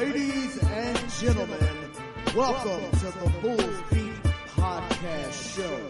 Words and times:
Ladies 0.00 0.56
and 0.62 1.10
gentlemen, 1.20 1.90
welcome 2.34 2.90
to 3.00 3.04
the 3.04 3.30
Bulls 3.42 3.82
Beat 3.92 4.32
Podcast 4.56 5.54
Show, 5.54 5.86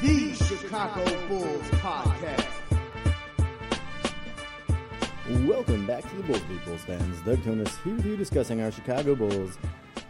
the 0.00 0.32
Chicago 0.32 1.28
Bulls 1.28 1.62
podcast. 1.72 2.46
Welcome 5.46 5.86
back 5.86 6.08
to 6.08 6.16
the 6.16 6.22
Bulls 6.22 6.40
Beat 6.48 6.64
Bulls 6.64 6.80
fans. 6.84 7.20
Doug 7.26 7.40
Tonis 7.40 7.84
here 7.84 7.94
with 7.94 8.06
you 8.06 8.16
discussing 8.16 8.62
our 8.62 8.70
Chicago 8.70 9.14
Bulls 9.14 9.58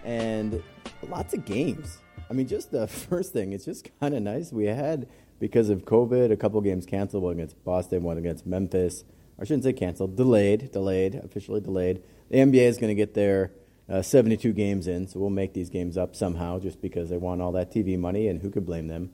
and 0.04 0.62
lots 1.08 1.34
of 1.34 1.44
games. 1.44 1.98
I 2.30 2.34
mean, 2.34 2.46
just 2.46 2.70
the 2.70 2.86
first 3.10 3.32
thing, 3.32 3.54
it's 3.54 3.64
just 3.64 3.88
kind 3.98 4.14
of 4.14 4.22
nice. 4.22 4.52
We 4.52 4.66
had, 4.66 5.08
because 5.40 5.68
of 5.68 5.84
COVID, 5.84 6.30
a 6.30 6.36
couple 6.36 6.60
games 6.60 6.86
canceled, 6.86 7.24
one 7.24 7.32
against 7.32 7.64
Boston, 7.64 8.04
one 8.04 8.18
against 8.18 8.46
Memphis. 8.46 9.02
I 9.40 9.44
shouldn't 9.44 9.64
say 9.64 9.72
canceled, 9.72 10.14
delayed, 10.14 10.70
delayed, 10.70 11.16
officially 11.16 11.60
delayed. 11.60 12.04
The 12.32 12.38
NBA 12.38 12.62
is 12.62 12.78
going 12.78 12.88
to 12.88 12.94
get 12.94 13.12
their 13.12 13.52
uh, 13.90 14.00
72 14.00 14.54
games 14.54 14.86
in, 14.86 15.06
so 15.06 15.20
we'll 15.20 15.28
make 15.28 15.52
these 15.52 15.68
games 15.68 15.98
up 15.98 16.16
somehow 16.16 16.58
just 16.58 16.80
because 16.80 17.10
they 17.10 17.18
want 17.18 17.42
all 17.42 17.52
that 17.52 17.70
TV 17.70 17.98
money, 17.98 18.26
and 18.26 18.40
who 18.40 18.48
could 18.48 18.64
blame 18.64 18.88
them? 18.88 19.10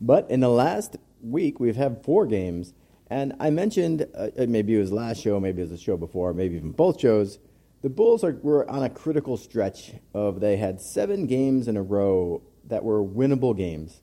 But 0.00 0.30
in 0.30 0.40
the 0.40 0.48
last 0.48 0.96
week, 1.20 1.60
we've 1.60 1.76
had 1.76 2.02
four 2.02 2.24
games, 2.24 2.72
and 3.08 3.34
I 3.38 3.50
mentioned 3.50 4.06
uh, 4.14 4.28
maybe 4.48 4.74
it 4.74 4.78
was 4.78 4.90
last 4.90 5.20
show, 5.20 5.38
maybe 5.38 5.60
it 5.60 5.64
was 5.68 5.72
the 5.72 5.76
show 5.76 5.98
before, 5.98 6.32
maybe 6.32 6.56
even 6.56 6.72
both 6.72 6.98
shows. 6.98 7.38
The 7.82 7.90
Bulls 7.90 8.24
are, 8.24 8.38
were 8.40 8.66
on 8.70 8.82
a 8.82 8.88
critical 8.88 9.36
stretch 9.36 9.92
of 10.14 10.40
they 10.40 10.56
had 10.56 10.80
seven 10.80 11.26
games 11.26 11.68
in 11.68 11.76
a 11.76 11.82
row 11.82 12.40
that 12.68 12.84
were 12.84 13.04
winnable 13.04 13.54
games. 13.54 14.00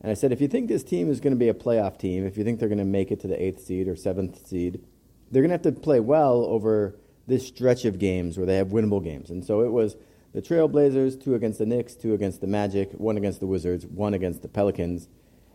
And 0.00 0.12
I 0.12 0.14
said, 0.14 0.30
if 0.30 0.40
you 0.40 0.46
think 0.46 0.68
this 0.68 0.84
team 0.84 1.10
is 1.10 1.18
going 1.18 1.32
to 1.32 1.40
be 1.40 1.48
a 1.48 1.54
playoff 1.54 1.98
team, 1.98 2.24
if 2.24 2.38
you 2.38 2.44
think 2.44 2.60
they're 2.60 2.68
going 2.68 2.78
to 2.78 2.84
make 2.84 3.10
it 3.10 3.18
to 3.22 3.26
the 3.26 3.42
eighth 3.42 3.64
seed 3.64 3.88
or 3.88 3.96
seventh 3.96 4.46
seed, 4.46 4.84
they're 5.32 5.42
going 5.42 5.50
to 5.50 5.54
have 5.54 5.74
to 5.74 5.80
play 5.80 5.98
well 5.98 6.44
over 6.44 6.94
this 7.26 7.46
stretch 7.46 7.84
of 7.84 7.98
games 7.98 8.36
where 8.36 8.46
they 8.46 8.56
have 8.56 8.68
winnable 8.68 9.02
games. 9.02 9.30
And 9.30 9.44
so 9.44 9.62
it 9.62 9.72
was 9.72 9.96
the 10.32 10.42
Trailblazers, 10.42 11.22
two 11.22 11.34
against 11.34 11.58
the 11.58 11.66
Knicks, 11.66 11.94
two 11.94 12.14
against 12.14 12.40
the 12.40 12.46
Magic, 12.46 12.92
one 12.92 13.16
against 13.16 13.40
the 13.40 13.46
Wizards, 13.46 13.86
one 13.86 14.14
against 14.14 14.42
the 14.42 14.48
Pelicans. 14.48 15.08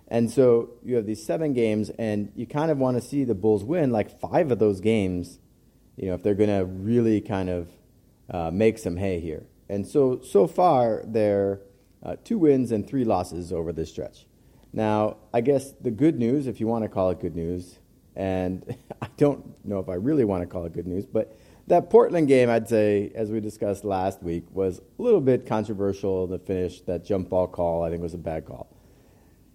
And 0.08 0.30
so 0.30 0.72
you 0.84 0.96
have 0.96 1.06
these 1.06 1.26
seven 1.26 1.54
games, 1.54 1.90
and 1.92 2.32
you 2.36 2.46
kind 2.46 2.70
of 2.72 2.78
want 2.78 3.02
to 3.02 3.08
see 3.08 3.24
the 3.24 3.36
Bulls 3.36 3.64
win 3.64 3.92
like 3.92 4.20
five 4.20 4.52
of 4.52 4.60
those 4.60 4.82
games, 4.82 5.40
you 5.96 6.08
know, 6.08 6.16
if 6.16 6.24
they're 6.24 6.36
going 6.36 6.50
to 6.50 6.66
really 6.66 7.22
kind 7.22 7.50
of 7.50 7.70
uh, 8.30 8.52
make 8.52 8.78
some 8.78 8.98
hay 8.98 9.20
here. 9.20 9.46
And 9.70 9.88
so, 9.88 10.20
so 10.22 10.48
far, 10.48 11.04
they're 11.06 11.62
uh, 12.04 12.16
two 12.24 12.38
wins 12.38 12.72
and 12.72 12.86
three 12.86 13.06
losses 13.06 13.54
over 13.54 13.72
this 13.72 13.90
stretch. 13.90 14.26
Now, 14.74 15.18
I 15.34 15.42
guess 15.42 15.72
the 15.74 15.92
good 15.92 16.18
news, 16.18 16.48
if 16.48 16.60
you 16.60 16.68
want 16.68 16.84
to 16.84 16.90
call 16.90 17.10
it 17.12 17.20
good 17.20 17.36
news, 17.36 17.78
and 18.16 18.76
I 19.02 19.08
don't 19.18 19.64
know 19.66 19.80
if 19.80 19.90
I 19.90 19.94
really 19.94 20.26
want 20.26 20.42
to 20.42 20.48
call 20.48 20.66
it 20.66 20.74
good 20.74 20.88
news, 20.88 21.06
but 21.06 21.38
that 21.72 21.90
Portland 21.90 22.28
game, 22.28 22.50
I'd 22.50 22.68
say, 22.68 23.14
as 23.16 23.32
we 23.32 23.40
discussed 23.40 23.86
last 23.86 24.22
week, 24.22 24.44
was 24.52 24.80
a 24.80 25.02
little 25.02 25.22
bit 25.22 25.46
controversial. 25.46 26.28
The 26.28 26.38
finish, 26.38 26.82
that 26.82 27.06
jump 27.06 27.30
ball 27.30 27.48
call, 27.48 27.82
I 27.82 27.90
think 27.90 28.02
was 28.02 28.14
a 28.14 28.18
bad 28.18 28.44
call. 28.46 28.68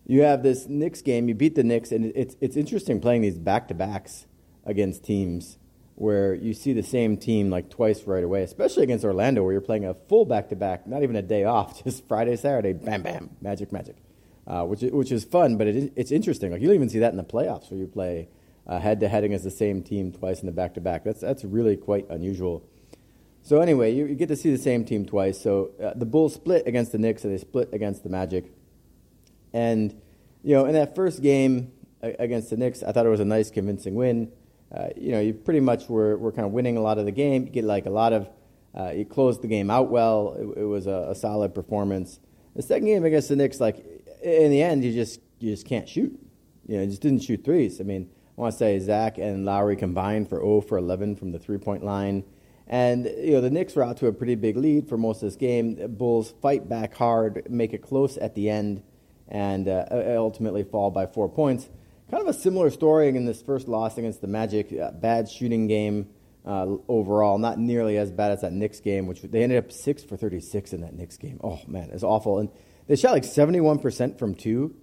You 0.06 0.22
have 0.22 0.42
this 0.42 0.66
Knicks 0.66 1.02
game, 1.02 1.28
you 1.28 1.34
beat 1.34 1.56
the 1.56 1.62
Knicks, 1.62 1.92
and 1.92 2.12
it's, 2.16 2.34
it's 2.40 2.56
interesting 2.56 3.00
playing 3.00 3.20
these 3.20 3.36
back 3.36 3.68
to 3.68 3.74
backs 3.74 4.26
against 4.64 5.04
teams 5.04 5.58
where 5.94 6.32
you 6.34 6.54
see 6.54 6.72
the 6.72 6.82
same 6.82 7.18
team 7.18 7.50
like 7.50 7.68
twice 7.68 8.04
right 8.04 8.24
away, 8.24 8.42
especially 8.42 8.84
against 8.84 9.04
Orlando, 9.04 9.42
where 9.42 9.52
you're 9.52 9.60
playing 9.60 9.84
a 9.84 9.92
full 9.92 10.24
back 10.24 10.48
to 10.48 10.56
back, 10.56 10.86
not 10.86 11.02
even 11.02 11.16
a 11.16 11.22
day 11.22 11.44
off, 11.44 11.84
just 11.84 12.08
Friday, 12.08 12.36
Saturday, 12.36 12.72
bam, 12.72 13.02
bam, 13.02 13.28
magic, 13.42 13.72
magic, 13.72 13.96
uh, 14.46 14.64
which, 14.64 14.80
which 14.80 15.12
is 15.12 15.24
fun, 15.24 15.58
but 15.58 15.66
it, 15.66 15.92
it's 15.96 16.10
interesting. 16.10 16.50
Like 16.50 16.62
you 16.62 16.66
don't 16.66 16.76
even 16.76 16.88
see 16.88 17.00
that 17.00 17.10
in 17.10 17.18
the 17.18 17.24
playoffs 17.24 17.70
where 17.70 17.78
you 17.78 17.86
play 17.86 18.30
head 18.68 19.00
to 19.00 19.08
head 19.08 19.24
against 19.24 19.44
the 19.44 19.50
same 19.50 19.82
team 19.82 20.12
twice 20.12 20.40
in 20.40 20.46
the 20.46 20.52
back 20.52 20.74
to 20.74 20.80
back. 20.80 21.04
That's 21.04 21.20
that's 21.20 21.44
really 21.44 21.76
quite 21.76 22.08
unusual. 22.10 22.64
So 23.42 23.60
anyway, 23.60 23.94
you, 23.94 24.06
you 24.06 24.16
get 24.16 24.26
to 24.28 24.36
see 24.36 24.50
the 24.50 24.58
same 24.58 24.84
team 24.84 25.06
twice. 25.06 25.40
So 25.40 25.70
uh, 25.80 25.92
the 25.94 26.04
Bulls 26.04 26.34
split 26.34 26.66
against 26.66 26.90
the 26.90 26.98
Knicks, 26.98 27.22
and 27.22 27.32
they 27.32 27.38
split 27.38 27.70
against 27.72 28.02
the 28.02 28.08
Magic. 28.08 28.52
And 29.52 30.00
you 30.42 30.54
know, 30.54 30.66
in 30.66 30.72
that 30.74 30.94
first 30.94 31.22
game 31.22 31.72
against 32.02 32.50
the 32.50 32.56
Knicks, 32.56 32.82
I 32.82 32.92
thought 32.92 33.06
it 33.06 33.08
was 33.08 33.20
a 33.20 33.24
nice, 33.24 33.50
convincing 33.50 33.94
win. 33.94 34.32
Uh, 34.74 34.88
you 34.96 35.12
know, 35.12 35.20
you 35.20 35.32
pretty 35.32 35.60
much 35.60 35.88
were, 35.88 36.16
were 36.16 36.32
kind 36.32 36.46
of 36.46 36.52
winning 36.52 36.76
a 36.76 36.80
lot 36.80 36.98
of 36.98 37.04
the 37.04 37.12
game. 37.12 37.44
You 37.44 37.50
get 37.50 37.64
like 37.64 37.86
a 37.86 37.90
lot 37.90 38.12
of, 38.12 38.28
uh, 38.76 38.90
you 38.90 39.04
closed 39.04 39.42
the 39.42 39.48
game 39.48 39.70
out 39.70 39.90
well. 39.90 40.34
It, 40.38 40.60
it 40.60 40.64
was 40.64 40.86
a, 40.86 41.08
a, 41.10 41.14
solid 41.14 41.54
performance. 41.54 42.20
The 42.54 42.62
second 42.62 42.86
game 42.86 43.04
against 43.04 43.28
the 43.28 43.36
Knicks, 43.36 43.60
like 43.60 43.84
in 44.22 44.50
the 44.50 44.62
end, 44.62 44.84
you 44.84 44.92
just 44.92 45.20
you 45.38 45.52
just 45.52 45.66
can't 45.66 45.88
shoot. 45.88 46.18
You 46.66 46.76
know, 46.76 46.82
you 46.82 46.88
just 46.88 47.02
didn't 47.02 47.20
shoot 47.20 47.44
threes. 47.44 47.80
I 47.80 47.84
mean, 47.84 48.10
I 48.36 48.40
want 48.40 48.52
to 48.52 48.58
say 48.58 48.78
Zach 48.78 49.18
and 49.18 49.44
Lauri 49.44 49.76
combined 49.76 50.28
for 50.28 50.38
0 50.38 50.60
for 50.62 50.76
11 50.76 51.16
from 51.16 51.32
the 51.32 51.38
three 51.38 51.58
point 51.58 51.84
line. 51.84 52.24
And 52.66 53.06
you 53.06 53.32
know 53.32 53.40
the 53.40 53.50
Knicks 53.50 53.76
were 53.76 53.84
out 53.84 53.98
to 53.98 54.08
a 54.08 54.12
pretty 54.12 54.34
big 54.34 54.56
lead 54.56 54.88
for 54.88 54.98
most 54.98 55.22
of 55.22 55.28
this 55.28 55.36
game. 55.36 55.76
The 55.76 55.88
Bulls 55.88 56.34
fight 56.42 56.68
back 56.68 56.94
hard, 56.94 57.46
make 57.48 57.72
it 57.72 57.82
close 57.82 58.16
at 58.16 58.34
the 58.34 58.50
end, 58.50 58.82
and 59.28 59.68
uh, 59.68 59.86
ultimately 60.16 60.64
fall 60.64 60.90
by 60.90 61.06
four 61.06 61.28
points. 61.28 61.68
Kind 62.10 62.22
of 62.22 62.28
a 62.28 62.38
similar 62.38 62.70
story 62.70 63.08
in 63.08 63.24
this 63.24 63.40
first 63.40 63.68
loss 63.68 63.98
against 63.98 64.20
the 64.20 64.26
Magic. 64.26 64.72
Uh, 64.72 64.90
bad 64.90 65.28
shooting 65.28 65.66
game 65.68 66.08
uh, 66.44 66.66
overall, 66.88 67.38
not 67.38 67.58
nearly 67.58 67.98
as 67.98 68.10
bad 68.10 68.32
as 68.32 68.42
that 68.42 68.52
Knicks 68.52 68.80
game, 68.80 69.06
which 69.06 69.22
they 69.22 69.42
ended 69.42 69.58
up 69.58 69.72
six 69.72 70.04
for 70.04 70.16
36 70.16 70.72
in 70.72 70.82
that 70.82 70.94
Knicks 70.94 71.16
game. 71.16 71.40
Oh 71.42 71.60
man, 71.66 71.90
it's 71.92 72.04
awful. 72.04 72.38
And 72.38 72.50
they 72.88 72.96
shot 72.96 73.12
like 73.12 73.24
71% 73.24 74.18
from 74.18 74.34
two 74.34 74.76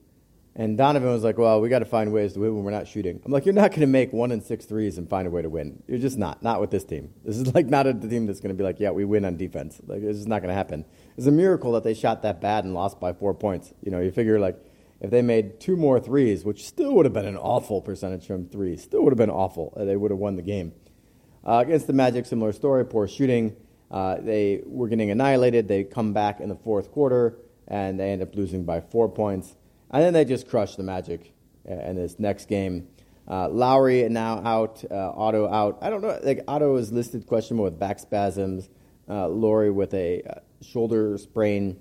and 0.56 0.78
Donovan 0.78 1.10
was 1.10 1.24
like, 1.24 1.38
well, 1.38 1.60
we 1.62 1.70
got 1.70 1.80
to 1.80 1.86
find 1.86 2.14
ways 2.14 2.34
to 2.34 2.40
win 2.40 2.54
when 2.56 2.64
we're 2.64 2.72
not 2.72 2.88
shooting. 2.88 3.20
I'm 3.26 3.32
like, 3.32 3.46
you're 3.46 3.56
not 3.56 3.72
going 3.72 3.82
to 3.82 3.88
make 3.88 4.14
one 4.14 4.32
and 4.32 4.44
six 4.44 4.66
threes 4.66 5.00
and 5.00 5.10
find 5.10 5.28
a 5.28 5.32
way 5.32 5.42
to 5.42 5.50
win. 5.50 5.82
You're 5.88 5.98
just 5.98 6.18
not. 6.18 6.44
Not 6.44 6.62
with 6.62 6.70
this 6.70 6.84
team. 6.84 7.12
This 7.26 7.38
is 7.38 7.54
like 7.56 7.66
not 7.66 7.88
a 7.88 7.94
team 7.94 8.28
that's 8.28 8.40
going 8.40 8.56
to 8.56 8.58
be 8.58 8.64
like, 8.64 8.80
yeah, 8.80 8.92
we 8.92 9.04
win 9.04 9.26
on 9.26 9.36
defense. 9.36 9.82
Like, 9.88 10.04
it's 10.04 10.20
just 10.20 10.28
not 10.28 10.42
going 10.42 10.50
to 10.50 10.56
happen. 10.56 10.86
It's 11.18 11.26
a 11.26 11.32
miracle 11.32 11.72
that 11.72 11.84
they 11.84 11.96
shot 11.96 12.22
that 12.22 12.40
bad 12.40 12.66
and 12.66 12.74
lost 12.76 13.00
by 13.00 13.14
four 13.14 13.34
points. 13.34 13.74
You 13.82 13.92
know, 13.92 14.00
you 14.00 14.12
figure 14.12 14.40
like 14.40 14.58
if 15.02 15.10
they 15.10 15.22
made 15.24 15.60
two 15.60 15.76
more 15.76 16.00
threes, 16.00 16.46
which 16.46 16.66
still 16.66 16.94
would 16.94 17.06
have 17.06 17.14
been 17.14 17.26
an 17.26 17.38
awful 17.38 17.82
percentage 17.82 18.28
from 18.28 18.48
three, 18.48 18.78
still 18.78 19.02
would 19.04 19.12
have 19.12 19.18
been 19.18 19.32
awful, 19.32 19.74
uh, 19.76 19.84
they 19.86 19.98
would 19.98 20.12
have 20.12 20.20
won 20.20 20.36
the 20.36 20.44
game. 20.44 20.74
Uh, 21.46 21.64
against 21.66 21.88
the 21.88 21.94
Magic, 21.94 22.26
similar 22.26 22.54
story, 22.54 22.86
poor 22.86 23.08
shooting. 23.08 23.56
Uh, 23.92 24.18
they 24.22 24.62
were 24.66 24.88
getting 24.88 25.12
annihilated. 25.12 25.68
They 25.68 25.84
come 25.84 26.14
back 26.14 26.40
in 26.40 26.48
the 26.48 26.56
fourth 26.56 26.92
quarter 26.92 27.38
and 27.68 28.00
they 28.00 28.12
end 28.12 28.22
up 28.22 28.34
losing 28.36 28.64
by 28.64 28.80
four 28.80 29.10
points. 29.10 29.56
And 29.94 30.02
then 30.02 30.14
they 30.14 30.26
just 30.26 30.50
crushed 30.50 30.78
the 30.78 30.84
Magic 30.84 31.32
uh, 31.70 31.74
in 31.74 31.96
this 31.96 32.20
next 32.20 32.48
game. 32.48 32.88
Uh, 33.28 33.48
Lauri 33.48 34.10
now 34.10 34.42
out, 34.44 34.84
uh, 34.92 35.12
Otto 35.16 35.48
out. 35.48 35.78
I 35.82 35.90
don't 35.90 36.02
know. 36.02 36.20
Like 36.24 36.44
Otto 36.48 36.76
is 36.78 36.92
listed 36.92 37.28
questionable 37.28 37.64
with 37.64 37.80
back 37.80 38.00
spasms. 38.00 38.70
Uh, 39.08 39.28
Lauri 39.28 39.72
with 39.72 39.94
a 39.94 40.24
uh, 40.24 40.40
shoulder 40.62 41.18
sprain. 41.18 41.80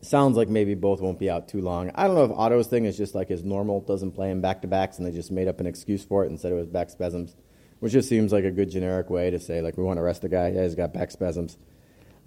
Sounds 0.00 0.36
like 0.36 0.48
maybe 0.48 0.74
both 0.74 1.00
won't 1.00 1.20
be 1.20 1.30
out 1.30 1.46
too 1.46 1.60
long. 1.60 1.92
I 1.94 2.06
don't 2.06 2.16
know 2.16 2.24
if 2.24 2.32
Otto's 2.32 2.66
thing 2.66 2.86
is 2.86 2.96
just 2.96 3.14
like 3.14 3.28
his 3.28 3.44
normal, 3.44 3.80
doesn't 3.82 4.12
play 4.12 4.30
him 4.30 4.40
back 4.40 4.62
to 4.62 4.68
backs, 4.68 4.98
and 4.98 5.06
they 5.06 5.12
just 5.12 5.30
made 5.30 5.46
up 5.46 5.60
an 5.60 5.66
excuse 5.66 6.04
for 6.04 6.24
it 6.24 6.30
and 6.30 6.40
said 6.40 6.50
it 6.50 6.56
was 6.56 6.66
back 6.66 6.90
spasms, 6.90 7.36
which 7.78 7.92
just 7.92 8.08
seems 8.08 8.32
like 8.32 8.44
a 8.44 8.50
good 8.50 8.70
generic 8.70 9.10
way 9.10 9.30
to 9.30 9.38
say 9.38 9.60
like 9.60 9.76
we 9.76 9.84
want 9.84 9.98
to 9.98 10.02
arrest 10.02 10.22
the 10.22 10.28
guy. 10.28 10.48
Yeah, 10.48 10.64
he's 10.64 10.74
got 10.74 10.92
back 10.92 11.10
spasms. 11.12 11.58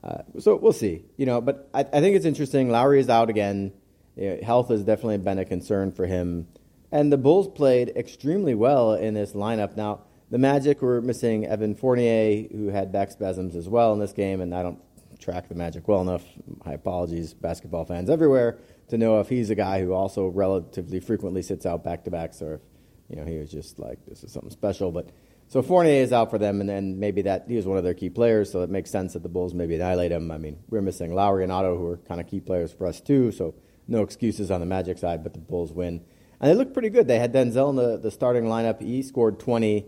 Uh, 0.01 0.19
so 0.39 0.55
we'll 0.55 0.71
see. 0.71 1.03
You 1.17 1.25
know, 1.25 1.41
but 1.41 1.67
I, 1.73 1.79
I 1.81 1.99
think 1.99 2.15
it's 2.15 2.25
interesting. 2.25 2.69
Lauri 2.69 2.99
is 2.99 3.09
out 3.09 3.29
again. 3.29 3.73
You 4.15 4.29
know, 4.29 4.39
health 4.43 4.69
has 4.69 4.83
definitely 4.83 5.17
been 5.17 5.39
a 5.39 5.45
concern 5.45 5.91
for 5.91 6.05
him. 6.05 6.47
And 6.91 7.11
the 7.11 7.17
Bulls 7.17 7.47
played 7.47 7.89
extremely 7.95 8.55
well 8.55 8.93
in 8.93 9.13
this 9.13 9.33
lineup. 9.33 9.75
Now, 9.75 10.01
the 10.31 10.37
Magic 10.37 10.81
were 10.81 11.01
missing 11.01 11.45
Evan 11.45 11.75
Fournier, 11.75 12.47
who 12.51 12.69
had 12.69 12.91
back 12.91 13.11
spasms 13.11 13.55
as 13.55 13.69
well 13.69 13.93
in 13.93 13.99
this 13.99 14.13
game, 14.13 14.41
and 14.41 14.55
I 14.55 14.63
don't 14.63 14.79
track 15.19 15.49
the 15.49 15.55
Magic 15.55 15.87
well 15.87 16.01
enough. 16.01 16.23
My 16.65 16.73
apologies, 16.73 17.33
basketball 17.33 17.85
fans 17.85 18.09
everywhere, 18.09 18.57
to 18.89 18.97
know 18.97 19.19
if 19.19 19.29
he's 19.29 19.49
a 19.49 19.55
guy 19.55 19.81
who 19.81 19.93
also 19.93 20.27
relatively 20.27 20.99
frequently 20.99 21.41
sits 21.41 21.65
out 21.65 21.83
back 21.83 22.03
to 22.05 22.11
backs 22.11 22.41
or 22.41 22.55
if 22.55 22.61
you 23.09 23.15
know 23.15 23.25
he 23.25 23.37
was 23.37 23.51
just 23.51 23.79
like 23.79 23.99
this 24.07 24.23
is 24.23 24.31
something 24.31 24.51
special. 24.51 24.91
But 24.91 25.09
so 25.47 25.61
Fournier 25.61 26.01
is 26.01 26.11
out 26.11 26.31
for 26.31 26.37
them, 26.37 26.59
and 26.59 26.69
then 26.69 26.99
maybe 26.99 27.21
that 27.23 27.45
he 27.47 27.55
was 27.55 27.67
one 27.67 27.77
of 27.77 27.83
their 27.83 27.93
key 27.93 28.09
players, 28.09 28.51
so 28.51 28.61
it 28.61 28.69
makes 28.69 28.89
sense 28.89 29.13
that 29.13 29.23
the 29.23 29.29
Bulls 29.29 29.53
maybe 29.53 29.75
annihilate 29.75 30.11
him. 30.11 30.31
I 30.31 30.37
mean, 30.37 30.57
we're 30.69 30.81
missing 30.81 31.13
Lauri 31.13 31.43
and 31.43 31.51
Otto, 31.51 31.77
who 31.77 31.87
are 31.87 31.97
kind 31.97 32.19
of 32.19 32.27
key 32.27 32.39
players 32.39 32.73
for 32.73 32.87
us 32.87 32.99
too, 32.99 33.31
so 33.31 33.53
no 33.87 34.01
excuses 34.01 34.51
on 34.51 34.59
the 34.59 34.65
Magic 34.65 34.97
side, 34.97 35.23
but 35.23 35.33
the 35.33 35.39
Bulls 35.39 35.71
win. 35.71 36.01
And 36.39 36.51
they 36.51 36.55
look 36.55 36.73
pretty 36.73 36.89
good. 36.89 37.07
They 37.07 37.19
had 37.19 37.33
Denzel 37.33 37.69
in 37.69 37.75
the, 37.75 37.97
the 37.97 38.11
starting 38.11 38.45
lineup. 38.45 38.81
He 38.81 39.01
scored 39.01 39.39
20. 39.39 39.85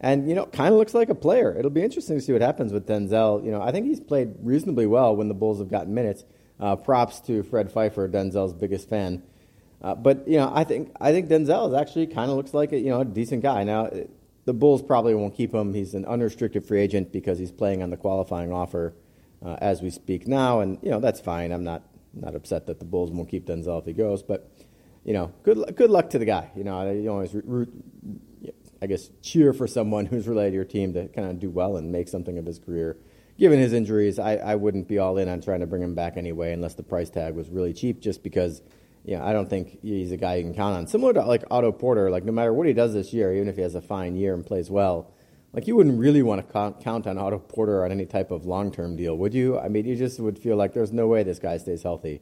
And, 0.00 0.28
you 0.28 0.34
know, 0.34 0.46
kind 0.46 0.72
of 0.72 0.78
looks 0.78 0.92
like 0.92 1.08
a 1.08 1.14
player. 1.14 1.56
It'll 1.56 1.70
be 1.70 1.82
interesting 1.82 2.16
to 2.16 2.22
see 2.22 2.32
what 2.32 2.42
happens 2.42 2.72
with 2.72 2.86
Denzel. 2.86 3.44
You 3.44 3.52
know, 3.52 3.62
I 3.62 3.70
think 3.70 3.86
he's 3.86 4.00
played 4.00 4.34
reasonably 4.40 4.86
well 4.86 5.14
when 5.14 5.28
the 5.28 5.34
Bulls 5.34 5.60
have 5.60 5.70
gotten 5.70 5.94
minutes. 5.94 6.24
Uh, 6.58 6.76
props 6.76 7.20
to 7.22 7.42
Fred 7.42 7.70
Pfeiffer, 7.70 8.08
Denzel's 8.08 8.52
biggest 8.52 8.88
fan. 8.88 9.22
Uh, 9.82 9.94
but, 9.94 10.26
you 10.26 10.36
know, 10.36 10.50
I 10.54 10.64
think, 10.64 10.92
I 11.00 11.12
think 11.12 11.28
Denzel 11.28 11.68
is 11.68 11.74
actually 11.74 12.06
kind 12.08 12.30
of 12.30 12.36
looks 12.36 12.54
like 12.54 12.72
a, 12.72 12.78
you 12.78 12.90
know, 12.90 13.00
a 13.00 13.04
decent 13.04 13.42
guy. 13.42 13.64
Now, 13.64 13.90
the 14.44 14.52
Bulls 14.52 14.82
probably 14.82 15.14
won't 15.14 15.34
keep 15.34 15.54
him. 15.54 15.74
He's 15.74 15.94
an 15.94 16.04
unrestricted 16.04 16.66
free 16.66 16.80
agent 16.80 17.12
because 17.12 17.38
he's 17.38 17.52
playing 17.52 17.82
on 17.82 17.90
the 17.90 17.96
qualifying 17.96 18.52
offer 18.52 18.94
uh, 19.44 19.56
as 19.60 19.82
we 19.82 19.90
speak 19.90 20.26
now. 20.26 20.60
And, 20.60 20.78
you 20.82 20.90
know, 20.90 21.00
that's 21.00 21.20
fine. 21.20 21.52
I'm 21.52 21.64
not 21.64 21.82
not 22.14 22.34
upset 22.34 22.66
that 22.66 22.78
the 22.78 22.84
Bulls 22.84 23.10
won't 23.10 23.28
keep 23.28 23.46
Denzel 23.46 23.78
if 23.78 23.86
he 23.86 23.92
goes, 23.92 24.22
but 24.22 24.50
you 25.04 25.12
know, 25.12 25.32
good 25.42 25.76
good 25.76 25.90
luck 25.90 26.10
to 26.10 26.18
the 26.18 26.24
guy. 26.24 26.50
You 26.56 26.64
know, 26.64 26.90
you 26.90 27.10
always 27.10 27.34
root, 27.34 27.70
I 28.80 28.86
guess, 28.86 29.10
cheer 29.22 29.52
for 29.52 29.66
someone 29.66 30.06
who's 30.10 30.26
related 30.26 30.50
to 30.50 30.56
your 30.56 30.64
team 30.64 30.94
to 30.94 31.08
kind 31.08 31.28
of 31.28 31.38
do 31.38 31.50
well 31.50 31.76
and 31.76 31.92
make 31.92 32.08
something 32.08 32.38
of 32.38 32.46
his 32.46 32.58
career. 32.58 32.96
Given 33.36 33.58
his 33.58 33.72
injuries, 33.72 34.18
I, 34.18 34.36
I 34.36 34.54
wouldn't 34.54 34.86
be 34.86 34.98
all 34.98 35.18
in 35.18 35.28
on 35.28 35.40
trying 35.40 35.60
to 35.60 35.66
bring 35.66 35.82
him 35.82 35.94
back 35.94 36.16
anyway, 36.16 36.52
unless 36.52 36.74
the 36.74 36.84
price 36.84 37.10
tag 37.10 37.34
was 37.34 37.50
really 37.50 37.72
cheap. 37.72 38.00
Just 38.00 38.22
because, 38.22 38.62
you 39.04 39.16
know, 39.16 39.24
I 39.24 39.32
don't 39.32 39.50
think 39.50 39.80
he's 39.82 40.12
a 40.12 40.16
guy 40.16 40.36
you 40.36 40.44
can 40.44 40.54
count 40.54 40.76
on. 40.76 40.86
Similar 40.86 41.14
to 41.14 41.22
like 41.24 41.42
Otto 41.50 41.72
Porter, 41.72 42.10
like 42.10 42.24
no 42.24 42.32
matter 42.32 42.52
what 42.52 42.66
he 42.66 42.72
does 42.72 42.94
this 42.94 43.12
year, 43.12 43.34
even 43.34 43.48
if 43.48 43.56
he 43.56 43.62
has 43.62 43.74
a 43.74 43.82
fine 43.82 44.14
year 44.14 44.34
and 44.34 44.46
plays 44.46 44.70
well, 44.70 45.13
like 45.54 45.68
you 45.68 45.76
wouldn't 45.76 45.98
really 45.98 46.22
want 46.22 46.46
to 46.46 46.74
count 46.82 47.06
on 47.06 47.16
Otto 47.16 47.38
Porter 47.38 47.84
on 47.84 47.92
any 47.92 48.06
type 48.06 48.32
of 48.32 48.44
long-term 48.44 48.96
deal, 48.96 49.16
would 49.16 49.32
you? 49.32 49.58
I 49.58 49.68
mean, 49.68 49.86
you 49.86 49.94
just 49.94 50.18
would 50.18 50.38
feel 50.38 50.56
like 50.56 50.74
there's 50.74 50.92
no 50.92 51.06
way 51.06 51.22
this 51.22 51.38
guy 51.38 51.58
stays 51.58 51.84
healthy. 51.84 52.20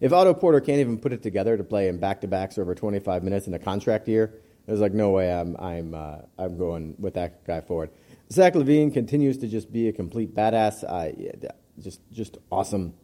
If 0.00 0.12
Otto 0.12 0.34
Porter 0.34 0.60
can't 0.60 0.80
even 0.80 0.98
put 0.98 1.12
it 1.12 1.22
together 1.22 1.56
to 1.56 1.64
play 1.64 1.88
in 1.88 1.98
back-to-backs 1.98 2.58
over 2.58 2.74
25 2.74 3.22
minutes 3.22 3.46
in 3.46 3.54
a 3.54 3.58
contract 3.58 4.06
year, 4.06 4.34
there's 4.66 4.80
like 4.80 4.92
no 4.92 5.10
way 5.10 5.32
I'm 5.32 5.56
I'm 5.58 5.94
uh, 5.94 6.18
I'm 6.38 6.58
going 6.58 6.96
with 6.98 7.14
that 7.14 7.44
guy 7.46 7.60
forward. 7.60 7.90
Zach 8.30 8.54
LaVine 8.54 8.92
continues 8.92 9.38
to 9.38 9.48
just 9.48 9.72
be 9.72 9.88
a 9.88 9.92
complete 9.92 10.34
badass. 10.34 10.84
Uh, 10.84 11.50
just 11.78 12.00
just 12.12 12.38
awesome. 12.50 12.94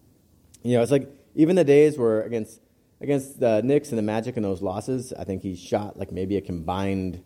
You 0.63 0.77
know, 0.77 0.83
it's 0.83 0.93
like 0.93 1.09
even 1.35 1.57
the 1.57 1.65
days 1.65 1.99
where 1.99 2.23
against 2.23 2.61
against 3.01 3.41
the 3.41 3.63
Knicks 3.63 3.91
and 3.91 3.99
the 3.99 4.03
Magic 4.03 4.37
and 4.37 4.45
those 4.45 4.63
losses, 4.63 5.13
I 5.13 5.25
think 5.25 5.43
he 5.43 5.55
shot 5.55 5.99
like 5.99 6.13
maybe 6.13 6.37
a 6.37 6.41
combined 6.41 7.23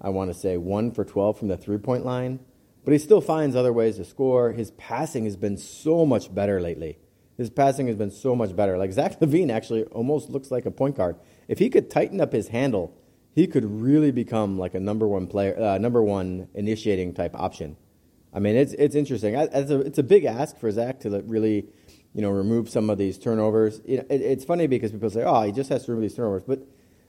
I 0.00 0.08
want 0.08 0.32
to 0.32 0.38
say 0.38 0.56
one 0.56 0.92
for 0.92 1.04
12 1.04 1.38
from 1.38 1.48
the 1.48 1.56
three 1.56 1.78
point 1.78 2.04
line, 2.04 2.40
but 2.84 2.92
he 2.92 2.98
still 2.98 3.20
finds 3.20 3.54
other 3.54 3.72
ways 3.72 3.96
to 3.96 4.04
score. 4.04 4.52
His 4.52 4.70
passing 4.72 5.24
has 5.24 5.36
been 5.36 5.56
so 5.56 6.06
much 6.06 6.34
better 6.34 6.60
lately. 6.60 6.98
His 7.36 7.50
passing 7.50 7.86
has 7.86 7.96
been 7.96 8.10
so 8.10 8.34
much 8.34 8.54
better. 8.54 8.76
Like 8.78 8.92
Zach 8.92 9.18
LaVine 9.20 9.50
actually 9.50 9.84
almost 9.84 10.30
looks 10.30 10.50
like 10.50 10.66
a 10.66 10.70
point 10.70 10.96
guard. 10.96 11.16
If 11.48 11.58
he 11.58 11.70
could 11.70 11.90
tighten 11.90 12.20
up 12.20 12.32
his 12.32 12.48
handle, 12.48 12.96
he 13.34 13.46
could 13.46 13.64
really 13.64 14.10
become 14.10 14.58
like 14.58 14.74
a 14.74 14.80
number 14.80 15.06
one 15.06 15.26
player, 15.26 15.58
uh, 15.58 15.78
number 15.78 16.02
one 16.02 16.48
initiating 16.54 17.14
type 17.14 17.34
option. 17.34 17.76
I 18.32 18.38
mean, 18.38 18.56
it's 18.56 18.72
it's 18.74 18.94
interesting. 18.94 19.34
It's 19.34 19.70
a, 19.70 19.80
it's 19.80 19.98
a 19.98 20.02
big 20.02 20.24
ask 20.24 20.58
for 20.58 20.70
Zach 20.70 21.00
to 21.00 21.22
really, 21.22 21.66
you 22.14 22.22
know, 22.22 22.30
remove 22.30 22.68
some 22.68 22.88
of 22.90 22.98
these 22.98 23.18
turnovers. 23.18 23.80
it, 23.84 24.06
it's 24.08 24.44
funny 24.44 24.66
because 24.66 24.92
people 24.92 25.10
say, 25.10 25.24
"Oh, 25.24 25.42
he 25.42 25.52
just 25.52 25.68
has 25.70 25.84
to 25.86 25.92
remove 25.92 26.02
these 26.02 26.14
turnovers," 26.14 26.44
but 26.44 26.66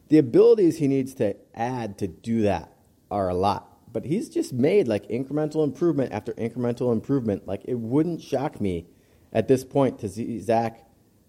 the 0.09 0.17
abilities 0.17 0.77
he 0.77 0.87
needs 0.87 1.13
to 1.15 1.35
add 1.53 1.97
to 1.99 2.07
do 2.07 2.41
that 2.41 2.73
are 3.11 3.29
a 3.29 3.35
lot. 3.35 3.67
But 3.91 4.05
he's 4.05 4.29
just 4.29 4.53
made 4.53 4.87
like 4.87 5.07
incremental 5.09 5.63
improvement 5.63 6.13
after 6.13 6.33
incremental 6.33 6.91
improvement. 6.93 7.47
Like 7.47 7.61
it 7.65 7.77
wouldn't 7.77 8.21
shock 8.21 8.61
me 8.61 8.87
at 9.33 9.47
this 9.47 9.63
point 9.63 9.99
to 9.99 10.09
see 10.09 10.39
Zach 10.39 10.87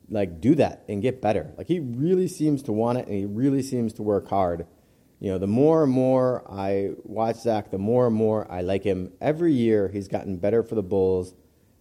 like 0.08 0.40
do 0.40 0.55
that 0.55 0.84
and 0.88 1.02
get 1.02 1.20
better. 1.20 1.52
Like 1.58 1.67
he 1.67 1.81
really 1.81 2.29
seems 2.29 2.62
to 2.64 2.73
want 2.73 2.99
it 2.99 3.06
and 3.08 3.17
he 3.17 3.26
really 3.26 3.62
seems 3.62 3.93
to 3.94 4.02
work 4.02 4.29
hard. 4.29 4.67
You 5.19 5.31
know, 5.31 5.38
the 5.38 5.46
more 5.46 5.84
and 5.84 5.93
more 5.93 6.44
I 6.50 6.90
watch 7.05 7.37
Zach, 7.37 7.70
the 7.70 7.79
more 7.79 8.06
and 8.06 8.17
more 8.17 8.50
I 8.50 8.62
like 8.62 8.85
him. 8.85 9.12
Every 9.20 9.52
year 9.52 9.88
he's 9.88 10.08
gotten 10.08 10.37
better 10.37 10.62
for 10.62 10.75
the 10.75 10.82
Bulls. 10.82 11.35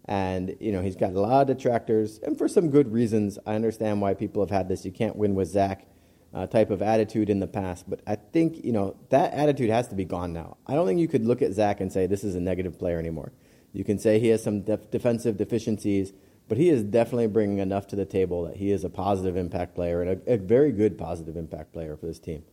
And, 0.06 0.56
you 0.60 0.72
know, 0.72 0.82
he's 0.82 0.96
got 0.96 1.14
a 1.14 1.20
lot 1.20 1.50
of 1.50 1.56
detractors, 1.56 2.20
and 2.24 2.36
for 2.36 2.48
some 2.48 2.70
good 2.70 2.92
reasons. 2.92 3.38
I 3.46 3.54
understand 3.54 4.02
why 4.02 4.16
people 4.16 4.42
have 4.42 4.50
had 4.50 4.68
this. 4.68 4.84
You 4.84 4.92
can't 4.92 5.16
win 5.16 5.36
with 5.36 5.48
Zach 5.48 5.86
uh, 6.34 6.48
type 6.48 6.70
of 6.70 6.82
attitude 6.82 7.30
in 7.30 7.40
the 7.40 7.48
past. 7.48 7.90
But 7.90 8.02
I 8.08 8.16
think, 8.16 8.64
you 8.64 8.72
know, 8.72 8.96
that 9.10 9.34
attitude 9.34 9.70
has 9.70 9.88
to 9.90 9.96
be 9.96 10.06
gone 10.06 10.34
now. 10.34 10.58
I 10.68 10.74
don't 10.74 10.88
think 10.88 11.00
you 11.00 11.08
could 11.08 11.26
look 11.26 11.42
at 11.42 11.54
Zach 11.54 11.82
and 11.82 11.92
say 11.92 12.08
this 12.08 12.24
is 12.24 12.36
a 12.36 12.40
negative 12.40 12.80
player 12.80 13.00
anymore. 13.00 13.32
You 13.74 13.84
can 13.84 14.00
say 14.00 14.20
he 14.20 14.30
has 14.30 14.44
some 14.44 14.62
def- 14.62 14.92
defensive 14.92 15.38
deficiencies, 15.38 16.14
but 16.48 16.58
he 16.58 16.70
is 16.70 16.84
definitely 16.84 17.28
bringing 17.28 17.60
enough 17.60 17.88
to 17.88 17.96
the 17.96 18.06
table 18.06 18.44
that 18.44 18.58
he 18.58 18.72
is 18.72 18.84
a 18.84 18.90
positive 18.90 19.38
impact 19.38 19.76
player 19.76 20.02
and 20.02 20.22
a, 20.28 20.34
a 20.34 20.38
very 20.38 20.72
good 20.72 20.98
positive 20.98 21.38
impact 21.38 21.74
player 21.74 21.96
for 21.96 22.06
this 22.06 22.20
team. 22.20 22.44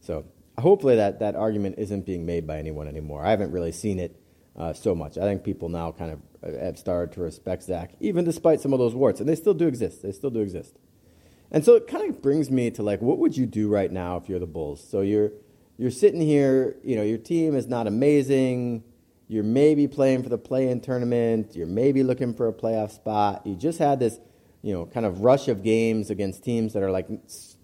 So 0.00 0.26
hopefully 0.58 0.96
that, 0.96 1.20
that 1.20 1.34
argument 1.34 1.76
isn't 1.78 2.06
being 2.06 2.26
made 2.26 2.46
by 2.46 2.58
anyone 2.58 2.88
anymore. 2.88 3.24
I 3.24 3.30
haven't 3.30 3.52
really 3.52 3.72
seen 3.72 3.98
it 3.98 4.20
uh, 4.56 4.72
so 4.72 4.94
much. 4.94 5.18
I 5.18 5.22
think 5.22 5.44
people 5.44 5.68
now 5.68 5.92
kind 5.92 6.12
of 6.12 6.20
uh, 6.42 6.64
have 6.64 6.78
started 6.78 7.14
to 7.14 7.20
respect 7.20 7.62
Zach, 7.62 7.92
even 8.00 8.24
despite 8.24 8.60
some 8.60 8.72
of 8.72 8.78
those 8.78 8.94
warts, 8.94 9.20
and 9.20 9.28
they 9.28 9.34
still 9.34 9.54
do 9.54 9.66
exist. 9.66 10.02
They 10.02 10.12
still 10.12 10.30
do 10.30 10.40
exist. 10.40 10.78
And 11.50 11.64
so 11.64 11.74
it 11.74 11.86
kind 11.86 12.08
of 12.10 12.20
brings 12.22 12.50
me 12.50 12.70
to 12.72 12.82
like, 12.82 13.00
what 13.00 13.18
would 13.18 13.36
you 13.36 13.46
do 13.46 13.68
right 13.68 13.90
now 13.90 14.16
if 14.16 14.28
you're 14.28 14.38
the 14.38 14.46
Bulls? 14.46 14.86
So 14.86 15.00
you're 15.00 15.32
you're 15.78 15.90
sitting 15.90 16.20
here, 16.20 16.76
you 16.82 16.96
know, 16.96 17.02
your 17.02 17.18
team 17.18 17.54
is 17.54 17.66
not 17.66 17.86
amazing. 17.86 18.82
You're 19.28 19.44
maybe 19.44 19.86
playing 19.86 20.22
for 20.22 20.28
the 20.28 20.38
play-in 20.38 20.80
tournament. 20.80 21.54
You're 21.54 21.66
maybe 21.66 22.02
looking 22.02 22.32
for 22.34 22.48
a 22.48 22.52
playoff 22.52 22.92
spot. 22.92 23.46
You 23.46 23.56
just 23.56 23.78
had 23.78 24.00
this, 24.00 24.18
you 24.62 24.72
know, 24.72 24.86
kind 24.86 25.04
of 25.04 25.20
rush 25.20 25.48
of 25.48 25.62
games 25.62 26.10
against 26.10 26.44
teams 26.44 26.72
that 26.72 26.82
are 26.82 26.90
like 26.90 27.08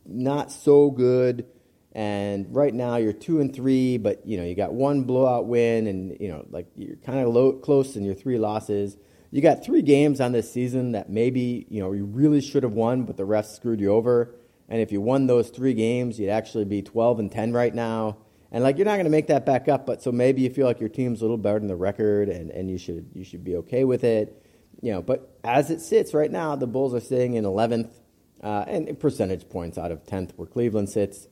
not 0.05 0.53
so 0.53 0.91
good. 0.91 1.47
And 1.93 2.55
right 2.55 2.73
now 2.73 2.97
you're 2.97 3.13
two 3.13 3.41
and 3.41 3.55
three, 3.55 3.99
but 3.99 4.27
you 4.27 4.39
know 4.39 4.45
you 4.45 4.55
got 4.55 4.73
one 4.73 5.05
blowout 5.05 5.47
win, 5.47 5.87
and 5.87 6.17
you 6.21 6.29
know 6.29 6.47
like 6.51 6.67
you're 6.77 6.97
kind 6.97 7.19
of 7.19 7.35
low, 7.35 7.53
close 7.53 7.97
in 7.97 8.05
your 8.05 8.15
three 8.15 8.39
losses 8.39 8.97
you 9.33 9.41
got 9.41 9.65
three 9.65 9.81
games 9.81 10.21
on 10.21 10.33
this 10.33 10.53
season 10.53 10.93
that 10.93 11.09
maybe 11.09 11.67
you 11.71 11.81
know 11.81 11.93
you 11.93 12.05
really 12.05 12.43
should 12.43 12.63
have 12.63 12.75
won, 12.75 13.05
but 13.05 13.17
the 13.17 13.27
refs 13.27 13.57
screwed 13.57 13.81
you 13.81 13.89
over. 13.89 14.35
And 14.69 14.81
if 14.81 14.93
you 14.93 15.01
won 15.01 15.27
those 15.27 15.49
three 15.49 15.75
games, 15.75 16.21
you'd 16.21 16.31
actually 16.31 16.67
be 16.67 16.83
12 16.83 17.19
and 17.19 17.33
10 17.33 17.53
right 17.53 17.75
now. 17.75 18.19
And 18.51 18.63
like 18.63 18.77
you're 18.77 18.85
not 18.85 18.95
going 18.95 19.05
to 19.05 19.11
make 19.11 19.27
that 19.29 19.45
back 19.45 19.69
up, 19.69 19.87
but 19.87 20.03
so 20.03 20.13
maybe 20.13 20.43
you 20.43 20.51
feel 20.51 20.67
like 20.67 20.81
your 20.81 20.91
team's 20.91 21.21
a 21.21 21.25
little 21.25 21.39
better 21.39 21.59
than 21.59 21.69
the 21.69 21.77
record, 21.77 22.29
and, 22.29 22.51
and 22.51 22.71
you 22.71 22.77
should 22.77 23.09
you 23.15 23.25
should 23.25 23.43
be 23.43 23.57
okay 23.57 23.85
with 23.85 24.05
it. 24.05 24.45
You 24.83 24.93
know, 24.93 25.03
but 25.03 25.35
as 25.43 25.71
it 25.71 25.81
sits 25.81 26.13
right 26.13 26.31
now, 26.31 26.55
the 26.55 26.67
Bulls 26.67 26.95
are 26.95 27.01
sitting 27.01 27.35
in 27.35 27.45
11th, 27.45 27.91
uh, 28.43 28.65
and 28.67 29.01
percentage 29.01 29.49
points 29.49 29.79
out 29.79 29.93
of 29.93 30.05
10th, 30.05 30.33
where 30.37 30.47
Cleveland 30.47 30.91
sits. 30.91 31.29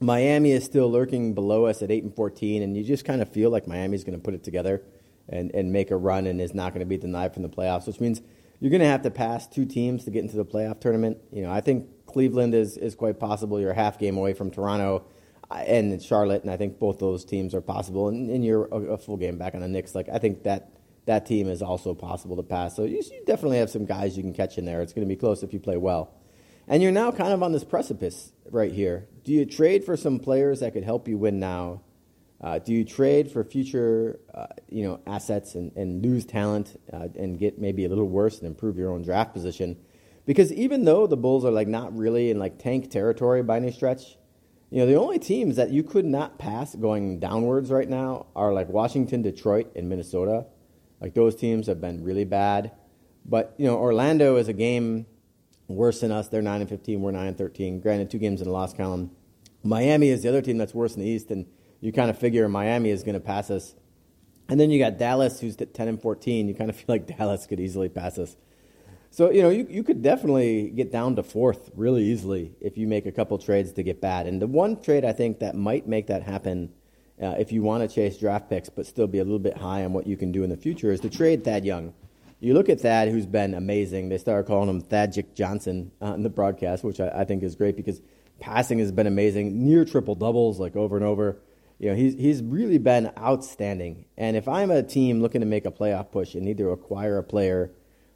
Miami 0.00 0.50
is 0.50 0.64
still 0.64 0.90
lurking 0.90 1.32
below 1.32 1.64
us 1.66 1.80
at 1.80 1.90
8 1.90 2.02
and 2.02 2.14
14, 2.14 2.62
and 2.62 2.76
you 2.76 2.82
just 2.82 3.04
kind 3.04 3.22
of 3.22 3.30
feel 3.30 3.50
like 3.50 3.66
Miami's 3.66 4.04
going 4.04 4.18
to 4.18 4.22
put 4.22 4.34
it 4.34 4.42
together 4.42 4.82
and, 5.28 5.50
and 5.52 5.72
make 5.72 5.90
a 5.90 5.96
run 5.96 6.26
and 6.26 6.40
is 6.40 6.54
not 6.54 6.72
going 6.72 6.80
to 6.80 6.86
be 6.86 6.96
denied 6.96 7.34
from 7.34 7.42
the 7.42 7.48
playoffs, 7.48 7.86
which 7.86 8.00
means 8.00 8.20
you're 8.60 8.70
going 8.70 8.80
to 8.80 8.86
have 8.86 9.02
to 9.02 9.10
pass 9.10 9.46
two 9.46 9.64
teams 9.64 10.04
to 10.04 10.10
get 10.10 10.22
into 10.22 10.36
the 10.36 10.44
playoff 10.44 10.80
tournament. 10.80 11.18
You 11.32 11.42
know, 11.42 11.50
I 11.50 11.60
think 11.60 12.06
Cleveland 12.06 12.54
is, 12.54 12.76
is 12.76 12.94
quite 12.94 13.18
possible. 13.18 13.60
You're 13.60 13.72
a 13.72 13.74
half 13.74 13.98
game 13.98 14.16
away 14.16 14.34
from 14.34 14.50
Toronto 14.50 15.04
uh, 15.50 15.54
and 15.54 16.00
Charlotte, 16.02 16.42
and 16.42 16.50
I 16.50 16.56
think 16.56 16.78
both 16.78 16.98
those 16.98 17.24
teams 17.24 17.54
are 17.54 17.60
possible. 17.60 18.08
And, 18.08 18.30
and 18.30 18.44
you're 18.44 18.66
a, 18.66 18.92
a, 18.92 18.98
full 18.98 19.16
game 19.16 19.36
back 19.36 19.54
on 19.54 19.60
the 19.60 19.68
Knicks. 19.68 19.94
Like 19.94 20.08
I 20.08 20.18
think 20.18 20.44
that 20.44 20.70
that 21.06 21.26
team 21.26 21.48
is 21.48 21.62
also 21.62 21.94
possible 21.94 22.36
to 22.36 22.42
pass. 22.42 22.76
So 22.76 22.84
you, 22.84 22.98
you 22.98 23.24
definitely 23.26 23.58
have 23.58 23.70
some 23.70 23.84
guys 23.84 24.16
you 24.16 24.22
can 24.22 24.32
catch 24.32 24.58
in 24.58 24.64
there. 24.64 24.80
It's 24.80 24.92
going 24.92 25.06
to 25.06 25.12
be 25.12 25.18
close 25.18 25.42
if 25.42 25.52
you 25.52 25.58
play 25.58 25.76
well. 25.76 26.14
And 26.68 26.82
you're 26.82 26.92
now 26.92 27.10
kind 27.10 27.32
of 27.32 27.42
on 27.42 27.52
this 27.52 27.64
precipice 27.64 28.32
right 28.50 28.72
here. 28.72 29.08
Do 29.24 29.32
you 29.32 29.44
trade 29.44 29.84
for 29.84 29.96
some 29.96 30.20
players 30.20 30.60
that 30.60 30.72
could 30.72 30.84
help 30.84 31.08
you 31.08 31.18
win 31.18 31.40
now? 31.40 31.82
Uh, 32.42 32.58
do 32.58 32.72
you 32.72 32.84
trade 32.84 33.30
for 33.30 33.44
future, 33.44 34.18
uh, 34.34 34.46
you 34.68 34.82
know, 34.82 35.00
assets 35.06 35.54
and, 35.54 35.70
and 35.76 36.02
lose 36.02 36.24
talent 36.24 36.80
uh, 36.92 37.06
and 37.16 37.38
get 37.38 37.58
maybe 37.58 37.84
a 37.84 37.88
little 37.88 38.08
worse 38.08 38.38
and 38.38 38.46
improve 38.46 38.76
your 38.76 38.90
own 38.90 39.02
draft 39.02 39.32
position? 39.32 39.76
Because 40.26 40.52
even 40.52 40.84
though 40.84 41.06
the 41.06 41.16
Bulls 41.16 41.44
are 41.44 41.50
like 41.52 41.68
not 41.68 41.96
really 41.96 42.30
in 42.30 42.38
like 42.38 42.58
tank 42.58 42.90
territory 42.90 43.42
by 43.42 43.56
any 43.58 43.70
stretch, 43.70 44.16
you 44.70 44.78
know, 44.78 44.86
the 44.86 44.94
only 44.94 45.18
teams 45.18 45.56
that 45.56 45.70
you 45.70 45.82
could 45.82 46.04
not 46.04 46.38
pass 46.38 46.74
going 46.74 47.20
downwards 47.20 47.70
right 47.70 47.88
now 47.88 48.26
are 48.34 48.52
like 48.52 48.68
Washington, 48.68 49.22
Detroit, 49.22 49.70
and 49.76 49.88
Minnesota. 49.88 50.46
Like 51.00 51.14
those 51.14 51.36
teams 51.36 51.66
have 51.66 51.80
been 51.80 52.02
really 52.02 52.24
bad. 52.24 52.72
But 53.24 53.54
you 53.58 53.66
know, 53.66 53.76
Orlando 53.76 54.36
is 54.36 54.48
a 54.48 54.52
game 54.52 55.06
worse 55.68 56.00
than 56.00 56.10
us. 56.10 56.28
They're 56.28 56.42
nine 56.42 56.60
and 56.60 56.70
fifteen. 56.70 57.02
We're 57.02 57.12
nine 57.12 57.28
and 57.28 57.38
thirteen. 57.38 57.80
Granted, 57.80 58.10
two 58.10 58.18
games 58.18 58.40
in 58.40 58.46
the 58.46 58.52
loss 58.52 58.72
column. 58.72 59.10
Miami 59.62 60.08
is 60.08 60.22
the 60.22 60.28
other 60.28 60.42
team 60.42 60.58
that's 60.58 60.74
worse 60.74 60.94
in 60.94 61.02
the 61.02 61.08
East, 61.08 61.30
and 61.30 61.46
you 61.82 61.92
kind 61.92 62.08
of 62.08 62.16
figure 62.16 62.48
Miami 62.48 62.90
is 62.90 63.02
going 63.02 63.14
to 63.14 63.20
pass 63.20 63.50
us. 63.50 63.74
And 64.48 64.58
then 64.58 64.70
you 64.70 64.78
got 64.78 64.98
Dallas, 64.98 65.40
who's 65.40 65.56
at 65.56 65.74
10 65.74 65.88
and 65.88 66.00
14. 66.00 66.48
You 66.48 66.54
kind 66.54 66.70
of 66.70 66.76
feel 66.78 66.86
like 66.88 67.18
Dallas 67.18 67.44
could 67.44 67.60
easily 67.60 67.90
pass 67.90 68.18
us. 68.18 68.36
So, 69.10 69.30
you 69.30 69.42
know, 69.42 69.50
you, 69.50 69.66
you 69.68 69.82
could 69.82 70.00
definitely 70.00 70.70
get 70.70 70.90
down 70.90 71.16
to 71.16 71.22
fourth 71.22 71.70
really 71.76 72.04
easily 72.04 72.52
if 72.62 72.78
you 72.78 72.86
make 72.86 73.04
a 73.04 73.12
couple 73.12 73.36
trades 73.36 73.72
to 73.72 73.82
get 73.82 74.00
bad. 74.00 74.26
And 74.26 74.40
the 74.40 74.46
one 74.46 74.80
trade 74.80 75.04
I 75.04 75.12
think 75.12 75.40
that 75.40 75.54
might 75.54 75.86
make 75.86 76.06
that 76.06 76.22
happen 76.22 76.72
uh, 77.20 77.34
if 77.38 77.52
you 77.52 77.62
want 77.62 77.86
to 77.86 77.94
chase 77.94 78.16
draft 78.16 78.48
picks 78.48 78.70
but 78.70 78.86
still 78.86 79.06
be 79.06 79.18
a 79.18 79.24
little 79.24 79.38
bit 79.38 79.58
high 79.58 79.84
on 79.84 79.92
what 79.92 80.06
you 80.06 80.16
can 80.16 80.32
do 80.32 80.44
in 80.44 80.50
the 80.50 80.56
future 80.56 80.92
is 80.92 81.00
to 81.00 81.10
trade 81.10 81.44
Thad 81.44 81.66
Young. 81.66 81.92
You 82.40 82.54
look 82.54 82.70
at 82.70 82.80
Thad, 82.80 83.08
who's 83.08 83.26
been 83.26 83.54
amazing. 83.54 84.08
They 84.08 84.18
started 84.18 84.46
calling 84.46 84.70
him 84.70 84.80
Thadjic 84.80 85.34
Johnson 85.34 85.92
uh, 86.00 86.14
in 86.14 86.22
the 86.22 86.30
broadcast, 86.30 86.82
which 86.82 86.98
I, 86.98 87.08
I 87.08 87.24
think 87.24 87.42
is 87.42 87.54
great 87.54 87.76
because 87.76 88.00
passing 88.40 88.78
has 88.78 88.92
been 88.92 89.06
amazing, 89.06 89.66
near 89.66 89.84
triple 89.84 90.14
doubles 90.14 90.58
like 90.58 90.74
over 90.74 90.96
and 90.96 91.04
over 91.04 91.36
you 91.82 91.90
know, 91.90 91.96
he's, 91.96 92.14
he's 92.14 92.42
really 92.42 92.78
been 92.78 93.10
outstanding. 93.18 94.04
And 94.16 94.36
if 94.36 94.46
I'm 94.46 94.70
a 94.70 94.84
team 94.84 95.20
looking 95.20 95.40
to 95.40 95.46
make 95.48 95.66
a 95.66 95.70
playoff 95.72 96.12
push 96.12 96.36
and 96.36 96.44
need 96.44 96.58
to 96.58 96.70
acquire 96.70 97.18
a 97.18 97.24
player, 97.24 97.72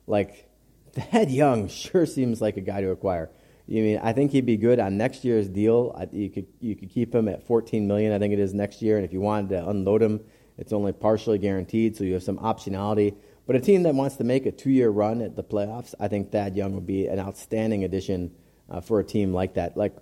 like 0.06 0.48
Thad 0.92 1.32
Young 1.32 1.66
sure 1.66 2.06
seems 2.06 2.40
like 2.40 2.56
a 2.56 2.60
guy 2.60 2.80
to 2.80 2.90
acquire. 2.90 3.28
You 3.66 3.82
mean 3.82 3.98
I 4.00 4.12
think 4.12 4.30
he'd 4.30 4.46
be 4.46 4.56
good 4.56 4.78
on 4.78 4.96
next 4.96 5.24
year's 5.24 5.48
deal. 5.48 6.00
You 6.12 6.30
could 6.30 6.46
you 6.60 6.76
could 6.76 6.90
keep 6.90 7.12
him 7.12 7.26
at 7.26 7.44
14 7.44 7.88
million, 7.88 8.12
I 8.12 8.20
think 8.20 8.32
it 8.32 8.38
is 8.38 8.54
next 8.54 8.82
year. 8.82 8.96
And 8.96 9.04
if 9.04 9.12
you 9.12 9.20
wanted 9.20 9.48
to 9.48 9.68
unload 9.68 10.00
him, 10.00 10.20
it's 10.56 10.72
only 10.72 10.92
partially 10.92 11.38
guaranteed, 11.38 11.96
so 11.96 12.04
you 12.04 12.14
have 12.14 12.22
some 12.22 12.38
optionality. 12.38 13.16
But 13.48 13.56
a 13.56 13.60
team 13.60 13.82
that 13.82 13.96
wants 13.96 14.14
to 14.16 14.24
make 14.24 14.46
a 14.46 14.52
two-year 14.52 14.90
run 14.90 15.20
at 15.20 15.34
the 15.34 15.42
playoffs, 15.42 15.92
I 15.98 16.06
think 16.06 16.30
Thad 16.30 16.56
Young 16.56 16.74
would 16.74 16.86
be 16.86 17.08
an 17.08 17.18
outstanding 17.18 17.82
addition 17.82 18.30
uh, 18.70 18.80
for 18.80 19.00
a 19.00 19.04
team 19.04 19.34
like 19.34 19.54
that. 19.54 19.76
Like 19.76 19.96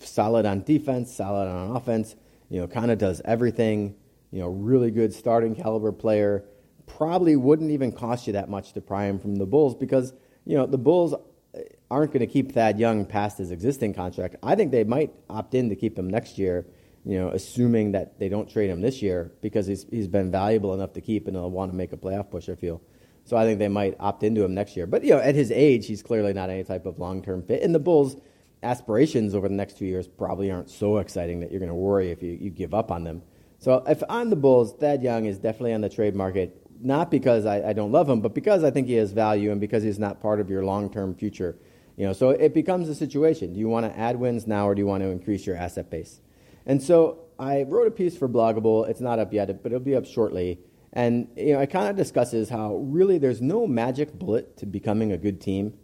solid 0.00 0.46
on 0.46 0.64
defense, 0.64 1.14
solid 1.14 1.46
on 1.46 1.76
offense 1.76 2.16
You 2.48 2.60
know, 2.60 2.66
kind 2.66 2.90
of 2.90 2.98
does 2.98 3.20
everything. 3.24 3.94
You 4.30 4.40
know, 4.40 4.48
really 4.48 4.90
good 4.90 5.12
starting 5.12 5.54
caliber 5.54 5.92
player. 5.92 6.44
Probably 6.86 7.36
wouldn't 7.36 7.70
even 7.70 7.92
cost 7.92 8.26
you 8.26 8.34
that 8.34 8.48
much 8.48 8.72
to 8.74 8.80
pry 8.80 9.06
him 9.06 9.18
from 9.18 9.36
the 9.36 9.46
Bulls 9.46 9.74
because 9.74 10.12
you 10.44 10.56
know 10.56 10.66
the 10.66 10.78
Bulls 10.78 11.14
eh, 11.54 11.62
aren't 11.90 12.12
going 12.12 12.20
to 12.20 12.26
keep 12.26 12.52
Thad 12.52 12.78
Young 12.78 13.06
past 13.06 13.38
his 13.38 13.50
existing 13.50 13.94
contract. 13.94 14.36
I 14.42 14.54
think 14.54 14.70
they 14.70 14.84
might 14.84 15.12
opt 15.30 15.54
in 15.54 15.68
to 15.70 15.76
keep 15.76 15.98
him 15.98 16.08
next 16.08 16.38
year. 16.38 16.66
You 17.06 17.18
know, 17.18 17.28
assuming 17.28 17.92
that 17.92 18.18
they 18.18 18.30
don't 18.30 18.48
trade 18.48 18.70
him 18.70 18.80
this 18.80 19.02
year 19.02 19.32
because 19.40 19.66
he's 19.66 19.86
he's 19.90 20.08
been 20.08 20.30
valuable 20.30 20.74
enough 20.74 20.92
to 20.94 21.00
keep 21.00 21.26
and 21.26 21.36
they'll 21.36 21.50
want 21.50 21.70
to 21.70 21.76
make 21.76 21.92
a 21.92 21.96
playoff 21.96 22.30
push. 22.30 22.48
I 22.48 22.54
feel. 22.54 22.80
So 23.24 23.36
I 23.36 23.44
think 23.44 23.58
they 23.58 23.68
might 23.68 23.96
opt 23.98 24.22
into 24.22 24.44
him 24.44 24.54
next 24.54 24.76
year. 24.76 24.86
But 24.86 25.02
you 25.02 25.10
know, 25.10 25.18
at 25.18 25.34
his 25.34 25.50
age, 25.50 25.86
he's 25.86 26.02
clearly 26.02 26.32
not 26.32 26.50
any 26.50 26.64
type 26.64 26.86
of 26.86 26.98
long 26.98 27.22
term 27.22 27.42
fit. 27.42 27.62
And 27.62 27.74
the 27.74 27.78
Bulls' 27.78 28.16
aspirations 28.64 29.34
over 29.34 29.48
the 29.48 29.54
next 29.54 29.78
two 29.78 29.86
years 29.86 30.06
probably 30.06 30.50
aren't 30.50 30.70
so 30.70 30.98
exciting 30.98 31.40
that 31.40 31.50
you're 31.50 31.60
going 31.60 31.68
to 31.68 31.74
worry 31.74 32.10
if 32.10 32.22
you, 32.22 32.32
you 32.32 32.50
give 32.50 32.74
up 32.74 32.90
on 32.90 33.04
them. 33.04 33.22
So 33.58 33.82
if 33.86 34.02
I'm 34.08 34.30
the 34.30 34.36
Bulls, 34.36 34.74
Thad 34.74 35.02
Young 35.02 35.26
is 35.26 35.38
definitely 35.38 35.74
on 35.74 35.80
the 35.80 35.88
trade 35.88 36.14
market, 36.14 36.60
not 36.80 37.10
because 37.10 37.46
I, 37.46 37.70
I 37.70 37.72
don't 37.72 37.92
love 37.92 38.08
him, 38.08 38.20
but 38.20 38.34
because 38.34 38.64
I 38.64 38.70
think 38.70 38.88
he 38.88 38.94
has 38.94 39.12
value 39.12 39.52
and 39.52 39.60
because 39.60 39.82
he's 39.82 39.98
not 39.98 40.20
part 40.20 40.40
of 40.40 40.50
your 40.50 40.64
long 40.64 40.90
term 40.90 41.14
future. 41.14 41.56
You 41.96 42.06
know, 42.06 42.12
so 42.12 42.30
it 42.30 42.52
becomes 42.52 42.88
a 42.88 42.94
situation. 42.94 43.52
Do 43.52 43.60
you 43.60 43.68
want 43.68 43.86
to 43.86 43.96
add 43.96 44.18
wins 44.18 44.46
now 44.46 44.66
or 44.66 44.74
do 44.74 44.80
you 44.80 44.86
want 44.86 45.02
to 45.04 45.10
increase 45.10 45.46
your 45.46 45.56
asset 45.56 45.90
base? 45.90 46.20
And 46.66 46.82
so 46.82 47.20
I 47.38 47.62
wrote 47.62 47.86
a 47.86 47.92
piece 47.92 48.16
for 48.16 48.26
Blog 48.26 48.56
a 48.56 48.60
Bull. 48.60 48.84
It's 48.84 49.00
not 49.00 49.20
up 49.20 49.32
yet, 49.32 49.62
but 49.62 49.70
it'll 49.70 49.84
be 49.84 49.94
up 49.94 50.04
shortly 50.04 50.58
and 50.94 51.28
you 51.36 51.54
know, 51.54 51.60
it 51.60 51.70
kind 51.70 51.88
of 51.88 51.96
discusses 51.96 52.48
how 52.48 52.76
really 52.76 53.18
there's 53.18 53.42
no 53.42 53.66
magic 53.66 54.16
bullet 54.16 54.56
to 54.58 54.66
becoming 54.66 55.10
a 55.10 55.18
good 55.18 55.40
team. 55.40 55.74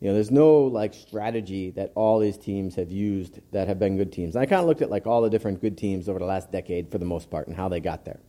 You 0.00 0.08
know, 0.08 0.14
there's 0.14 0.30
no 0.30 0.62
like 0.62 0.94
strategy 0.94 1.70
that 1.72 1.92
all 1.94 2.18
these 2.18 2.38
teams 2.38 2.74
have 2.76 2.90
used 2.90 3.40
that 3.52 3.68
have 3.68 3.78
been 3.78 3.98
good 3.98 4.12
teams. 4.12 4.34
And 4.34 4.42
I 4.42 4.46
kind 4.46 4.60
of 4.60 4.66
looked 4.66 4.80
at 4.80 4.90
like 4.90 5.06
all 5.06 5.20
the 5.20 5.28
different 5.28 5.60
good 5.60 5.76
teams 5.76 6.08
over 6.08 6.18
the 6.18 6.24
last 6.24 6.50
decade 6.50 6.90
for 6.90 6.96
the 6.96 7.04
most 7.04 7.30
part 7.30 7.48
and 7.48 7.56
how 7.56 7.68
they 7.68 7.80
got 7.80 8.06
there. 8.06 8.20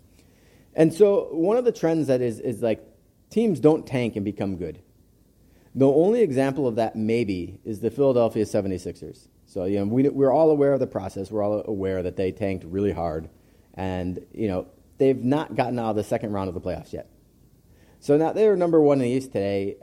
And 0.76 0.94
so 0.94 1.30
one 1.32 1.58
of 1.58 1.64
the 1.64 1.72
trends 1.72 2.08
that 2.08 2.22
is 2.22 2.40
is 2.40 2.62
like 2.62 2.86
teams 3.30 3.60
don't 3.60 3.88
tank 3.88 4.18
and 4.18 4.26
become 4.26 4.58
good. 4.58 4.82
The 5.74 5.88
only 5.88 6.22
example 6.22 6.68
of 6.68 6.76
that 6.76 6.98
maybe 6.98 7.60
is 7.64 7.80
the 7.80 7.90
Philadelphia 7.90 8.44
76ers. 8.44 9.30
So 9.46 9.64
you 9.64 9.80
know, 9.80 9.86
we, 9.86 10.10
we're 10.10 10.32
all 10.32 10.50
aware 10.50 10.74
of 10.74 10.82
the 10.82 10.88
process. 10.88 11.32
We're 11.32 11.44
all 11.44 11.64
aware 11.66 12.04
that 12.04 12.18
they 12.18 12.34
tanked 12.34 12.66
really 12.66 12.92
hard, 12.92 13.30
and 13.74 14.20
you 14.34 14.48
know 14.50 14.68
they've 14.98 15.22
not 15.22 15.56
gotten 15.56 15.80
out 15.80 15.92
of 15.92 15.96
the 15.96 16.04
second 16.04 16.34
round 16.34 16.50
of 16.50 16.54
the 16.54 16.62
playoffs 16.62 16.92
yet. 16.92 17.10
So 18.00 18.18
now 18.18 18.34
they're 18.34 18.56
number 18.56 18.82
one 18.82 18.98
in 19.00 19.04
the 19.04 19.10
East 19.10 19.32
today. 19.32 19.78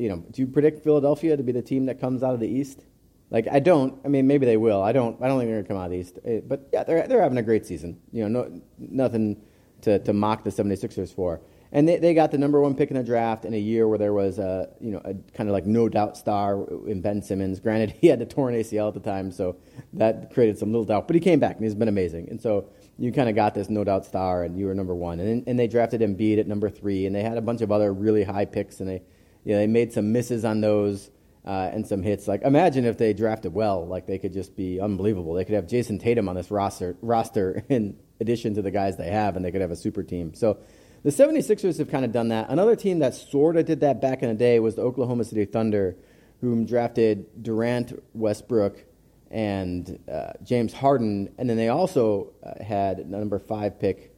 You 0.00 0.08
know, 0.08 0.16
do 0.30 0.42
you 0.42 0.48
predict 0.48 0.82
Philadelphia 0.82 1.36
to 1.36 1.42
be 1.42 1.52
the 1.52 1.62
team 1.62 1.86
that 1.86 2.00
comes 2.00 2.22
out 2.22 2.32
of 2.34 2.40
the 2.40 2.48
East? 2.48 2.84
Like 3.30 3.46
I 3.50 3.60
don't. 3.60 4.00
I 4.04 4.08
mean, 4.08 4.26
maybe 4.26 4.46
they 4.46 4.56
will. 4.56 4.82
I 4.82 4.92
don't. 4.92 5.22
I 5.22 5.28
don't 5.28 5.38
think 5.38 5.48
they're 5.48 5.62
going 5.62 5.64
to 5.64 5.68
come 5.68 5.76
out 5.76 5.84
of 5.84 5.90
the 5.92 5.98
East. 5.98 6.18
Eh, 6.24 6.40
but 6.46 6.68
yeah, 6.72 6.84
they're 6.84 7.06
they're 7.06 7.22
having 7.22 7.38
a 7.38 7.42
great 7.42 7.66
season. 7.66 8.00
You 8.12 8.28
know, 8.28 8.42
no, 8.42 8.62
nothing 8.78 9.42
to, 9.82 9.98
to 10.00 10.12
mock 10.12 10.44
the 10.44 10.50
76ers 10.50 11.14
for. 11.14 11.40
And 11.72 11.88
they, 11.88 11.98
they 11.98 12.14
got 12.14 12.32
the 12.32 12.38
number 12.38 12.60
one 12.60 12.74
pick 12.74 12.90
in 12.90 12.96
the 12.96 13.02
draft 13.04 13.44
in 13.44 13.54
a 13.54 13.58
year 13.58 13.86
where 13.86 13.98
there 13.98 14.12
was 14.12 14.40
a 14.40 14.70
you 14.80 14.90
know 14.90 15.00
a 15.04 15.14
kind 15.34 15.48
of 15.48 15.52
like 15.52 15.66
no 15.66 15.88
doubt 15.88 16.16
star 16.16 16.66
in 16.88 17.00
Ben 17.00 17.22
Simmons. 17.22 17.60
Granted, 17.60 17.90
he 18.00 18.08
had 18.08 18.20
a 18.20 18.26
torn 18.26 18.54
ACL 18.54 18.88
at 18.88 18.94
the 18.94 19.00
time, 19.00 19.30
so 19.30 19.56
that 19.92 20.32
created 20.34 20.58
some 20.58 20.72
little 20.72 20.84
doubt. 20.84 21.06
But 21.06 21.14
he 21.14 21.20
came 21.20 21.38
back 21.38 21.56
and 21.56 21.64
he's 21.64 21.76
been 21.76 21.88
amazing. 21.88 22.28
And 22.30 22.40
so 22.40 22.70
you 22.98 23.12
kind 23.12 23.28
of 23.28 23.36
got 23.36 23.54
this 23.54 23.70
no 23.70 23.84
doubt 23.84 24.04
star, 24.04 24.42
and 24.42 24.58
you 24.58 24.66
were 24.66 24.74
number 24.74 24.94
one. 24.94 25.20
And 25.20 25.44
and 25.46 25.56
they 25.56 25.68
drafted 25.68 26.00
Embiid 26.00 26.40
at 26.40 26.48
number 26.48 26.68
three, 26.68 27.06
and 27.06 27.14
they 27.14 27.22
had 27.22 27.36
a 27.36 27.42
bunch 27.42 27.60
of 27.60 27.70
other 27.70 27.92
really 27.92 28.24
high 28.24 28.46
picks, 28.46 28.80
and 28.80 28.88
they 28.88 29.02
you 29.44 29.52
know, 29.52 29.58
they 29.58 29.66
made 29.66 29.92
some 29.92 30.12
misses 30.12 30.44
on 30.44 30.60
those. 30.60 31.10
Uh, 31.42 31.70
and 31.72 31.86
some 31.86 32.02
hits. 32.02 32.28
Like 32.28 32.42
imagine 32.42 32.84
if 32.84 32.98
they 32.98 33.14
drafted 33.14 33.54
well, 33.54 33.86
like 33.86 34.06
they 34.06 34.18
could 34.18 34.34
just 34.34 34.54
be 34.54 34.78
unbelievable. 34.78 35.32
They 35.32 35.46
could 35.46 35.54
have 35.54 35.66
Jayson 35.66 35.98
Tatum 35.98 36.28
on 36.28 36.36
this 36.36 36.50
roster 36.50 36.96
roster 37.00 37.64
in 37.70 37.96
addition 38.20 38.54
to 38.56 38.62
the 38.62 38.70
guys 38.70 38.98
they 38.98 39.10
have, 39.10 39.36
and 39.36 39.44
they 39.44 39.50
could 39.50 39.62
have 39.62 39.70
a 39.70 39.76
super 39.76 40.02
team. 40.02 40.34
So 40.34 40.58
the 41.02 41.10
76ers 41.10 41.78
have 41.78 41.90
kind 41.90 42.04
of 42.04 42.12
done 42.12 42.28
that. 42.28 42.50
Another 42.50 42.76
team 42.76 42.98
that 42.98 43.14
sort 43.14 43.56
of 43.56 43.64
did 43.64 43.80
that 43.80 44.02
back 44.02 44.22
in 44.22 44.28
the 44.28 44.34
day 44.34 44.60
was 44.60 44.74
the 44.74 44.82
Oklahoma 44.82 45.24
City 45.24 45.46
Thunder, 45.46 45.96
whom 46.42 46.66
drafted 46.66 47.42
Durant, 47.42 48.02
Westbrook, 48.12 48.84
and 49.30 49.98
uh, 50.12 50.32
James 50.42 50.72
Harden, 50.72 51.32
and 51.38 51.48
then 51.48 51.56
they 51.56 51.68
also 51.68 52.32
uh, 52.44 52.62
had 52.62 53.08
number 53.08 53.38
five 53.38 53.78
pick. 53.78 54.14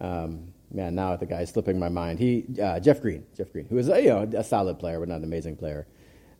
Um, 0.00 0.53
man, 0.74 0.94
now 0.94 1.16
the 1.16 1.26
guy's 1.26 1.50
slipping 1.50 1.78
my 1.78 1.88
mind. 1.88 2.18
He 2.18 2.44
uh, 2.62 2.80
Jeff 2.80 3.00
Green, 3.00 3.24
Jeff 3.36 3.52
Green, 3.52 3.66
who 3.66 3.76
was 3.76 3.88
you 3.88 4.08
know 4.08 4.28
a 4.36 4.44
solid 4.44 4.78
player 4.78 5.00
but 5.00 5.08
not 5.08 5.18
an 5.18 5.24
amazing 5.24 5.56
player. 5.56 5.86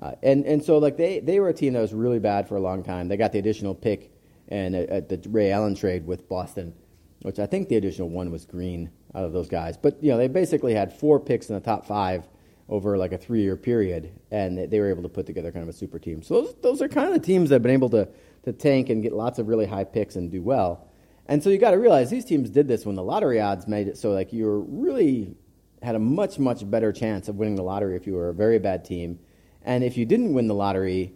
Uh, 0.00 0.12
and 0.22 0.44
and 0.44 0.62
so 0.62 0.78
like 0.78 0.96
they 0.96 1.20
they 1.20 1.40
were 1.40 1.48
a 1.48 1.54
team 1.54 1.72
that 1.74 1.80
was 1.80 1.94
really 1.94 2.18
bad 2.18 2.48
for 2.48 2.56
a 2.56 2.60
long 2.60 2.82
time. 2.82 3.08
They 3.08 3.16
got 3.16 3.32
the 3.32 3.38
additional 3.38 3.74
pick 3.74 4.10
and 4.48 4.74
at 4.74 5.08
the 5.08 5.20
Ray 5.30 5.50
Allen 5.50 5.74
trade 5.74 6.06
with 6.06 6.28
Boston, 6.28 6.74
which 7.22 7.38
I 7.38 7.46
think 7.46 7.68
the 7.68 7.76
additional 7.76 8.10
one 8.10 8.30
was 8.30 8.44
Green 8.44 8.90
out 9.14 9.24
of 9.24 9.32
those 9.32 9.48
guys. 9.48 9.76
But 9.76 10.02
you 10.02 10.10
know 10.10 10.18
they 10.18 10.28
basically 10.28 10.74
had 10.74 10.92
four 10.92 11.20
picks 11.20 11.48
in 11.48 11.54
the 11.54 11.60
top 11.60 11.86
five 11.86 12.26
over 12.68 12.96
like 12.96 13.12
a 13.12 13.18
three 13.18 13.42
year 13.42 13.56
period, 13.56 14.12
and 14.30 14.70
they 14.70 14.80
were 14.80 14.90
able 14.90 15.02
to 15.02 15.08
put 15.08 15.26
together 15.26 15.52
kind 15.52 15.62
of 15.62 15.68
a 15.68 15.72
super 15.72 15.98
team. 15.98 16.22
So 16.22 16.42
those, 16.42 16.54
those 16.62 16.82
are 16.82 16.88
kind 16.88 17.08
of 17.08 17.14
the 17.14 17.24
teams 17.24 17.50
that 17.50 17.56
have 17.56 17.62
been 17.62 17.72
able 17.72 17.90
to, 17.90 18.08
to 18.44 18.52
tank 18.52 18.90
and 18.90 19.02
get 19.02 19.12
lots 19.12 19.38
of 19.38 19.48
really 19.48 19.66
high 19.66 19.84
picks 19.84 20.16
and 20.16 20.30
do 20.30 20.42
well. 20.42 20.88
And 21.26 21.42
so 21.42 21.50
you 21.50 21.58
got 21.58 21.70
to 21.70 21.78
realize 21.78 22.10
these 22.10 22.24
teams 22.24 22.50
did 22.50 22.68
this 22.68 22.84
when 22.84 22.96
the 22.96 23.02
lottery 23.02 23.40
odds 23.40 23.66
made 23.66 23.88
it 23.88 23.96
so 23.96 24.12
like 24.12 24.32
you 24.32 24.44
were 24.44 24.60
really 24.60 25.34
had 25.82 25.94
a 25.94 25.98
much 25.98 26.38
much 26.38 26.68
better 26.68 26.92
chance 26.92 27.28
of 27.28 27.36
winning 27.36 27.56
the 27.56 27.62
lottery 27.62 27.96
if 27.96 28.06
you 28.06 28.14
were 28.14 28.30
a 28.30 28.34
very 28.34 28.58
bad 28.58 28.84
team, 28.84 29.18
and 29.62 29.84
if 29.84 29.96
you 29.96 30.06
didn't 30.06 30.32
win 30.32 30.46
the 30.46 30.54
lottery, 30.54 31.12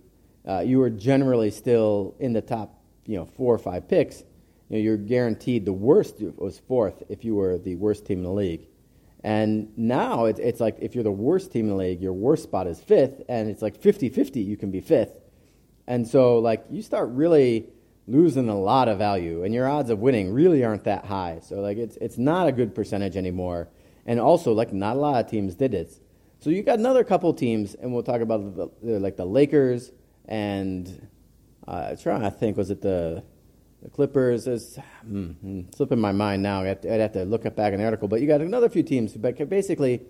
uh, 0.47 0.61
you 0.61 0.79
were 0.79 0.91
generally 0.91 1.51
still 1.51 2.15
in 2.21 2.33
the 2.33 2.43
top 2.43 2.83
you 3.07 3.17
know 3.17 3.25
four 3.25 3.55
or 3.55 3.59
five 3.59 3.89
picks. 3.89 4.21
You 4.69 4.77
know, 4.77 4.79
you're 4.79 4.97
guaranteed 4.99 5.65
the 5.65 5.73
worst 5.73 6.17
was 6.37 6.59
fourth 6.59 7.03
if 7.09 7.25
you 7.25 7.35
were 7.35 7.59
the 7.59 7.77
worst 7.77 8.05
team 8.05 8.19
in 8.19 8.25
the 8.25 8.33
league. 8.33 8.69
And 9.25 9.77
now 9.77 10.27
it's, 10.27 10.39
it's 10.39 10.61
like 10.61 10.77
if 10.81 10.95
you're 10.95 11.05
the 11.05 11.11
worst 11.11 11.51
team 11.53 11.65
in 11.65 11.71
the 11.71 11.77
league, 11.77 12.03
your 12.03 12.13
worst 12.13 12.43
spot 12.43 12.67
is 12.67 12.79
fifth, 12.81 13.23
and 13.29 13.49
it's 13.49 13.63
like 13.63 13.81
50 13.81 14.11
50, 14.11 14.41
you 14.41 14.57
can 14.57 14.71
be 14.71 14.81
fifth. 14.81 15.19
And 15.87 16.07
so, 16.07 16.39
like, 16.39 16.67
you 16.71 16.83
start 16.83 17.09
really 17.13 17.71
losing 18.09 18.49
a 18.49 18.59
lot 18.59 18.89
of 18.89 18.99
value, 18.99 19.45
and 19.45 19.55
your 19.55 19.69
odds 19.69 19.91
of 19.91 19.99
winning 19.99 20.33
really 20.33 20.65
aren't 20.65 20.85
that 20.85 21.05
high. 21.05 21.41
So, 21.43 21.61
like, 21.61 21.77
it's, 21.77 21.97
it's 21.99 22.19
not 22.19 22.49
a 22.49 22.53
good 22.53 22.75
percentage 22.75 23.17
anymore. 23.17 23.69
And 24.07 24.19
also, 24.19 24.53
like, 24.53 24.73
not 24.73 24.97
a 24.97 24.99
lot 24.99 25.25
of 25.25 25.31
teams 25.31 25.55
did 25.55 25.75
it. 25.75 25.93
So, 26.41 26.51
you 26.51 26.63
got 26.63 26.79
another 26.79 27.05
couple 27.05 27.33
teams, 27.35 27.75
and 27.75 27.93
we'll 27.93 28.03
talk 28.03 28.21
about 28.21 28.57
the, 28.57 28.99
like 28.99 29.17
the 29.17 29.27
Lakers 29.27 29.93
and 30.29 31.09
uh, 31.67 31.89
I'm 31.91 31.97
trying 31.97 32.23
to 32.23 32.31
think, 32.31 32.57
was 32.57 32.71
it 32.71 32.83
the 32.83 33.25
the 33.83 33.89
Clippers 33.89 34.49
is 34.49 34.79
mm, 35.07 35.75
slipping 35.75 36.01
my 36.01 36.11
mind 36.11 36.43
now. 36.43 36.63
I'd 36.63 36.67
have, 36.67 36.81
to, 36.81 36.95
I'd 36.95 37.01
have 37.01 37.13
to 37.13 37.25
look 37.25 37.47
up 37.47 37.55
back 37.55 37.73
in 37.73 37.79
the 37.79 37.85
article. 37.85 38.09
But 38.09 38.21
you 38.21 38.27
got 38.27 38.41
another 38.41 38.69
few 38.69 38.83
teams, 38.83 39.17
but 39.17 39.49
basically, 39.49 40.03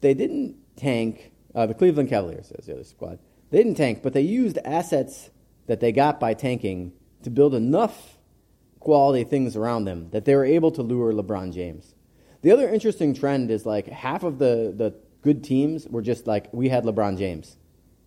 they 0.00 0.14
didn't 0.14 0.56
tank. 0.76 1.32
Uh, 1.54 1.66
the 1.66 1.74
Cleveland 1.74 2.08
Cavaliers 2.08 2.50
is 2.52 2.64
the 2.64 2.72
other 2.72 2.84
squad. 2.84 3.18
They 3.50 3.58
didn't 3.58 3.74
tank, 3.74 4.02
but 4.02 4.14
they 4.14 4.22
used 4.22 4.58
assets 4.64 5.30
that 5.66 5.80
they 5.80 5.92
got 5.92 6.18
by 6.18 6.32
tanking 6.32 6.92
to 7.22 7.30
build 7.30 7.54
enough 7.54 8.18
quality 8.80 9.24
things 9.24 9.56
around 9.56 9.84
them 9.84 10.08
that 10.10 10.24
they 10.24 10.34
were 10.34 10.44
able 10.44 10.70
to 10.72 10.82
lure 10.82 11.12
LeBron 11.12 11.52
James. 11.52 11.94
The 12.42 12.52
other 12.52 12.68
interesting 12.68 13.14
trend 13.14 13.50
is 13.50 13.66
like 13.66 13.86
half 13.88 14.22
of 14.22 14.38
the, 14.38 14.72
the 14.76 14.94
good 15.22 15.42
teams 15.42 15.86
were 15.88 16.02
just 16.02 16.26
like 16.26 16.52
we 16.52 16.68
had 16.68 16.84
LeBron 16.84 17.18
James, 17.18 17.56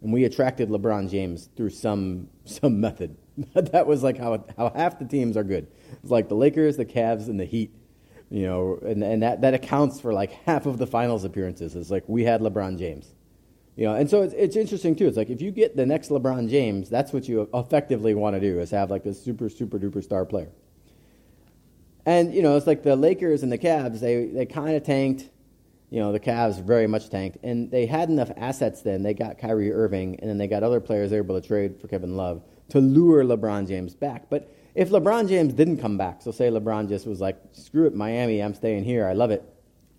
and 0.02 0.14
we 0.14 0.24
attracted 0.24 0.70
LeBron 0.70 1.10
James 1.10 1.50
through 1.56 1.72
some 1.72 2.30
some 2.46 2.80
method. 2.80 3.18
that 3.54 3.88
was 3.88 4.04
like 4.04 4.18
how, 4.18 4.44
how 4.58 4.72
half 4.76 5.00
the 5.00 5.06
teams 5.06 5.38
are 5.38 5.44
good. 5.44 5.68
It's 6.02 6.12
like 6.12 6.30
the 6.30 6.36
Lakers, 6.36 6.78
the 6.78 6.86
Cavs, 6.86 7.28
and 7.28 7.40
the 7.40 7.46
Heat. 7.46 7.74
You 8.30 8.44
know, 8.44 8.80
and, 8.86 9.04
and 9.04 9.24
that, 9.24 9.42
that 9.42 9.54
accounts 9.54 10.00
for 10.00 10.14
like 10.14 10.32
half 10.46 10.66
of 10.66 10.78
the 10.78 10.88
finals 10.88 11.26
appearances. 11.26 11.76
It's 11.76 11.92
like 11.92 12.06
we 12.08 12.24
had 12.24 12.40
LeBron 12.40 12.80
James. 12.80 13.14
You 13.76 13.86
know, 13.86 13.96
and 13.96 14.10
so 14.10 14.22
it's, 14.22 14.34
it's 14.34 14.56
interesting 14.56 14.96
too. 14.96 15.08
It's 15.08 15.18
like 15.18 15.30
if 15.30 15.42
you 15.42 15.52
get 15.52 15.78
the 15.78 15.86
next 15.86 16.10
LeBron 16.10 16.50
James, 16.50 16.90
that's 16.90 17.14
what 17.14 17.28
you 17.28 17.50
effectively 17.54 18.14
want 18.14 18.36
to 18.36 18.40
do 18.40 18.60
is 18.60 18.72
have 18.72 18.92
like 18.92 19.04
this 19.04 19.22
super 19.24 19.50
super 19.50 19.80
duper 19.80 20.04
star 20.04 20.26
player. 20.26 20.50
And 22.06 22.34
you 22.34 22.42
know, 22.42 22.58
it's 22.58 22.68
like 22.68 22.84
the 22.84 22.96
Lakers 22.96 23.44
and 23.44 23.52
the 23.52 23.58
Cavs. 23.58 24.00
They 24.00 24.26
they 24.26 24.46
kind 24.46 24.76
of 24.76 24.84
tanked. 24.84 25.30
You 25.90 26.00
know, 26.00 26.14
the 26.14 26.22
Cavs 26.22 26.62
very 26.62 26.88
much 26.88 27.10
tanked, 27.10 27.38
and 27.44 27.70
they 27.70 27.86
had 27.86 28.10
enough 28.10 28.32
assets. 28.38 28.82
Then 28.82 29.04
they 29.04 29.14
got 29.14 29.38
Kyrie 29.38 29.74
Irving, 29.74 30.18
and 30.20 30.30
then 30.30 30.38
they 30.38 30.48
got 30.48 30.64
other 30.64 30.80
players 30.80 31.12
they 31.12 31.18
were 31.18 31.26
able 31.26 31.40
to 31.40 31.46
trade 31.46 31.82
for 31.82 31.88
Kevin 31.88 32.16
Love 32.16 32.42
to 32.70 32.80
lure 32.80 33.24
LeBron 33.24 33.68
James 33.68 33.94
back. 33.94 34.30
But 34.30 34.50
if 34.76 34.90
LeBron 34.90 35.28
James 35.28 35.54
didn't 35.54 35.78
come 35.78 35.98
back, 35.98 36.22
so 36.22 36.32
say 36.32 36.50
LeBron 36.50 36.88
just 36.88 37.06
was 37.06 37.20
like, 37.20 37.38
screw 37.52 37.86
it, 37.88 37.94
Miami, 37.94 38.42
I'm 38.42 38.54
staying 38.54 38.86
here, 38.86 39.06
I 39.06 39.14
love 39.14 39.32
it, 39.32 39.44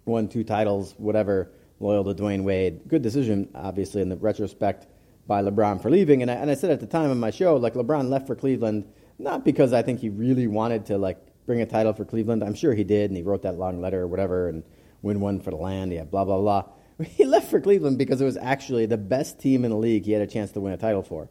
won 0.06 0.28
two 0.28 0.42
titles, 0.44 0.94
whatever, 0.96 1.50
loyal 1.82 2.04
to 2.04 2.14
Dwyane 2.14 2.44
Wade. 2.44 2.88
Good 2.88 3.02
decision, 3.02 3.48
obviously, 3.54 4.02
in 4.02 4.08
the 4.08 4.16
retrospect 4.16 4.86
by 5.26 5.42
LeBron 5.42 5.82
for 5.82 5.90
leaving. 5.90 6.22
And 6.22 6.30
I, 6.30 6.34
and 6.34 6.50
I 6.50 6.54
said 6.54 6.70
at 6.70 6.80
the 6.80 6.86
time 6.86 7.10
of 7.10 7.16
my 7.16 7.30
show, 7.30 7.56
like 7.56 7.74
LeBron 7.74 8.08
left 8.08 8.26
for 8.26 8.34
Cleveland 8.34 8.86
not 9.22 9.44
because 9.44 9.72
I 9.72 9.82
think 9.82 10.00
he 10.00 10.08
really 10.08 10.46
wanted 10.46 10.86
to 10.86 10.98
like 10.98 11.18
bring 11.46 11.60
a 11.60 11.66
title 11.66 11.92
for 11.92 12.04
Cleveland. 12.04 12.42
I'm 12.42 12.54
sure 12.54 12.74
he 12.74 12.84
did, 12.84 13.10
and 13.10 13.16
he 13.16 13.22
wrote 13.22 13.42
that 13.42 13.58
long 13.58 13.80
letter 13.80 14.02
or 14.02 14.06
whatever, 14.06 14.48
and 14.48 14.62
win 15.00 15.20
one 15.20 15.40
for 15.40 15.50
the 15.50 15.56
land. 15.56 15.92
Yeah, 15.92 16.04
blah 16.04 16.24
blah 16.24 16.38
blah. 16.38 16.64
He 17.08 17.24
left 17.24 17.50
for 17.50 17.60
Cleveland 17.60 17.98
because 17.98 18.20
it 18.20 18.24
was 18.24 18.36
actually 18.36 18.86
the 18.86 18.98
best 18.98 19.40
team 19.40 19.64
in 19.64 19.70
the 19.70 19.76
league 19.76 20.04
he 20.04 20.12
had 20.12 20.22
a 20.22 20.26
chance 20.26 20.52
to 20.52 20.60
win 20.60 20.72
a 20.72 20.76
title 20.76 21.02
for. 21.02 21.28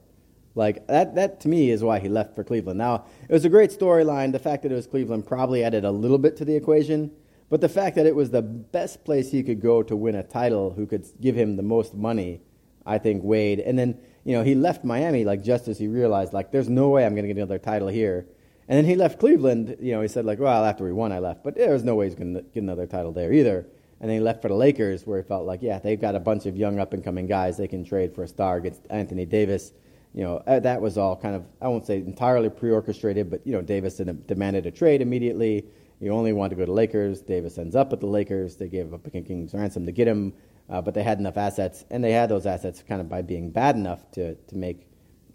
Like 0.53 0.86
that, 0.88 1.15
that 1.15 1.39
to 1.41 1.48
me 1.48 1.72
is 1.72 1.81
why 1.81 2.00
he 2.00 2.10
left 2.10 2.36
for 2.36 2.43
Cleveland. 2.43 2.77
Now, 2.77 3.05
it 3.29 3.31
was 3.31 3.46
a 3.46 3.50
great 3.50 3.70
storyline. 3.70 4.34
The 4.34 4.39
fact 4.39 4.63
that 4.63 4.72
it 4.72 4.75
was 4.75 4.88
Cleveland 4.88 5.25
probably 5.25 5.63
added 5.63 5.86
a 5.86 5.91
little 5.91 6.17
bit 6.17 6.36
to 6.38 6.46
the 6.46 6.55
equation, 6.55 7.12
but 7.51 7.60
the 7.60 7.70
fact 7.70 7.98
that 7.98 8.05
it 8.05 8.15
was 8.15 8.31
the 8.31 8.41
best 8.41 9.03
place 9.03 9.29
he 9.29 9.43
could 9.43 9.60
go 9.62 9.84
to 9.84 9.93
win 9.93 10.15
a 10.15 10.24
title, 10.24 10.72
who 10.72 10.88
could 10.88 11.05
give 11.20 11.36
him 11.36 11.58
the 11.58 11.63
most 11.63 11.93
money, 11.93 12.41
I 12.86 12.98
think 12.98 13.24
weighed. 13.24 13.60
And 13.60 13.77
then, 13.77 14.00
you 14.24 14.34
know, 14.38 14.41
he 14.41 14.55
left 14.55 14.86
Miami 14.86 15.25
like 15.25 15.43
just 15.43 15.67
as 15.67 15.77
he 15.77 15.89
realized, 15.89 16.31
like, 16.31 16.53
there's 16.53 16.70
no 16.70 16.88
way 16.88 17.05
I'm 17.05 17.13
going 17.13 17.24
to 17.24 17.27
get 17.27 17.36
another 17.36 17.60
title 17.60 17.89
here. 17.89 18.25
And 18.70 18.77
then 18.77 18.86
he 18.86 18.96
left 18.96 19.20
Cleveland. 19.20 19.75
You 19.81 19.91
know, 19.91 20.01
he 20.01 20.08
said 20.08 20.24
like, 20.24 20.39
well, 20.39 20.63
after 20.63 20.86
we 20.86 20.93
won, 20.93 21.12
I 21.12 21.20
left, 21.20 21.43
but 21.43 21.55
there 21.55 21.74
was 21.74 21.84
no 21.84 21.96
way 21.96 22.05
he's 22.05 22.15
going 22.15 22.36
to 22.36 22.41
get 22.41 22.63
another 22.63 22.88
title 22.88 23.12
there 23.12 23.34
either. 23.34 23.67
And 24.00 24.10
then 24.10 24.15
he 24.15 24.22
left 24.22 24.41
for 24.41 24.48
the 24.48 24.55
Lakers, 24.55 25.05
where 25.05 25.22
he 25.22 25.27
felt 25.27 25.46
like, 25.46 25.62
yeah, 25.62 25.77
they've 25.77 26.00
got 26.00 26.15
a 26.15 26.22
bunch 26.22 26.46
of 26.46 26.55
young 26.55 26.79
up 26.79 26.93
and 26.93 27.03
coming 27.03 27.27
guys 27.27 27.58
they 27.58 27.67
can 27.67 27.84
trade 27.84 28.15
for 28.15 28.24
a 28.24 28.27
star 28.29 28.55
against 28.58 28.81
Anthony 28.89 29.25
Davis 29.25 29.74
you 30.13 30.24
know, 30.24 30.43
uh, 30.46 30.60
that 30.60 30.81
was 30.81 30.98
all 30.98 31.15
kind 31.15 31.36
of, 31.36 31.46
I 31.62 31.67
won't 31.67 31.86
say 31.86 31.98
entirely 31.98 32.50
pre-orchestrated, 32.50 33.29
but, 33.29 33.46
you 33.46 33.53
know, 33.53 33.62
Davis 33.62 33.96
demanded 33.96 34.65
a 34.65 34.72
trade 34.72 35.01
immediately. 35.01 35.65
He 36.01 36.10
only 36.10 36.34
wanted 36.34 36.51
to 36.51 36.55
go 36.58 36.65
to 36.65 36.72
Lakers. 36.72 37.22
Davis 37.22 37.58
ends 37.58 37.75
up 37.75 37.93
at 37.93 38.00
the 38.00 38.08
Lakers. 38.08 38.58
They 38.58 38.67
gave 38.67 38.93
up 38.93 39.05
a 39.05 39.10
king's 39.10 39.53
ransom 39.53 39.86
to 39.86 39.91
get 39.91 40.08
him, 40.08 40.34
uh, 40.70 40.81
but 40.81 40.93
they 40.93 41.03
had 41.03 41.20
enough 41.20 41.38
assets, 41.38 41.86
and 41.89 42.03
they 42.03 42.12
had 42.12 42.27
those 42.29 42.46
assets 42.46 42.84
kind 42.86 43.00
of 43.00 43.08
by 43.08 43.22
being 43.22 43.51
bad 43.51 43.75
enough 43.75 44.10
to, 44.12 44.36
to 44.36 44.55
make 44.58 44.88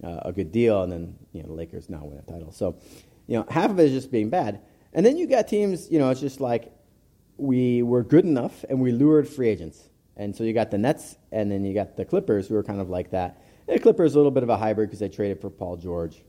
uh, 0.05 0.21
a 0.23 0.33
good 0.33 0.53
deal, 0.53 0.83
and 0.83 0.93
then, 0.93 1.17
you 1.33 1.43
know, 1.43 1.49
the 1.49 1.55
Lakers 1.55 1.89
now 1.89 2.05
win 2.05 2.19
a 2.19 2.23
title. 2.23 2.53
So, 2.53 2.77
you 3.27 3.39
know, 3.39 3.47
half 3.49 3.71
of 3.71 3.79
it 3.81 3.85
is 3.85 3.93
just 3.93 4.11
being 4.11 4.29
bad. 4.29 4.61
And 4.93 5.07
then 5.07 5.17
you 5.17 5.27
got 5.27 5.49
teams, 5.49 5.91
you 5.91 5.99
know, 5.99 6.11
it's 6.11 6.21
just 6.21 6.41
like 6.41 6.73
we 7.37 7.83
were 7.83 8.03
good 8.03 8.25
enough 8.25 8.65
and 8.69 8.81
we 8.81 8.93
lured 8.93 9.29
free 9.29 9.49
agents. 9.49 9.91
And 10.17 10.35
so 10.35 10.45
you 10.45 10.53
got 10.53 10.71
the 10.71 10.79
Nets, 10.79 11.17
and 11.33 11.51
then 11.51 11.65
you 11.65 11.75
got 11.75 11.97
the 11.97 12.05
Clippers, 12.05 12.49
who 12.49 12.55
were 12.55 12.63
kind 12.63 12.81
of 12.81 12.91
like 12.91 13.11
that 13.11 13.41
the 13.67 13.79
Clippers 13.79 14.15
a 14.15 14.19
little 14.19 14.31
bit 14.31 14.43
of 14.43 14.49
a 14.49 14.57
hybrid 14.57 14.89
because 14.89 15.01
they 15.01 15.09
traded 15.09 15.41
for 15.41 15.51
Paul 15.51 15.77
George. 15.77 16.23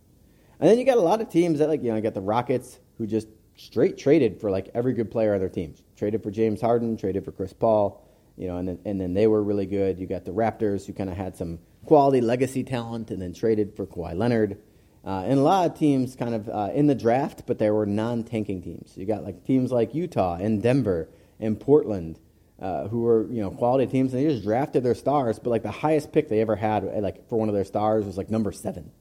And 0.59 0.69
then 0.69 0.79
you 0.79 0.85
got 0.85 0.97
a 0.97 1.01
lot 1.01 1.21
of 1.21 1.29
teams 1.29 1.59
that 1.59 1.69
like 1.69 1.83
you 1.83 1.89
know 1.89 1.95
you 1.95 2.01
got 2.01 2.13
the 2.13 2.21
Rockets 2.21 2.79
who 2.97 3.05
just 3.05 3.27
straight 3.57 3.97
traded 3.97 4.39
for 4.39 4.49
like 4.49 4.69
every 4.73 4.93
good 4.93 5.11
player 5.11 5.33
on 5.33 5.39
their 5.39 5.49
teams. 5.49 5.81
Traded 5.97 6.23
for 6.23 6.31
James 6.31 6.61
Harden, 6.61 6.97
traded 6.97 7.25
for 7.25 7.31
Chris 7.31 7.53
Paul, 7.53 8.07
you 8.37 8.47
know, 8.47 8.57
and 8.57 8.67
then 8.67 8.79
and 8.85 9.01
then 9.01 9.13
they 9.13 9.27
were 9.27 9.43
really 9.43 9.65
good. 9.65 9.99
You 9.99 10.07
got 10.07 10.25
the 10.25 10.31
Raptors 10.31 10.85
who 10.85 10.93
kind 10.93 11.09
of 11.09 11.17
had 11.17 11.35
some 11.35 11.59
quality 11.85 12.21
legacy 12.21 12.63
talent 12.63 13.11
and 13.11 13.21
then 13.21 13.33
traded 13.33 13.75
for 13.75 13.85
Kawhi 13.85 14.15
Leonard. 14.15 14.57
Uh, 15.05 15.23
and 15.25 15.39
a 15.39 15.41
lot 15.41 15.69
of 15.69 15.77
teams 15.77 16.15
kind 16.15 16.35
of 16.35 16.49
uh, 16.49 16.69
in 16.73 16.87
the 16.87 16.95
draft, 16.95 17.43
but 17.47 17.59
they 17.59 17.71
were 17.71 17.85
non-tanking 17.85 18.61
teams. 18.61 18.93
You 18.97 19.05
got 19.05 19.23
like 19.23 19.45
teams 19.45 19.71
like 19.71 19.95
Utah 19.95 20.35
and 20.35 20.61
Denver 20.61 21.09
and 21.39 21.57
Portland 21.57 22.19
uh, 22.59 22.87
who 22.87 23.01
were 23.01 23.27
you 23.31 23.41
know 23.41 23.51
quality 23.51 23.85
teams, 23.87 24.13
and 24.13 24.23
they 24.23 24.29
just 24.33 24.43
drafted 24.43 24.83
their 24.83 24.95
stars. 24.95 25.39
But 25.39 25.49
like 25.49 25.63
the 25.63 25.71
highest 25.71 26.11
pick 26.11 26.29
they 26.29 26.41
ever 26.41 26.55
had, 26.55 26.83
like 27.01 27.29
for 27.29 27.37
one 27.37 27.49
of 27.49 27.55
their 27.55 27.65
stars, 27.65 28.05
was 28.05 28.17
like 28.17 28.29
number 28.29 28.51
seven, 28.51 28.91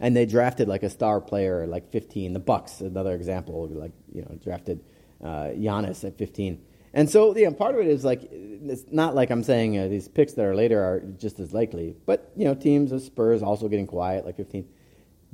and 0.00 0.16
they 0.16 0.26
drafted 0.26 0.68
like 0.68 0.82
a 0.82 0.90
star 0.90 1.20
player 1.20 1.66
like 1.66 1.90
15. 1.90 2.32
The 2.32 2.38
Bucks, 2.38 2.80
another 2.80 3.14
example, 3.14 3.68
like 3.68 3.92
you 4.12 4.22
know 4.22 4.38
drafted 4.42 4.84
uh, 5.22 5.50
Giannis 5.56 6.04
at 6.04 6.16
15. 6.16 6.64
And 6.94 7.08
so, 7.08 7.36
yeah, 7.36 7.50
part 7.50 7.74
of 7.74 7.80
it 7.80 7.86
is 7.86 8.04
like 8.04 8.28
it's 8.30 8.84
not 8.90 9.14
like 9.14 9.30
I'm 9.30 9.42
saying 9.42 9.78
uh, 9.78 9.88
these 9.88 10.08
picks 10.08 10.32
that 10.34 10.44
are 10.44 10.54
later 10.54 10.82
are 10.82 11.00
just 11.18 11.38
as 11.40 11.52
likely, 11.52 11.94
but 12.06 12.32
you 12.36 12.44
know, 12.44 12.54
teams 12.54 12.92
of 12.92 13.02
Spurs 13.02 13.42
also 13.42 13.68
getting 13.68 13.86
Kawhi, 13.86 14.24
like 14.24 14.36
15. 14.36 14.66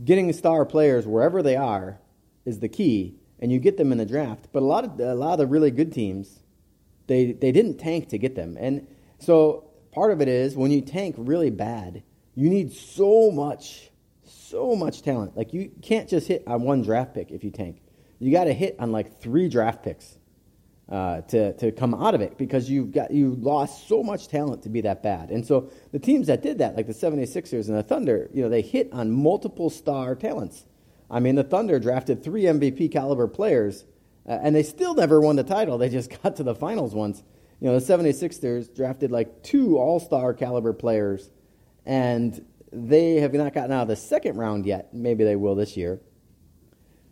Getting 0.05 0.33
star 0.33 0.65
players 0.65 1.07
wherever 1.07 1.43
they 1.43 1.55
are 1.55 2.01
is 2.45 2.59
the 2.59 2.69
key, 2.69 3.15
and 3.39 3.53
you 3.53 3.61
get 3.61 3.77
them 3.77 3.93
in 3.93 3.99
the 3.99 4.07
draft. 4.07 4.49
But 4.53 4.63
a 4.63 4.67
lot 4.67 4.85
of 4.85 4.99
a 4.99 5.15
lot 5.15 5.35
of 5.35 5.39
the 5.39 5.47
really 5.47 5.71
good 5.71 5.93
teams 5.93 6.41
they, 7.07 7.33
they 7.33 7.53
didn't 7.53 7.79
tank 7.79 8.09
to 8.11 8.19
get 8.19 8.35
them. 8.35 8.57
And 8.59 8.87
so 9.19 9.71
part 9.93 10.13
of 10.13 10.21
it 10.21 10.29
is 10.29 10.57
when 10.57 10.71
you 10.71 10.81
tank 10.81 11.17
really 11.19 11.51
bad, 11.51 12.03
you 12.35 12.49
need 12.49 12.73
so 12.73 13.31
much, 13.31 13.91
so 14.49 14.75
much 14.75 15.03
talent. 15.03 15.37
Like 15.37 15.53
you 15.53 15.71
can't 15.83 16.09
just 16.09 16.29
hit 16.29 16.45
on 16.47 16.63
one 16.63 16.83
draft 16.83 17.15
pick 17.15 17.31
if 17.31 17.45
you 17.45 17.51
tank. 17.51 17.83
You 18.19 18.31
got 18.33 18.45
to 18.45 18.53
hit 18.53 18.77
on 18.79 18.93
like 18.93 19.21
three 19.21 19.49
draft 19.49 19.83
picks 19.83 20.19
uh, 20.89 21.23
to, 21.23 21.53
to 21.55 21.73
come 21.73 21.95
out 21.95 22.15
of 22.15 22.21
it 22.21 22.39
because 22.39 22.71
you've 22.71 22.93
got 22.93 23.11
you 23.11 23.35
lost 23.37 23.89
so 23.89 24.03
much 24.03 24.29
talent 24.29 24.63
to 24.63 24.69
be 24.69 24.81
that 24.83 25.03
bad. 25.03 25.31
And 25.31 25.47
so 25.47 25.71
the 25.93 25.99
teams 25.99 26.27
that 26.29 26.43
did 26.43 26.59
that, 26.59 26.77
like 26.77 26.87
the 26.87 26.93
76ers 26.93 27.69
and 27.69 27.77
the 27.77 27.83
Thunder, 27.83 28.29
you 28.33 28.43
know, 28.43 28.49
they 28.49 28.63
hit 28.63 28.89
on 28.93 29.11
multiple 29.11 29.71
star 29.71 30.15
talents. 30.15 30.67
I 31.11 31.21
mean, 31.21 31.35
the 31.35 31.45
Thunder 31.45 31.79
drafted 31.79 32.23
three 32.23 32.43
MVP 32.43 32.93
caliber 32.93 33.29
players 33.29 33.85
uh, 34.27 34.39
and 34.43 34.55
they 34.55 34.63
still 34.63 34.95
never 34.95 35.21
won 35.21 35.37
the 35.37 35.45
title. 35.45 35.79
They 35.79 35.89
just 35.89 36.11
got 36.23 36.37
to 36.37 36.43
the 36.43 36.55
finals 36.55 36.95
once. 36.95 37.23
You 37.61 37.69
know, 37.69 37.79
the 37.79 37.93
76ers 37.93 38.75
drafted 38.75 39.11
like 39.11 39.43
two 39.43 39.79
all 39.79 40.01
star 40.01 40.35
caliber 40.35 40.73
players, 40.73 41.31
and 41.87 42.45
they 42.75 43.17
have 43.17 43.33
not 43.33 43.55
gotten 43.55 43.73
out 43.73 43.83
of 43.83 43.89
the 43.89 43.97
second 43.97 44.37
round 44.37 44.67
yet. 44.67 44.93
Maybe 44.93 45.25
they 45.25 45.37
will 45.37 45.55
this 45.55 45.77
year. 45.77 46.01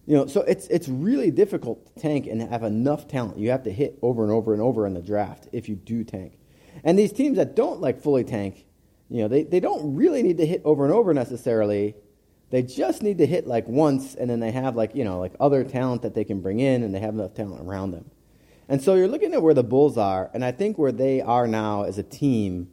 You 0.07 0.17
know, 0.17 0.27
so 0.27 0.41
it's, 0.43 0.67
it's 0.67 0.89
really 0.89 1.31
difficult 1.31 1.87
to 1.87 2.03
tank 2.03 2.27
and 2.27 2.43
have 2.43 2.65
enough 2.65 3.07
talent. 3.07 3.39
You 3.39 3.51
have 3.51 3.63
to 3.65 3.73
hit 3.73 3.99
over 4.03 4.25
and 4.25 4.33
over 4.33 4.53
and 4.53 4.61
over 4.61 4.87
in 4.87 4.95
the 4.95 5.03
draft 5.03 5.49
if 5.53 5.69
you 5.69 5.77
do 5.77 6.03
tank. 6.03 6.39
And 6.83 6.99
these 6.99 7.13
teams 7.13 7.37
that 7.37 7.55
don't 7.55 7.81
like 7.81 8.03
fully 8.03 8.25
tank, 8.25 8.67
you 9.09 9.23
know, 9.23 9.29
they, 9.29 9.45
they 9.45 9.61
don't 9.61 9.95
really 9.95 10.23
need 10.23 10.39
to 10.39 10.47
hit 10.47 10.63
over 10.65 10.85
and 10.85 10.93
over 10.93 11.15
necessarily 11.15 11.95
they 12.53 12.63
just 12.63 13.03
need 13.03 13.17
to 13.17 13.27
hit 13.27 13.47
like 13.47 13.67
once, 13.67 14.15
and 14.15 14.29
then 14.29 14.39
they 14.39 14.51
have 14.51 14.77
like, 14.77 14.95
you 14.95 15.05
know, 15.05 15.19
like 15.19 15.33
other 15.41 15.65
talent 15.65 16.03
that 16.03 16.15
they 16.15 16.23
can 16.23 16.43
bring 16.43 16.61
in, 16.61 16.83
and 16.83 16.95
they 16.95 17.01
have 17.01 17.15
enough 17.15 17.33
talent 17.33 17.67
around 17.67 17.93
them. 17.93 18.11
And 18.69 18.83
so 18.83 18.95
you're 18.95 19.09
looking 19.09 19.33
at 19.33 19.41
where 19.41 19.55
the 19.55 19.65
Bulls 19.65 19.97
are, 19.97 20.31
and 20.35 20.45
I 20.45 20.53
think 20.53 20.77
where 20.77 20.93
they 20.93 21.23
are 21.23 21.49
now 21.49 21.85
as 21.85 21.97
a 21.97 22.03
team 22.03 22.69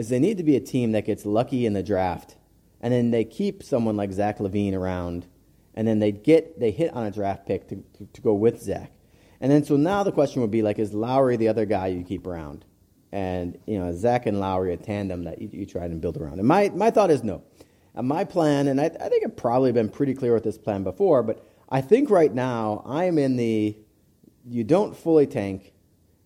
is 0.00 0.08
they 0.08 0.18
need 0.18 0.38
to 0.38 0.42
be 0.42 0.56
a 0.56 0.60
team 0.60 0.92
that 0.92 1.04
gets 1.04 1.26
lucky 1.26 1.66
in 1.66 1.74
the 1.74 1.82
draft, 1.82 2.36
and 2.80 2.90
then 2.90 3.10
they 3.10 3.22
keep 3.22 3.62
someone 3.62 3.98
like 3.98 4.10
Zach 4.12 4.38
LaVine 4.38 4.72
around, 4.72 5.26
and 5.74 5.86
then 5.86 5.98
they 5.98 6.10
get 6.10 6.58
they 6.58 6.70
hit 6.70 6.90
on 6.94 7.04
a 7.04 7.10
draft 7.10 7.44
pick 7.46 7.68
to, 7.68 7.76
to, 7.98 8.06
to 8.10 8.20
go 8.22 8.32
with 8.32 8.62
Zach. 8.62 8.92
And 9.42 9.52
then 9.52 9.62
so 9.62 9.76
now 9.76 10.02
the 10.02 10.10
question 10.10 10.40
would 10.40 10.50
be 10.50 10.62
like, 10.62 10.78
is 10.78 10.94
Lauri 10.94 11.36
the 11.36 11.48
other 11.48 11.66
guy 11.66 11.88
you 11.88 12.02
keep 12.02 12.26
around? 12.26 12.64
And 13.12 13.58
you 13.66 13.78
know, 13.78 13.94
Zach 13.94 14.24
and 14.24 14.40
Lauri 14.40 14.72
a 14.72 14.78
tandem 14.78 15.24
that 15.24 15.42
you, 15.42 15.50
you 15.52 15.66
try 15.66 15.84
and 15.84 16.00
build 16.00 16.16
around. 16.16 16.38
And 16.38 16.48
my, 16.48 16.70
my 16.70 16.90
thought 16.90 17.10
is 17.10 17.22
no. 17.22 17.42
And 17.94 18.08
my 18.08 18.24
plan, 18.24 18.68
and 18.68 18.80
I, 18.80 18.86
I 18.86 19.08
think 19.10 19.22
I've 19.26 19.36
probably 19.36 19.70
been 19.70 19.90
pretty 19.90 20.14
clear 20.14 20.32
with 20.32 20.44
this 20.44 20.56
plan 20.56 20.82
before, 20.82 21.22
but 21.22 21.46
I 21.68 21.82
think 21.82 22.08
right 22.08 22.32
now 22.32 22.82
I'm 22.86 23.18
in 23.18 23.36
the 23.36 23.76
you 24.46 24.64
don't 24.64 24.96
fully 24.96 25.26
tank. 25.26 25.74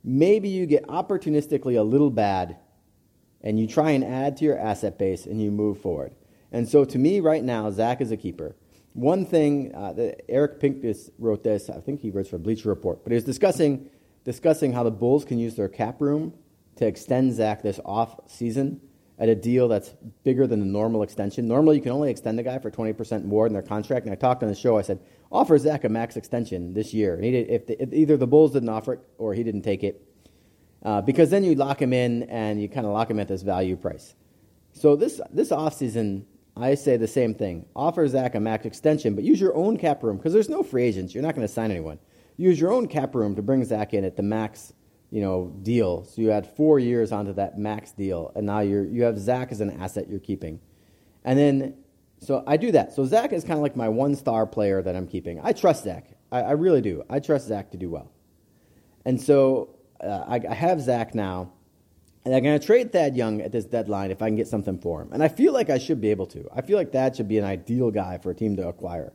Maybe 0.05 0.49
you 0.49 0.65
get 0.65 0.87
opportunistically 0.87 1.77
a 1.77 1.83
little 1.83 2.11
bad 2.11 2.59
and 3.45 3.61
you 3.61 3.69
try 3.69 3.93
and 3.93 4.03
add 4.03 4.39
to 4.39 4.45
your 4.45 4.59
asset 4.59 4.99
base 4.99 5.27
and 5.27 5.41
you 5.41 5.53
move 5.53 5.79
forward. 5.79 6.15
And 6.51 6.69
so 6.69 6.85
to 6.85 6.99
me, 6.99 7.21
right 7.21 7.45
now, 7.45 7.71
Zach 7.71 8.01
is 8.01 8.11
a 8.11 8.17
keeper. 8.17 8.57
One 8.95 9.27
thing 9.27 9.75
uh, 9.75 9.93
that 9.93 10.31
Eric 10.31 10.61
Pincus 10.61 11.11
wrote 11.19 11.45
this, 11.45 11.69
I 11.69 11.81
think 11.81 12.01
he 12.01 12.11
wrote 12.11 12.27
for 12.27 12.39
Bleacher 12.39 12.69
Report, 12.69 13.03
but 13.05 13.13
he 13.13 13.15
was 13.15 13.25
discussing, 13.25 13.91
discussing 14.25 14.73
how 14.73 14.83
the 14.83 14.91
Bulls 14.91 15.25
can 15.25 15.39
use 15.39 15.57
their 15.57 15.69
cap 15.69 16.01
room 16.01 16.33
to 16.77 16.87
extend 16.87 17.35
Zach 17.35 17.63
this 17.63 17.79
off 17.85 18.19
season 18.27 18.81
at 19.19 19.29
a 19.29 19.35
deal 19.35 19.69
that's 19.69 19.95
bigger 20.25 20.47
than 20.47 20.61
the 20.61 20.67
normal 20.67 21.03
extension. 21.03 21.47
Normally, 21.47 21.77
you 21.77 21.83
can 21.83 21.93
only 21.93 22.11
extend 22.11 22.41
a 22.41 22.43
guy 22.43 22.59
for 22.59 22.71
20% 22.71 23.25
more 23.25 23.47
than 23.47 23.53
their 23.53 23.63
contract. 23.63 24.07
And 24.07 24.13
I 24.13 24.17
talked 24.17 24.43
on 24.43 24.49
the 24.49 24.55
show, 24.55 24.79
I 24.79 24.83
said, 24.83 25.01
offer 25.31 25.57
Zach 25.59 25.85
a 25.85 25.89
max 25.89 26.17
extension 26.17 26.73
this 26.73 26.95
year. 26.95 27.15
And 27.15 27.25
he 27.25 27.31
did, 27.31 27.51
if, 27.51 27.67
the, 27.67 27.81
if 27.81 27.93
either 27.93 28.17
the 28.17 28.27
Bulls 28.27 28.53
didn't 28.53 28.69
offer 28.69 28.95
it 28.95 29.01
or 29.19 29.35
he 29.35 29.45
didn't 29.45 29.63
take 29.63 29.85
it, 29.85 30.03
uh, 30.85 31.01
because 31.01 31.31
then 31.31 31.45
you 31.45 31.55
lock 31.55 31.81
him 31.81 31.93
in 31.93 32.25
and 32.25 32.61
you 32.61 32.69
kind 32.69 32.87
of 32.87 32.93
lock 32.93 33.11
him 33.11 33.19
at 33.19 33.29
this 33.29 33.43
value 33.43 33.77
price. 33.77 34.15
So 34.73 34.97
this, 34.97 35.21
this 35.31 35.51
offseason, 35.51 36.25
I 36.57 36.75
say 36.75 36.97
the 36.97 37.09
same 37.09 37.35
thing. 37.35 37.67
Offer 37.75 38.07
Zach 38.09 38.35
a 38.35 38.41
max 38.41 38.67
extension, 38.67 39.15
but 39.15 39.25
use 39.25 39.41
your 39.41 39.55
own 39.55 39.77
cap 39.77 40.03
room 40.03 40.17
because 40.17 40.33
there's 40.33 40.49
no 40.49 40.63
free 40.63 40.85
agents. 40.85 41.15
You're 41.15 41.23
not 41.23 41.35
going 41.35 41.47
to 41.47 41.53
sign 41.53 41.71
anyone. 41.71 41.99
Use 42.37 42.61
your 42.61 42.73
own 42.73 42.89
cap 42.89 43.15
room 43.15 43.37
to 43.37 43.43
bring 43.43 43.65
Zach 43.65 43.95
in 43.95 44.05
at 44.05 44.17
the 44.17 44.23
max 44.23 44.73
you 45.15 45.21
know, 45.21 45.53
deal. 45.63 46.05
So 46.05 46.23
you 46.23 46.31
had 46.31 46.45
four 46.57 46.81
years 46.81 47.13
onto 47.13 47.33
that 47.35 47.57
max 47.57 47.93
deal, 47.93 48.33
and 48.35 48.45
now 48.45 48.59
you're 48.59 48.85
you 48.85 49.05
have 49.05 49.17
Zach 49.17 49.53
as 49.53 49.61
an 49.61 49.71
asset 49.81 50.09
you're 50.09 50.19
keeping, 50.19 50.59
and 51.25 51.39
then 51.39 51.77
so 52.19 52.43
I 52.49 52.57
do 52.57 52.73
that. 52.73 52.93
So 52.93 53.05
Zach 53.05 53.33
is 53.33 53.45
kind 53.45 53.55
of 53.55 53.63
like 53.63 53.77
my 53.77 53.89
one 53.89 54.17
star 54.17 54.45
player 54.45 54.83
that 54.83 54.97
I'm 54.97 55.07
keeping. 55.07 55.41
I 55.41 55.53
trust 55.53 55.85
Zach. 55.85 56.11
I, 56.33 56.41
I 56.41 56.51
really 56.53 56.81
do. 56.81 57.05
I 57.09 57.21
trust 57.21 57.47
Zach 57.47 57.71
to 57.71 57.77
do 57.77 57.91
well, 57.91 58.11
and 59.05 59.21
so 59.21 59.77
uh, 60.05 60.25
I, 60.29 60.41
I 60.49 60.55
have 60.55 60.81
Zach 60.81 61.15
now. 61.15 61.53
And 62.25 62.35
I'm 62.35 62.43
going 62.43 62.59
to 62.59 62.67
trade 62.67 62.91
Thad 62.91 63.17
Young 63.17 63.43
at 63.43 63.53
this 63.53 63.67
deadline 63.67 64.11
if 64.11 64.23
I 64.23 64.29
can 64.29 64.37
get 64.37 64.49
something 64.49 64.79
for 64.79 65.03
him. 65.03 65.11
And 65.13 65.23
I 65.23 65.29
feel 65.29 65.53
like 65.53 65.69
I 65.69 65.77
should 65.77 66.01
be 66.01 66.11
able 66.11 66.27
to. 66.29 66.49
I 66.55 66.63
feel 66.63 66.79
like 66.79 66.91
Thad 66.91 67.17
should 67.17 67.29
be 67.29 67.39
an 67.39 67.45
ideal 67.45 67.91
guy 67.91 68.17
for 68.17 68.31
a 68.31 68.35
team 68.35 68.57
to 68.57 68.69
acquire. 68.69 69.13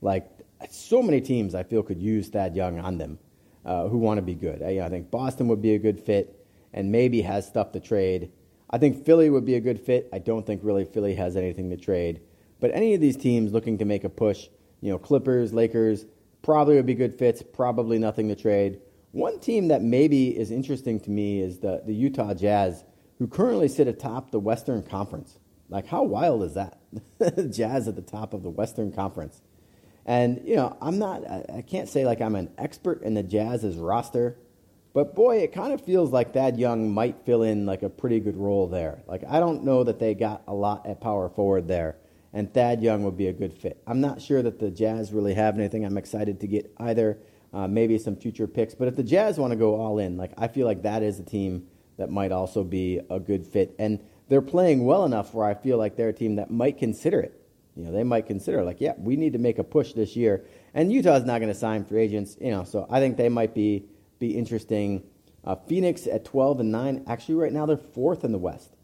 Like, 0.00 0.30
so 0.70 1.02
many 1.02 1.20
teams 1.20 1.54
I 1.54 1.64
feel 1.64 1.82
could 1.82 2.00
use 2.00 2.28
Thad 2.28 2.56
Young 2.56 2.78
on 2.78 2.96
them 2.96 3.18
uh, 3.66 3.88
who 3.88 3.98
want 3.98 4.18
to 4.18 4.22
be 4.22 4.34
good. 4.34 4.62
I, 4.62 4.86
I 4.86 4.88
think 4.88 5.10
Boston 5.10 5.48
would 5.48 5.60
be 5.60 5.74
a 5.74 5.78
good 5.78 6.00
fit 6.00 6.46
and 6.72 6.90
maybe 6.90 7.20
has 7.22 7.46
stuff 7.46 7.72
to 7.72 7.80
trade. 7.80 8.30
I 8.70 8.78
think 8.78 9.04
Philly 9.04 9.28
would 9.28 9.44
be 9.44 9.56
a 9.56 9.60
good 9.60 9.80
fit. 9.80 10.08
I 10.12 10.18
don't 10.18 10.46
think 10.46 10.62
really 10.64 10.84
Philly 10.84 11.14
has 11.14 11.36
anything 11.36 11.70
to 11.70 11.76
trade. 11.76 12.20
But 12.58 12.70
any 12.74 12.94
of 12.94 13.00
these 13.00 13.16
teams 13.16 13.52
looking 13.52 13.78
to 13.78 13.84
make 13.84 14.04
a 14.04 14.08
push, 14.08 14.48
you 14.80 14.90
know, 14.90 14.98
Clippers, 14.98 15.52
Lakers, 15.52 16.06
probably 16.42 16.76
would 16.76 16.86
be 16.86 16.94
good 16.94 17.14
fits, 17.14 17.42
probably 17.42 17.98
nothing 17.98 18.28
to 18.28 18.34
trade. 18.34 18.80
One 19.16 19.40
team 19.40 19.68
that 19.68 19.80
maybe 19.80 20.38
is 20.38 20.50
interesting 20.50 21.00
to 21.00 21.10
me 21.10 21.40
is 21.40 21.60
the, 21.60 21.80
the 21.86 21.94
Utah 21.94 22.34
Jazz, 22.34 22.84
who 23.18 23.26
currently 23.26 23.66
sit 23.66 23.88
atop 23.88 24.30
the 24.30 24.38
Western 24.38 24.82
Conference. 24.82 25.38
Like, 25.70 25.86
how 25.86 26.02
wild 26.02 26.42
is 26.42 26.52
that? 26.52 26.78
Jazz 27.50 27.88
at 27.88 27.96
the 27.96 28.02
top 28.02 28.34
of 28.34 28.42
the 28.42 28.50
Western 28.50 28.92
Conference. 28.92 29.40
And, 30.04 30.42
you 30.44 30.56
know, 30.56 30.76
I'm 30.82 30.98
not, 30.98 31.22
I 31.30 31.64
can't 31.66 31.88
say 31.88 32.04
like 32.04 32.20
I'm 32.20 32.34
an 32.34 32.50
expert 32.58 33.00
in 33.00 33.14
the 33.14 33.22
Jazz's 33.22 33.78
roster, 33.78 34.36
but 34.92 35.14
boy, 35.14 35.38
it 35.38 35.50
kind 35.50 35.72
of 35.72 35.80
feels 35.80 36.10
like 36.10 36.34
Thad 36.34 36.58
Young 36.58 36.92
might 36.92 37.24
fill 37.24 37.42
in 37.42 37.64
like 37.64 37.82
a 37.82 37.88
pretty 37.88 38.20
good 38.20 38.36
role 38.36 38.66
there. 38.66 39.02
Like, 39.06 39.24
I 39.26 39.40
don't 39.40 39.64
know 39.64 39.82
that 39.82 39.98
they 39.98 40.12
got 40.12 40.42
a 40.46 40.52
lot 40.52 40.86
at 40.86 41.00
power 41.00 41.30
forward 41.30 41.68
there, 41.68 41.96
and 42.34 42.52
Thad 42.52 42.82
Young 42.82 43.02
would 43.04 43.16
be 43.16 43.28
a 43.28 43.32
good 43.32 43.54
fit. 43.54 43.82
I'm 43.86 44.02
not 44.02 44.20
sure 44.20 44.42
that 44.42 44.58
the 44.58 44.70
Jazz 44.70 45.10
really 45.10 45.32
have 45.32 45.58
anything 45.58 45.86
I'm 45.86 45.96
excited 45.96 46.38
to 46.40 46.46
get 46.46 46.70
either. 46.76 47.18
Uh, 47.52 47.66
maybe 47.66 47.96
some 47.96 48.16
future 48.16 48.46
picks, 48.46 48.74
but 48.74 48.86
if 48.86 48.96
the 48.96 49.02
Jazz 49.02 49.38
want 49.38 49.50
to 49.50 49.56
go 49.56 49.80
all 49.80 49.98
in, 49.98 50.18
like 50.18 50.32
I 50.36 50.48
feel 50.48 50.66
like 50.66 50.82
that 50.82 51.02
is 51.02 51.18
a 51.18 51.22
team 51.22 51.66
that 51.96 52.10
might 52.10 52.32
also 52.32 52.62
be 52.62 53.00
a 53.08 53.18
good 53.18 53.46
fit. 53.46 53.74
And 53.78 54.00
they're 54.28 54.42
playing 54.42 54.84
well 54.84 55.04
enough 55.04 55.32
where 55.32 55.46
I 55.46 55.54
feel 55.54 55.78
like 55.78 55.96
they're 55.96 56.10
a 56.10 56.12
team 56.12 56.36
that 56.36 56.50
might 56.50 56.78
consider 56.78 57.20
it. 57.20 57.40
You 57.74 57.84
know, 57.84 57.92
they 57.92 58.04
might 58.04 58.26
consider 58.26 58.64
like, 58.64 58.80
yeah, 58.80 58.94
we 58.98 59.16
need 59.16 59.32
to 59.34 59.38
make 59.38 59.58
a 59.58 59.64
push 59.64 59.92
this 59.92 60.16
year. 60.16 60.44
And 60.74 60.92
Utah's 60.92 61.24
not 61.24 61.40
going 61.40 61.52
to 61.52 61.58
sign 61.58 61.84
free 61.84 62.02
agents, 62.02 62.36
you 62.40 62.50
know, 62.50 62.64
so 62.64 62.86
I 62.90 63.00
think 63.00 63.16
they 63.16 63.28
might 63.28 63.54
be 63.54 63.86
be 64.18 64.36
interesting. 64.36 65.02
Uh, 65.44 65.54
Phoenix 65.54 66.06
at 66.06 66.24
12 66.24 66.60
and 66.60 66.72
9, 66.72 67.04
actually 67.06 67.34
right 67.36 67.52
now 67.52 67.66
they're 67.66 67.76
fourth 67.76 68.24
in 68.24 68.32
the 68.32 68.38
West. 68.38 68.76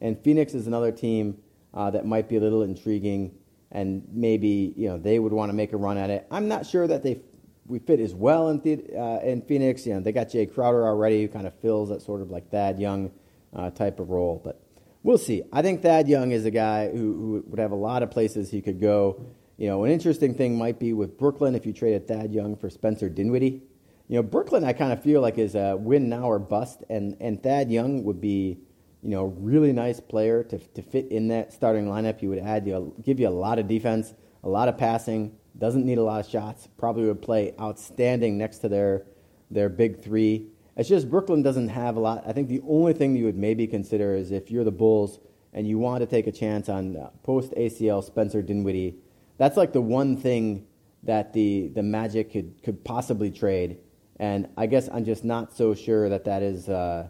And 0.00 0.18
Phoenix 0.18 0.54
is 0.54 0.66
another 0.66 0.90
team 0.90 1.38
uh, 1.74 1.90
that 1.90 2.06
might 2.06 2.28
be 2.28 2.36
a 2.36 2.40
little 2.40 2.62
intriguing 2.62 3.34
and 3.70 4.02
maybe, 4.10 4.72
you 4.76 4.88
know, 4.88 4.96
they 4.96 5.18
would 5.18 5.32
want 5.32 5.50
to 5.50 5.52
make 5.54 5.74
a 5.74 5.76
run 5.76 5.98
at 5.98 6.08
it. 6.08 6.26
I'm 6.30 6.48
not 6.48 6.64
sure 6.64 6.86
that 6.86 7.02
they 7.02 7.20
we 7.68 7.78
fit 7.78 8.00
as 8.00 8.14
well 8.14 8.48
in, 8.48 8.60
the, 8.60 8.98
uh, 8.98 9.20
in 9.20 9.42
Phoenix. 9.42 9.86
You 9.86 9.94
know, 9.94 10.00
they 10.00 10.12
got 10.12 10.28
Jae 10.28 10.52
Crowder 10.52 10.86
already, 10.86 11.22
who 11.22 11.28
kind 11.28 11.46
of 11.46 11.54
fills 11.60 11.90
that 11.90 12.02
sort 12.02 12.22
of 12.22 12.30
like 12.30 12.50
Thad 12.50 12.80
Young 12.80 13.12
uh, 13.54 13.70
type 13.70 14.00
of 14.00 14.10
role. 14.10 14.40
But 14.42 14.60
we'll 15.02 15.18
see. 15.18 15.42
I 15.52 15.62
think 15.62 15.82
Thad 15.82 16.08
Young 16.08 16.32
is 16.32 16.44
a 16.44 16.50
guy 16.50 16.88
who, 16.88 16.96
who, 16.96 17.44
would 17.46 17.60
have 17.60 17.72
a 17.72 17.76
lot 17.76 18.02
of 18.02 18.10
places 18.10 18.50
he 18.50 18.62
could 18.62 18.80
go. 18.80 19.24
You 19.58 19.68
know, 19.68 19.84
an 19.84 19.90
interesting 19.90 20.34
thing 20.34 20.56
might 20.56 20.78
be 20.78 20.92
with 20.92 21.18
Brooklyn 21.18 21.54
if 21.54 21.66
you 21.66 21.72
traded 21.72 22.08
Thad 22.08 22.32
Young 22.32 22.56
for 22.56 22.70
Spencer 22.70 23.08
Dinwiddie. 23.08 23.62
You 24.08 24.16
know, 24.16 24.22
Brooklyn, 24.22 24.64
I 24.64 24.72
kind 24.72 24.92
of 24.92 25.02
feel 25.02 25.20
like 25.20 25.36
is 25.36 25.54
a 25.54 25.76
win 25.76 26.08
now 26.08 26.24
or 26.30 26.38
bust, 26.38 26.82
and, 26.88 27.16
and 27.20 27.42
Thad 27.42 27.70
Young 27.70 28.04
would 28.04 28.20
be, 28.22 28.58
you 29.02 29.10
know, 29.10 29.24
a 29.24 29.28
really 29.28 29.72
nice 29.72 30.00
player 30.00 30.42
to, 30.44 30.58
to 30.58 30.82
fit 30.82 31.08
in 31.08 31.28
that 31.28 31.52
starting 31.52 31.86
lineup. 31.86 32.18
He 32.18 32.26
would 32.26 32.38
add, 32.38 32.66
you 32.66 32.72
know, 32.72 32.94
give 33.02 33.20
you 33.20 33.28
a 33.28 33.30
lot 33.30 33.58
of 33.58 33.68
defense, 33.68 34.14
a 34.42 34.48
lot 34.48 34.68
of 34.68 34.78
passing, 34.78 35.36
doesn't 35.58 35.84
need 35.84 35.98
a 35.98 36.02
lot 36.02 36.24
of 36.24 36.30
shots, 36.30 36.68
probably 36.76 37.04
would 37.06 37.22
play 37.22 37.54
outstanding 37.60 38.38
next 38.38 38.58
to 38.58 38.68
their, 38.68 39.04
their 39.50 39.68
big 39.68 40.02
three. 40.02 40.46
It's 40.76 40.88
just 40.88 41.10
Brooklyn 41.10 41.42
doesn't 41.42 41.68
have 41.68 41.96
a 41.96 42.00
lot. 42.00 42.22
I 42.26 42.32
think 42.32 42.48
the 42.48 42.62
only 42.68 42.92
thing 42.92 43.16
you 43.16 43.24
would 43.24 43.36
maybe 43.36 43.66
consider 43.66 44.14
is 44.14 44.30
if 44.30 44.50
you're 44.50 44.64
the 44.64 44.70
Bulls 44.70 45.18
and 45.52 45.66
you 45.66 45.78
want 45.78 46.00
to 46.00 46.06
take 46.06 46.26
a 46.28 46.32
chance 46.32 46.68
on 46.68 46.96
uh, 46.96 47.10
post 47.24 47.52
ACL 47.56 48.04
Spencer 48.04 48.42
Dinwiddie, 48.42 48.96
that's 49.36 49.56
like 49.56 49.72
the 49.72 49.80
one 49.80 50.16
thing 50.16 50.66
that 51.02 51.32
the, 51.32 51.68
the 51.74 51.82
Magic 51.82 52.32
could, 52.32 52.62
could 52.62 52.84
possibly 52.84 53.30
trade. 53.30 53.78
And 54.20 54.48
I 54.56 54.66
guess 54.66 54.88
I'm 54.92 55.04
just 55.04 55.24
not 55.24 55.56
so 55.56 55.74
sure 55.74 56.08
that 56.08 56.24
that 56.24 56.42
is, 56.42 56.68
uh, 56.68 57.08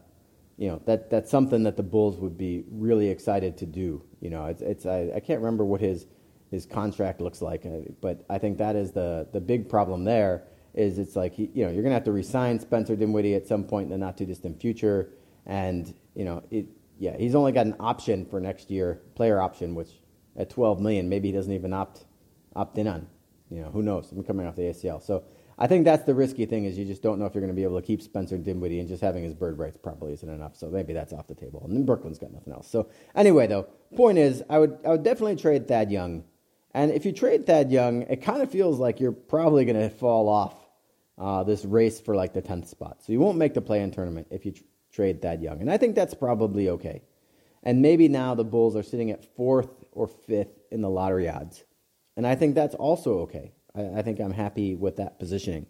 you 0.56 0.68
know, 0.68 0.80
that, 0.86 1.10
that's 1.10 1.30
something 1.30 1.62
that 1.64 1.76
the 1.76 1.82
Bulls 1.82 2.18
would 2.18 2.38
be 2.38 2.64
really 2.70 3.08
excited 3.08 3.58
to 3.58 3.66
do. 3.66 4.02
You 4.20 4.30
know, 4.30 4.46
it's, 4.46 4.62
it's 4.62 4.86
I, 4.86 5.10
I 5.16 5.20
can't 5.20 5.40
remember 5.40 5.66
what 5.66 5.82
his– 5.82 6.06
his 6.50 6.66
contract 6.66 7.20
looks 7.20 7.42
like. 7.42 7.64
But 8.00 8.24
I 8.28 8.38
think 8.38 8.58
that 8.58 8.76
is 8.76 8.92
the, 8.92 9.28
the 9.32 9.40
big 9.40 9.68
problem 9.68 10.04
there 10.04 10.44
is 10.74 10.98
it's 10.98 11.16
like, 11.16 11.38
you 11.38 11.48
know, 11.54 11.70
you're 11.70 11.82
going 11.82 11.86
to 11.86 11.94
have 11.94 12.04
to 12.04 12.12
resign 12.12 12.60
Spencer 12.60 12.94
Dinwiddie 12.94 13.34
at 13.34 13.46
some 13.46 13.64
point 13.64 13.84
in 13.86 13.90
the 13.90 13.98
not 13.98 14.16
too 14.16 14.26
distant 14.26 14.60
future. 14.60 15.10
And, 15.46 15.92
you 16.14 16.24
know, 16.24 16.42
it, 16.50 16.66
yeah, 16.98 17.16
he's 17.16 17.34
only 17.34 17.52
got 17.52 17.66
an 17.66 17.76
option 17.80 18.24
for 18.26 18.40
next 18.40 18.70
year, 18.70 19.02
player 19.14 19.40
option, 19.40 19.74
which 19.74 19.90
at 20.36 20.50
12 20.50 20.80
million, 20.80 21.08
maybe 21.08 21.28
he 21.28 21.32
doesn't 21.32 21.52
even 21.52 21.72
opt, 21.72 22.04
opt 22.54 22.78
in 22.78 22.86
on. 22.86 23.08
You 23.50 23.62
know, 23.62 23.70
who 23.70 23.82
knows? 23.82 24.12
I'm 24.12 24.22
coming 24.22 24.46
off 24.46 24.56
the 24.56 24.62
ACL. 24.62 25.02
So 25.02 25.24
I 25.58 25.66
think 25.66 25.84
that's 25.84 26.04
the 26.04 26.14
risky 26.14 26.46
thing 26.46 26.66
is 26.66 26.78
you 26.78 26.84
just 26.84 27.02
don't 27.02 27.18
know 27.18 27.24
if 27.24 27.34
you're 27.34 27.40
going 27.40 27.52
to 27.52 27.56
be 27.56 27.64
able 27.64 27.80
to 27.80 27.86
keep 27.86 28.00
Spencer 28.00 28.38
Dinwiddie 28.38 28.78
and 28.78 28.88
just 28.88 29.02
having 29.02 29.24
his 29.24 29.34
bird 29.34 29.58
rights 29.58 29.78
probably 29.82 30.12
isn't 30.12 30.28
enough. 30.28 30.54
So 30.56 30.68
maybe 30.68 30.92
that's 30.92 31.12
off 31.12 31.26
the 31.26 31.34
table. 31.34 31.62
And 31.64 31.74
then 31.74 31.84
Brooklyn's 31.84 32.18
got 32.18 32.32
nothing 32.32 32.52
else. 32.52 32.70
So 32.70 32.88
anyway, 33.16 33.48
though, 33.48 33.66
point 33.96 34.18
is 34.18 34.42
I 34.48 34.58
would 34.58 34.78
I 34.84 34.90
would 34.90 35.02
definitely 35.02 35.36
trade 35.36 35.66
Thad 35.66 35.90
Young 35.90 36.24
and 36.78 36.92
if 36.92 37.04
you 37.04 37.10
trade 37.10 37.44
Thad 37.44 37.72
Young, 37.72 38.02
it 38.02 38.22
kind 38.22 38.40
of 38.40 38.52
feels 38.52 38.78
like 38.78 39.00
you're 39.00 39.10
probably 39.10 39.64
going 39.64 39.80
to 39.80 39.90
fall 39.90 40.28
off 40.28 40.54
uh, 41.18 41.42
this 41.42 41.64
race 41.64 42.00
for 42.00 42.14
like 42.14 42.34
the 42.34 42.40
10th 42.40 42.68
spot. 42.68 42.98
So 43.02 43.12
you 43.12 43.18
won't 43.18 43.36
make 43.36 43.52
the 43.52 43.60
play 43.60 43.82
in 43.82 43.90
tournament 43.90 44.28
if 44.30 44.46
you 44.46 44.52
tr- 44.52 44.62
trade 44.92 45.20
Thad 45.20 45.42
Young. 45.42 45.60
And 45.60 45.68
I 45.68 45.76
think 45.76 45.96
that's 45.96 46.14
probably 46.14 46.68
okay. 46.68 47.02
And 47.64 47.82
maybe 47.82 48.06
now 48.06 48.36
the 48.36 48.44
Bulls 48.44 48.76
are 48.76 48.84
sitting 48.84 49.10
at 49.10 49.24
fourth 49.34 49.70
or 49.90 50.06
fifth 50.06 50.56
in 50.70 50.80
the 50.80 50.88
lottery 50.88 51.28
odds. 51.28 51.64
And 52.16 52.24
I 52.24 52.36
think 52.36 52.54
that's 52.54 52.76
also 52.76 53.18
okay. 53.22 53.50
I, 53.74 53.98
I 53.98 54.02
think 54.02 54.20
I'm 54.20 54.30
happy 54.30 54.76
with 54.76 54.98
that 54.98 55.18
positioning. 55.18 55.66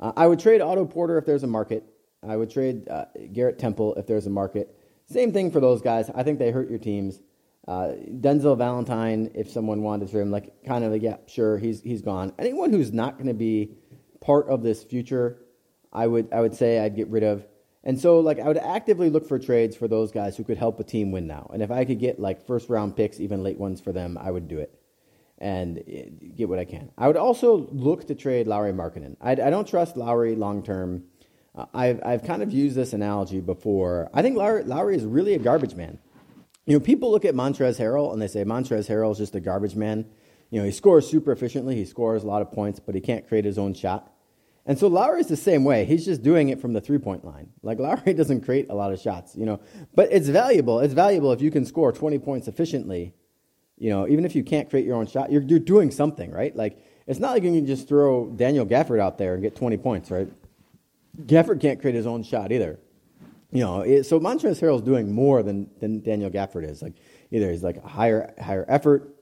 Uh, 0.00 0.10
I 0.16 0.26
would 0.26 0.40
trade 0.40 0.60
Otto 0.60 0.86
Porter 0.86 1.18
if 1.18 1.24
there's 1.24 1.44
a 1.44 1.46
market. 1.48 1.84
I 2.28 2.36
would 2.36 2.50
trade 2.50 2.88
uh, 2.88 3.04
Garrett 3.32 3.60
Temple 3.60 3.94
if 3.94 4.08
there's 4.08 4.26
a 4.26 4.30
market. 4.30 4.76
Same 5.06 5.32
thing 5.32 5.52
for 5.52 5.60
those 5.60 5.82
guys. 5.82 6.10
I 6.12 6.24
think 6.24 6.40
they 6.40 6.50
hurt 6.50 6.68
your 6.68 6.80
teams. 6.80 7.20
Uh, 7.68 7.92
Denzel 8.10 8.56
Valentine, 8.56 9.30
if 9.34 9.50
someone 9.50 9.82
wanted 9.82 10.08
him, 10.08 10.30
like 10.30 10.64
kind 10.64 10.84
of 10.84 10.90
like, 10.90 11.02
yeah, 11.02 11.18
sure, 11.26 11.58
he's 11.58 11.82
he's 11.82 12.00
gone. 12.00 12.32
Anyone 12.38 12.72
who's 12.72 12.94
not 12.94 13.16
going 13.16 13.26
to 13.26 13.34
be 13.34 13.72
part 14.22 14.48
of 14.48 14.62
this 14.62 14.82
future, 14.82 15.36
I 15.92 16.06
would 16.06 16.32
I 16.32 16.40
would 16.40 16.54
say 16.54 16.78
I'd 16.78 16.96
get 16.96 17.08
rid 17.08 17.24
of. 17.24 17.46
And 17.84 18.00
so 18.00 18.20
like 18.20 18.40
I 18.40 18.48
would 18.48 18.56
actively 18.56 19.10
look 19.10 19.28
for 19.28 19.38
trades 19.38 19.76
for 19.76 19.86
those 19.86 20.12
guys 20.12 20.34
who 20.34 20.44
could 20.44 20.56
help 20.56 20.80
a 20.80 20.84
team 20.84 21.12
win 21.12 21.26
now. 21.26 21.50
And 21.52 21.62
if 21.62 21.70
I 21.70 21.84
could 21.84 21.98
get 22.00 22.18
like 22.18 22.46
first 22.46 22.70
round 22.70 22.96
picks, 22.96 23.20
even 23.20 23.42
late 23.42 23.58
ones 23.58 23.82
for 23.82 23.92
them, 23.92 24.16
I 24.18 24.30
would 24.30 24.48
do 24.48 24.58
it 24.60 24.74
and 25.36 25.78
eh, 25.86 26.04
get 26.36 26.48
what 26.48 26.58
I 26.58 26.64
can. 26.64 26.90
I 26.96 27.06
would 27.06 27.18
also 27.18 27.68
look 27.70 28.06
to 28.06 28.14
trade 28.14 28.46
Lauri 28.46 28.72
Markkanen. 28.72 29.16
I, 29.20 29.32
I 29.32 29.50
don't 29.50 29.68
trust 29.68 29.94
Lauri 29.94 30.36
long 30.36 30.62
term. 30.62 31.04
Uh, 31.54 31.66
I've 31.74 32.00
I've 32.02 32.24
kind 32.24 32.42
of 32.42 32.50
used 32.50 32.76
this 32.76 32.94
analogy 32.94 33.40
before. 33.40 34.08
I 34.14 34.22
think 34.22 34.38
Lowry, 34.38 34.64
Lauri 34.64 34.96
is 34.96 35.04
really 35.04 35.34
a 35.34 35.38
garbage 35.38 35.74
man. 35.74 35.98
You 36.68 36.74
know, 36.74 36.80
people 36.80 37.10
look 37.10 37.24
at 37.24 37.34
Montrezl 37.34 37.80
Harrell 37.80 38.12
and 38.12 38.20
they 38.20 38.28
say 38.28 38.44
Montrezl 38.44 38.90
Harrell 38.90 39.10
is 39.10 39.16
just 39.16 39.34
a 39.34 39.40
garbage 39.40 39.74
man. 39.74 40.04
You 40.50 40.60
know, 40.60 40.66
he 40.66 40.70
scores 40.70 41.08
super 41.08 41.32
efficiently, 41.32 41.74
he 41.74 41.86
scores 41.86 42.24
a 42.24 42.26
lot 42.26 42.42
of 42.42 42.52
points, 42.52 42.78
but 42.78 42.94
he 42.94 43.00
can't 43.00 43.26
create 43.26 43.46
his 43.46 43.56
own 43.56 43.72
shot. 43.72 44.12
And 44.66 44.78
so 44.78 44.86
Lauri's 44.86 45.28
the 45.28 45.36
same 45.36 45.64
way. 45.64 45.86
He's 45.86 46.04
just 46.04 46.22
doing 46.22 46.50
it 46.50 46.60
from 46.60 46.74
the 46.74 46.82
three 46.82 46.98
point 46.98 47.24
line. 47.24 47.48
Like 47.62 47.78
Lauri 47.78 48.12
doesn't 48.14 48.42
create 48.42 48.66
a 48.68 48.74
lot 48.74 48.92
of 48.92 49.00
shots, 49.00 49.34
you 49.34 49.46
know. 49.46 49.60
But 49.94 50.12
it's 50.12 50.28
valuable. 50.28 50.80
It's 50.80 50.92
valuable 50.92 51.32
if 51.32 51.40
you 51.40 51.50
can 51.50 51.64
score 51.64 51.90
20 51.90 52.18
points 52.18 52.48
efficiently. 52.48 53.14
You 53.78 53.88
know, 53.88 54.06
even 54.06 54.26
if 54.26 54.36
you 54.36 54.44
can't 54.44 54.68
create 54.68 54.84
your 54.84 54.96
own 54.96 55.06
shot, 55.06 55.32
you're, 55.32 55.40
you're 55.40 55.58
doing 55.58 55.90
something, 55.90 56.30
right? 56.30 56.54
Like, 56.54 56.84
it's 57.06 57.18
not 57.18 57.30
like 57.30 57.44
you 57.44 57.52
can 57.52 57.64
just 57.64 57.88
throw 57.88 58.26
Daniel 58.26 58.66
Gafford 58.66 59.00
out 59.00 59.16
there 59.16 59.32
and 59.32 59.42
get 59.42 59.56
20 59.56 59.78
points, 59.78 60.10
right? 60.10 60.28
Gafford 61.18 61.62
can't 61.62 61.80
create 61.80 61.96
his 61.96 62.06
own 62.06 62.22
shot 62.24 62.52
either 62.52 62.78
you 63.50 63.60
know, 63.60 63.80
it, 63.80 64.04
so 64.04 64.20
Montrezl 64.20 64.60
Harrell's 64.60 64.82
doing 64.82 65.12
more 65.12 65.42
than, 65.42 65.70
than 65.80 66.00
Daniel 66.02 66.30
Gafford 66.30 66.68
is. 66.68 66.82
Like 66.82 66.94
either 67.30 67.50
he's 67.50 67.62
like 67.62 67.76
a 67.76 67.88
higher 67.88 68.34
higher 68.40 68.64
effort, 68.68 69.14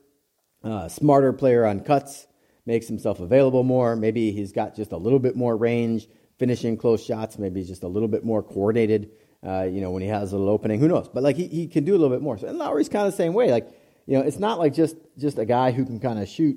uh, 0.64 0.88
smarter 0.88 1.32
player 1.32 1.64
on 1.64 1.80
cuts, 1.80 2.26
makes 2.64 2.88
himself 2.88 3.20
available 3.20 3.62
more. 3.62 3.94
Maybe 3.94 4.32
he's 4.32 4.52
got 4.52 4.74
just 4.74 4.92
a 4.92 4.96
little 4.96 5.20
bit 5.20 5.36
more 5.36 5.56
range, 5.56 6.08
finishing 6.38 6.76
close 6.76 7.04
shots. 7.04 7.38
Maybe 7.38 7.60
he's 7.60 7.68
just 7.68 7.84
a 7.84 7.88
little 7.88 8.08
bit 8.08 8.24
more 8.24 8.42
coordinated. 8.42 9.10
Uh, 9.46 9.62
you 9.62 9.80
know, 9.80 9.92
when 9.92 10.02
he 10.02 10.08
has 10.08 10.32
a 10.32 10.36
little 10.36 10.52
opening, 10.52 10.80
who 10.80 10.88
knows? 10.88 11.08
But 11.08 11.22
like 11.22 11.36
he, 11.36 11.46
he 11.46 11.68
can 11.68 11.84
do 11.84 11.92
a 11.92 11.98
little 11.98 12.14
bit 12.14 12.22
more. 12.22 12.36
So 12.36 12.48
and 12.48 12.58
Lauri's 12.58 12.88
kind 12.88 13.06
of 13.06 13.12
the 13.12 13.16
same 13.16 13.32
way. 13.32 13.52
Like 13.52 13.70
you 14.06 14.18
know, 14.18 14.24
it's 14.24 14.38
not 14.38 14.58
like 14.58 14.74
just 14.74 14.96
just 15.18 15.38
a 15.38 15.44
guy 15.44 15.70
who 15.70 15.84
can 15.84 16.00
kind 16.00 16.18
of 16.18 16.28
shoot. 16.28 16.56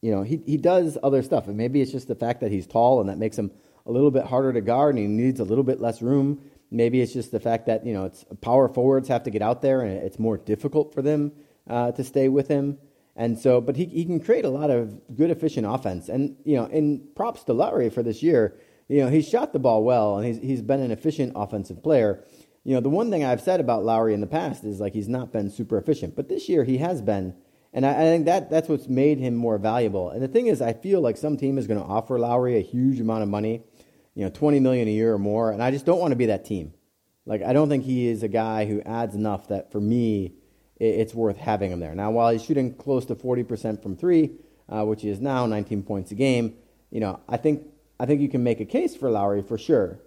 You 0.00 0.12
know, 0.12 0.22
he 0.22 0.40
he 0.46 0.56
does 0.56 0.96
other 1.02 1.22
stuff, 1.22 1.46
and 1.46 1.58
maybe 1.58 1.82
it's 1.82 1.92
just 1.92 2.08
the 2.08 2.14
fact 2.14 2.40
that 2.40 2.50
he's 2.50 2.66
tall 2.66 3.00
and 3.00 3.10
that 3.10 3.18
makes 3.18 3.36
him 3.36 3.50
a 3.84 3.92
little 3.92 4.10
bit 4.10 4.24
harder 4.24 4.52
to 4.52 4.60
guard, 4.60 4.94
and 4.94 5.02
he 5.02 5.08
needs 5.08 5.40
a 5.40 5.44
little 5.44 5.64
bit 5.64 5.80
less 5.80 6.00
room. 6.00 6.40
Maybe 6.72 7.02
it's 7.02 7.12
just 7.12 7.30
the 7.30 7.40
fact 7.40 7.66
that 7.66 7.84
you 7.84 7.92
know 7.92 8.06
it's 8.06 8.24
power 8.40 8.68
forwards 8.68 9.08
have 9.08 9.24
to 9.24 9.30
get 9.30 9.42
out 9.42 9.62
there 9.62 9.82
and 9.82 9.98
it's 9.98 10.18
more 10.18 10.38
difficult 10.38 10.94
for 10.94 11.02
them 11.02 11.32
uh, 11.68 11.92
to 11.92 12.02
stay 12.02 12.28
with 12.28 12.48
him. 12.48 12.78
And 13.14 13.38
so, 13.38 13.60
but 13.60 13.76
he, 13.76 13.84
he 13.84 14.06
can 14.06 14.20
create 14.20 14.46
a 14.46 14.50
lot 14.50 14.70
of 14.70 15.14
good, 15.14 15.30
efficient 15.30 15.66
offense. 15.66 16.08
And 16.08 16.36
you 16.44 16.56
know, 16.56 16.64
in 16.64 17.06
props 17.14 17.44
to 17.44 17.52
Lauri 17.52 17.90
for 17.90 18.02
this 18.02 18.22
year, 18.22 18.58
you 18.88 19.02
know, 19.02 19.08
he's 19.08 19.28
shot 19.28 19.52
the 19.52 19.58
ball 19.58 19.84
well 19.84 20.16
and 20.16 20.26
he's 20.26 20.38
he's 20.38 20.62
been 20.62 20.80
an 20.80 20.90
efficient 20.90 21.32
offensive 21.36 21.82
player. 21.82 22.24
You 22.64 22.74
know, 22.74 22.80
the 22.80 22.88
one 22.88 23.10
thing 23.10 23.24
I've 23.24 23.40
said 23.40 23.60
about 23.60 23.84
Lauri 23.84 24.14
in 24.14 24.20
the 24.20 24.26
past 24.26 24.64
is 24.64 24.80
like 24.80 24.94
he's 24.94 25.08
not 25.08 25.32
been 25.32 25.50
super 25.50 25.76
efficient, 25.76 26.16
but 26.16 26.28
this 26.28 26.48
year 26.48 26.64
he 26.64 26.78
has 26.78 27.02
been. 27.02 27.34
And 27.74 27.84
I, 27.84 27.92
I 27.92 28.04
think 28.04 28.26
that 28.26 28.50
that's 28.50 28.68
what's 28.68 28.88
made 28.88 29.18
him 29.18 29.34
more 29.34 29.58
valuable. 29.58 30.10
And 30.10 30.22
the 30.22 30.28
thing 30.28 30.46
is, 30.46 30.62
I 30.62 30.72
feel 30.72 31.00
like 31.00 31.16
some 31.16 31.36
team 31.36 31.58
is 31.58 31.66
going 31.66 31.80
to 31.80 31.86
offer 31.86 32.18
Lauri 32.18 32.56
a 32.56 32.62
huge 32.62 33.00
amount 33.00 33.22
of 33.22 33.28
money 33.28 33.62
you 34.14 34.24
know, 34.24 34.30
20 34.30 34.60
million 34.60 34.88
a 34.88 34.90
year 34.90 35.14
or 35.14 35.18
more. 35.18 35.50
And 35.50 35.62
I 35.62 35.70
just 35.70 35.86
don't 35.86 36.00
want 36.00 36.12
to 36.12 36.16
be 36.16 36.26
that 36.26 36.44
team. 36.44 36.74
Like, 37.24 37.42
I 37.42 37.52
don't 37.52 37.68
think 37.68 37.84
he 37.84 38.08
is 38.08 38.22
a 38.22 38.28
guy 38.28 38.66
who 38.66 38.82
adds 38.82 39.14
enough 39.14 39.48
that 39.48 39.70
for 39.70 39.80
me, 39.80 40.34
it's 40.76 41.14
worth 41.14 41.36
having 41.36 41.70
him 41.70 41.78
there. 41.78 41.94
Now, 41.94 42.10
while 42.10 42.32
he's 42.32 42.44
shooting 42.44 42.74
close 42.74 43.06
to 43.06 43.14
40% 43.14 43.82
from 43.82 43.96
three, 43.96 44.32
uh, 44.68 44.84
which 44.84 45.04
is 45.04 45.20
now 45.20 45.46
19 45.46 45.84
points 45.84 46.10
a 46.10 46.16
game, 46.16 46.56
you 46.90 46.98
know, 46.98 47.20
I 47.28 47.36
think, 47.36 47.66
I 48.00 48.06
think 48.06 48.20
you 48.20 48.28
can 48.28 48.42
make 48.42 48.60
a 48.60 48.64
case 48.64 48.96
for 48.96 49.08
Lauri 49.08 49.42
for 49.42 49.56
sure. 49.56 50.00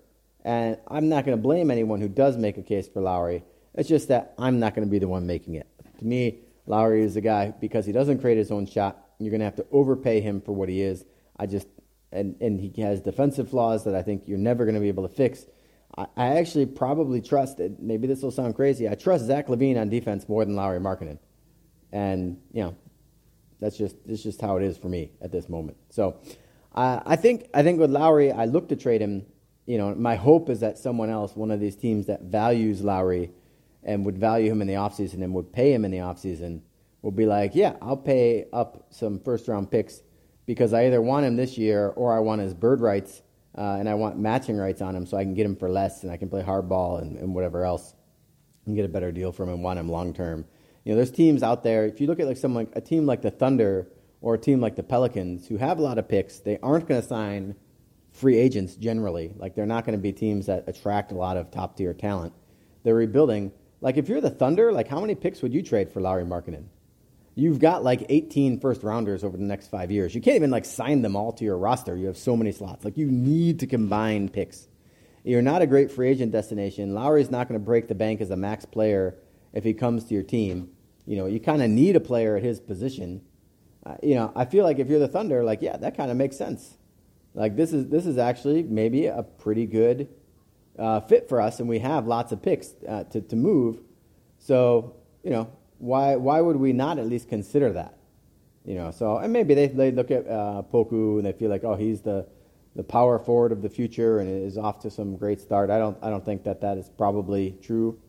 And 0.43 0.77
I'm 0.87 1.07
not 1.07 1.25
going 1.25 1.37
to 1.37 1.41
blame 1.41 1.71
anyone 1.71 2.01
who 2.01 2.09
does 2.09 2.37
make 2.37 2.57
a 2.57 2.61
case 2.61 2.87
for 2.87 3.01
Lauri. 3.01 3.43
It's 3.73 3.87
just 3.87 4.09
that 4.09 4.33
I'm 4.37 4.59
not 4.59 4.75
going 4.75 4.85
to 4.85 4.91
be 4.91 4.99
the 4.99 5.07
one 5.07 5.25
making 5.25 5.55
it. 5.55 5.67
To 5.99 6.05
me, 6.05 6.39
Lauri 6.67 7.03
is 7.03 7.15
a 7.15 7.21
guy 7.21 7.53
because 7.59 7.85
he 7.85 7.91
doesn't 7.91 8.19
create 8.19 8.37
his 8.37 8.51
own 8.51 8.65
shot. 8.65 9.01
You're 9.19 9.31
going 9.31 9.39
to 9.39 9.45
have 9.45 9.55
to 9.55 9.65
overpay 9.71 10.21
him 10.21 10.41
for 10.41 10.51
what 10.51 10.67
he 10.67 10.81
is. 10.81 11.05
I 11.37 11.45
just 11.45 11.67
and 12.15 12.41
and 12.41 12.59
he 12.59 12.81
has 12.81 13.01
defensive 13.01 13.49
flaws 13.49 13.83
that 13.83 13.95
I 13.95 14.01
think 14.01 14.23
you're 14.27 14.37
never 14.37 14.65
going 14.65 14.75
to 14.75 14.81
be 14.81 14.87
able 14.87 15.07
to 15.07 15.13
fix. 15.13 15.45
I, 15.97 16.05
I 16.15 16.27
actually 16.37 16.65
probably 16.65 17.21
trust. 17.21 17.59
it, 17.59 17.79
Maybe 17.79 18.07
this 18.07 18.21
will 18.21 18.31
sound 18.31 18.55
crazy. 18.55 18.89
I 18.89 18.95
trust 18.95 19.25
Zach 19.25 19.47
LaVine 19.47 19.79
on 19.79 19.89
defense 19.89 20.27
more 20.27 20.43
than 20.45 20.55
Lauri 20.55 20.79
Markkanen, 20.79 21.19
and 21.91 22.39
you 22.51 22.63
know 22.63 22.75
that's 23.59 23.77
just 23.77 23.95
that's 24.05 24.23
just 24.23 24.41
how 24.41 24.57
it 24.57 24.63
is 24.63 24.77
for 24.77 24.89
me 24.89 25.11
at 25.21 25.31
this 25.31 25.49
moment. 25.49 25.77
So 25.89 26.19
uh, 26.73 27.01
I 27.05 27.15
think 27.15 27.49
I 27.53 27.63
think 27.63 27.79
with 27.79 27.91
Lauri, 27.91 28.31
I 28.31 28.45
look 28.45 28.69
to 28.69 28.75
trade 28.75 29.01
him. 29.01 29.25
You 29.65 29.79
know, 29.79 29.95
my 29.95 30.15
hope 30.15 30.49
is 30.49 30.59
that 30.59 30.77
someone 30.77 31.09
else, 31.09 31.35
one 31.35 31.49
of 31.49 31.59
these 31.59 31.75
teams 31.75 32.05
that 32.05 32.21
values 32.21 32.81
Lauri 32.81 33.31
and 33.83 34.05
would 34.05 34.17
value 34.17 34.51
him 34.51 34.61
in 34.61 34.67
the 34.67 34.75
offseason 34.75 35.23
and 35.23 35.33
would 35.33 35.51
pay 35.51 35.73
him 35.73 35.85
in 35.85 35.91
the 35.91 35.97
offseason, 35.97 36.61
will 37.01 37.11
be 37.11 37.25
like, 37.25 37.55
yeah, 37.55 37.75
I'll 37.81 37.97
pay 37.97 38.45
up 38.51 38.87
some 38.89 39.19
first 39.19 39.47
round 39.47 39.71
picks 39.71 40.01
because 40.45 40.73
I 40.73 40.85
either 40.85 41.01
want 41.01 41.25
him 41.25 41.35
this 41.35 41.57
year 41.57 41.89
or 41.95 42.15
I 42.15 42.19
want 42.19 42.41
his 42.41 42.53
bird 42.53 42.81
rights 42.81 43.21
uh, 43.57 43.77
and 43.79 43.87
I 43.89 43.93
want 43.93 44.17
matching 44.17 44.57
rights 44.57 44.81
on 44.81 44.95
him 44.95 45.05
so 45.05 45.17
I 45.17 45.23
can 45.23 45.33
get 45.33 45.45
him 45.45 45.55
for 45.55 45.69
less 45.69 46.03
and 46.03 46.11
I 46.11 46.17
can 46.17 46.29
play 46.29 46.43
hardball 46.43 47.01
and, 47.01 47.17
and 47.17 47.33
whatever 47.33 47.65
else 47.65 47.95
and 48.65 48.75
get 48.75 48.85
a 48.85 48.89
better 48.89 49.11
deal 49.11 49.31
from 49.31 49.49
him, 49.49 49.55
and 49.55 49.63
want 49.63 49.79
him 49.79 49.89
long 49.89 50.13
term. 50.13 50.45
You 50.83 50.91
know, 50.91 50.97
there's 50.97 51.11
teams 51.11 51.43
out 51.43 51.63
there. 51.63 51.85
If 51.85 52.01
you 52.01 52.07
look 52.07 52.19
at 52.19 52.27
like 52.27 52.37
someone, 52.37 52.67
a 52.73 52.81
team 52.81 53.05
like 53.05 53.21
the 53.21 53.31
Thunder 53.31 53.87
or 54.21 54.35
a 54.35 54.37
team 54.37 54.59
like 54.59 54.75
the 54.75 54.83
Pelicans 54.83 55.47
who 55.47 55.57
have 55.57 55.79
a 55.79 55.81
lot 55.81 55.97
of 55.97 56.07
picks, 56.07 56.39
they 56.39 56.57
aren't 56.61 56.87
going 56.87 57.01
to 57.01 57.07
sign 57.07 57.55
free 58.11 58.37
agents 58.37 58.75
generally. 58.75 59.33
Like 59.35 59.55
they're 59.55 59.65
not 59.65 59.85
going 59.85 59.97
to 59.97 60.01
be 60.01 60.11
teams 60.11 60.45
that 60.47 60.63
attract 60.67 61.11
a 61.11 61.15
lot 61.15 61.37
of 61.37 61.51
top 61.51 61.77
tier 61.77 61.93
talent. 61.93 62.33
They're 62.83 62.95
rebuilding. 62.95 63.51
Like 63.81 63.97
if 63.97 64.07
you're 64.09 64.21
the 64.21 64.29
Thunder, 64.29 64.71
like 64.71 64.87
how 64.87 65.01
many 65.01 65.15
picks 65.15 65.41
would 65.41 65.53
you 65.53 65.61
trade 65.61 65.91
for 65.91 66.01
Lauri 66.01 66.23
Markkanen? 66.23 66.65
You've 67.37 67.59
got 67.59 67.83
like 67.83 68.05
18 68.07 68.61
first 68.61 68.81
rounders 68.81 69.23
over 69.23 69.35
the 69.35 69.43
next 69.43 69.67
five 69.67 69.91
years. 69.91 70.15
You 70.15 70.21
can't 70.21 70.37
even 70.37 70.51
like 70.51 70.63
sign 70.63 71.01
them 71.01 71.17
all 71.17 71.33
to 71.33 71.43
your 71.43 71.57
roster. 71.57 71.95
You 71.95 72.07
have 72.07 72.17
so 72.17 72.37
many 72.37 72.53
slots. 72.53 72.85
Like 72.85 72.97
you 72.97 73.11
need 73.11 73.59
to 73.59 73.67
combine 73.67 74.29
picks. 74.29 74.67
You're 75.25 75.41
not 75.41 75.61
a 75.61 75.67
great 75.67 75.91
free 75.91 76.09
agent 76.09 76.31
destination. 76.31 76.93
Lauri's 76.93 77.29
not 77.29 77.49
going 77.49 77.59
to 77.59 77.65
break 77.65 77.89
the 77.89 77.95
bank 77.95 78.21
as 78.21 78.29
a 78.29 78.37
max 78.37 78.63
player 78.63 79.17
if 79.53 79.63
he 79.63 79.73
comes 79.73 80.05
to 80.05 80.13
your 80.13 80.23
team. 80.23 80.69
You 81.05 81.17
know, 81.17 81.25
you 81.25 81.39
kind 81.39 81.61
of 81.61 81.69
need 81.69 81.95
a 81.95 81.99
player 81.99 82.37
at 82.37 82.43
his 82.43 82.59
position. 82.59 83.21
Uh, 83.85 83.95
you 84.01 84.15
know, 84.15 84.31
I 84.35 84.45
feel 84.45 84.63
like 84.63 84.79
if 84.79 84.87
you're 84.87 84.99
the 84.99 85.07
Thunder, 85.07 85.43
like 85.43 85.61
yeah, 85.61 85.77
that 85.77 85.97
kind 85.97 86.09
of 86.09 86.17
makes 86.17 86.37
sense. 86.37 86.77
Like 87.33 87.55
this 87.55 87.73
is 87.73 87.87
this 87.89 88.05
is 88.05 88.17
actually 88.17 88.63
maybe 88.63 89.07
a 89.07 89.23
pretty 89.23 89.65
good 89.65 90.07
uh, 90.79 91.01
fit 91.01 91.27
for 91.27 91.41
us, 91.41 91.59
and 91.59 91.67
we 91.67 91.79
have 91.79 92.07
lots 92.07 92.31
of 92.31 92.41
picks 92.41 92.73
uh, 92.87 93.03
to 93.05 93.21
to 93.21 93.35
move. 93.35 93.81
So 94.39 94.95
you 95.23 95.31
know, 95.31 95.51
why 95.77 96.15
why 96.15 96.41
would 96.41 96.55
we 96.55 96.73
not 96.73 96.99
at 96.99 97.07
least 97.07 97.29
consider 97.29 97.71
that? 97.73 97.97
You 98.65 98.75
know, 98.75 98.91
so 98.91 99.17
and 99.17 99.31
maybe 99.31 99.53
they 99.53 99.67
they 99.67 99.91
look 99.91 100.11
at 100.11 100.27
uh, 100.27 100.63
Poku 100.71 101.17
and 101.17 101.25
they 101.25 101.33
feel 101.33 101.49
like 101.49 101.63
oh 101.63 101.75
he's 101.75 102.01
the 102.01 102.27
the 102.75 102.83
power 102.83 103.17
forward 103.19 103.51
of 103.51 103.61
the 103.61 103.69
future 103.69 104.19
and 104.19 104.29
is 104.29 104.57
off 104.57 104.79
to 104.79 104.91
some 104.91 105.15
great 105.15 105.39
start. 105.39 105.69
I 105.69 105.77
don't 105.77 105.97
I 106.01 106.09
don't 106.09 106.25
think 106.25 106.43
that 106.43 106.61
that 106.61 106.77
is 106.77 106.89
probably 106.97 107.55
true. 107.61 107.99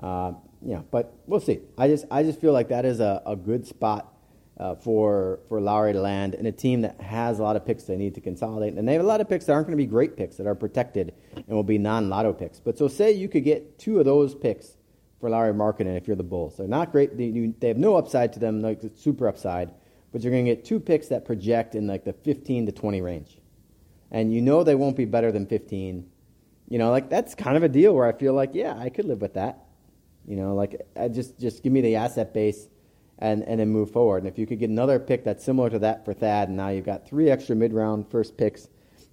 Uh, 0.00 0.32
yeah, 0.62 0.80
but 0.90 1.14
we'll 1.26 1.40
see. 1.40 1.60
I 1.76 1.88
just 1.88 2.06
I 2.10 2.22
just 2.22 2.40
feel 2.40 2.52
like 2.52 2.68
that 2.68 2.84
is 2.84 3.00
a, 3.00 3.22
a 3.26 3.36
good 3.36 3.66
spot 3.66 4.14
uh, 4.58 4.76
for 4.76 5.40
for 5.48 5.60
Lauri 5.60 5.92
to 5.92 6.00
land 6.00 6.34
in 6.34 6.46
a 6.46 6.52
team 6.52 6.82
that 6.82 7.00
has 7.00 7.38
a 7.38 7.42
lot 7.42 7.56
of 7.56 7.66
picks 7.66 7.84
they 7.84 7.96
need 7.96 8.14
to 8.14 8.20
consolidate, 8.20 8.74
and 8.74 8.88
they 8.88 8.92
have 8.92 9.02
a 9.02 9.06
lot 9.06 9.20
of 9.20 9.28
picks 9.28 9.46
that 9.46 9.52
aren't 9.52 9.66
going 9.66 9.76
to 9.76 9.82
be 9.82 9.86
great 9.86 10.16
picks 10.16 10.36
that 10.36 10.46
are 10.46 10.54
protected 10.54 11.12
and 11.34 11.48
will 11.48 11.62
be 11.62 11.78
non-lotto 11.78 12.32
picks. 12.32 12.60
But 12.60 12.78
so 12.78 12.88
say 12.88 13.12
you 13.12 13.28
could 13.28 13.44
get 13.44 13.78
two 13.78 13.98
of 13.98 14.04
those 14.04 14.34
picks 14.34 14.76
for 15.24 15.30
Lauri 15.30 15.54
Markkanen 15.54 15.96
if 15.96 16.06
you're 16.06 16.16
the 16.16 16.22
Bulls. 16.22 16.58
They're 16.58 16.68
not 16.68 16.92
great. 16.92 17.16
They, 17.16 17.24
you, 17.24 17.54
they 17.58 17.68
have 17.68 17.78
no 17.78 17.96
upside 17.96 18.34
to 18.34 18.38
them, 18.38 18.60
like 18.60 18.82
super 18.94 19.26
upside, 19.26 19.70
but 20.12 20.20
you're 20.20 20.30
going 20.30 20.44
to 20.44 20.54
get 20.54 20.66
two 20.66 20.78
picks 20.78 21.08
that 21.08 21.24
project 21.24 21.74
in 21.74 21.86
like 21.86 22.04
the 22.04 22.12
15 22.12 22.66
to 22.66 22.72
20 22.72 23.00
range, 23.00 23.38
and 24.10 24.34
you 24.34 24.42
know 24.42 24.62
they 24.62 24.74
won't 24.74 24.98
be 24.98 25.06
better 25.06 25.32
than 25.32 25.46
15. 25.46 26.06
You 26.68 26.78
know, 26.78 26.90
like 26.90 27.08
that's 27.08 27.34
kind 27.34 27.56
of 27.56 27.62
a 27.62 27.70
deal 27.70 27.94
where 27.94 28.06
I 28.06 28.12
feel 28.12 28.34
like, 28.34 28.50
yeah, 28.52 28.76
I 28.76 28.90
could 28.90 29.06
live 29.06 29.22
with 29.22 29.32
that. 29.32 29.64
You 30.28 30.36
know, 30.36 30.54
like 30.54 30.86
I 30.94 31.08
just 31.08 31.40
just 31.40 31.62
give 31.62 31.72
me 31.72 31.80
the 31.80 31.96
asset 31.96 32.34
base 32.34 32.68
and, 33.18 33.44
and 33.44 33.60
then 33.60 33.70
move 33.70 33.92
forward. 33.92 34.24
And 34.24 34.26
if 34.26 34.38
you 34.38 34.46
could 34.46 34.58
get 34.58 34.68
another 34.68 34.98
pick 34.98 35.24
that's 35.24 35.42
similar 35.42 35.70
to 35.70 35.78
that 35.78 36.04
for 36.04 36.12
Thad, 36.12 36.48
and 36.48 36.58
now 36.58 36.68
you've 36.68 36.84
got 36.84 37.08
three 37.08 37.30
extra 37.30 37.56
mid 37.56 37.72
round 37.72 38.10
first 38.10 38.36
picks 38.36 38.68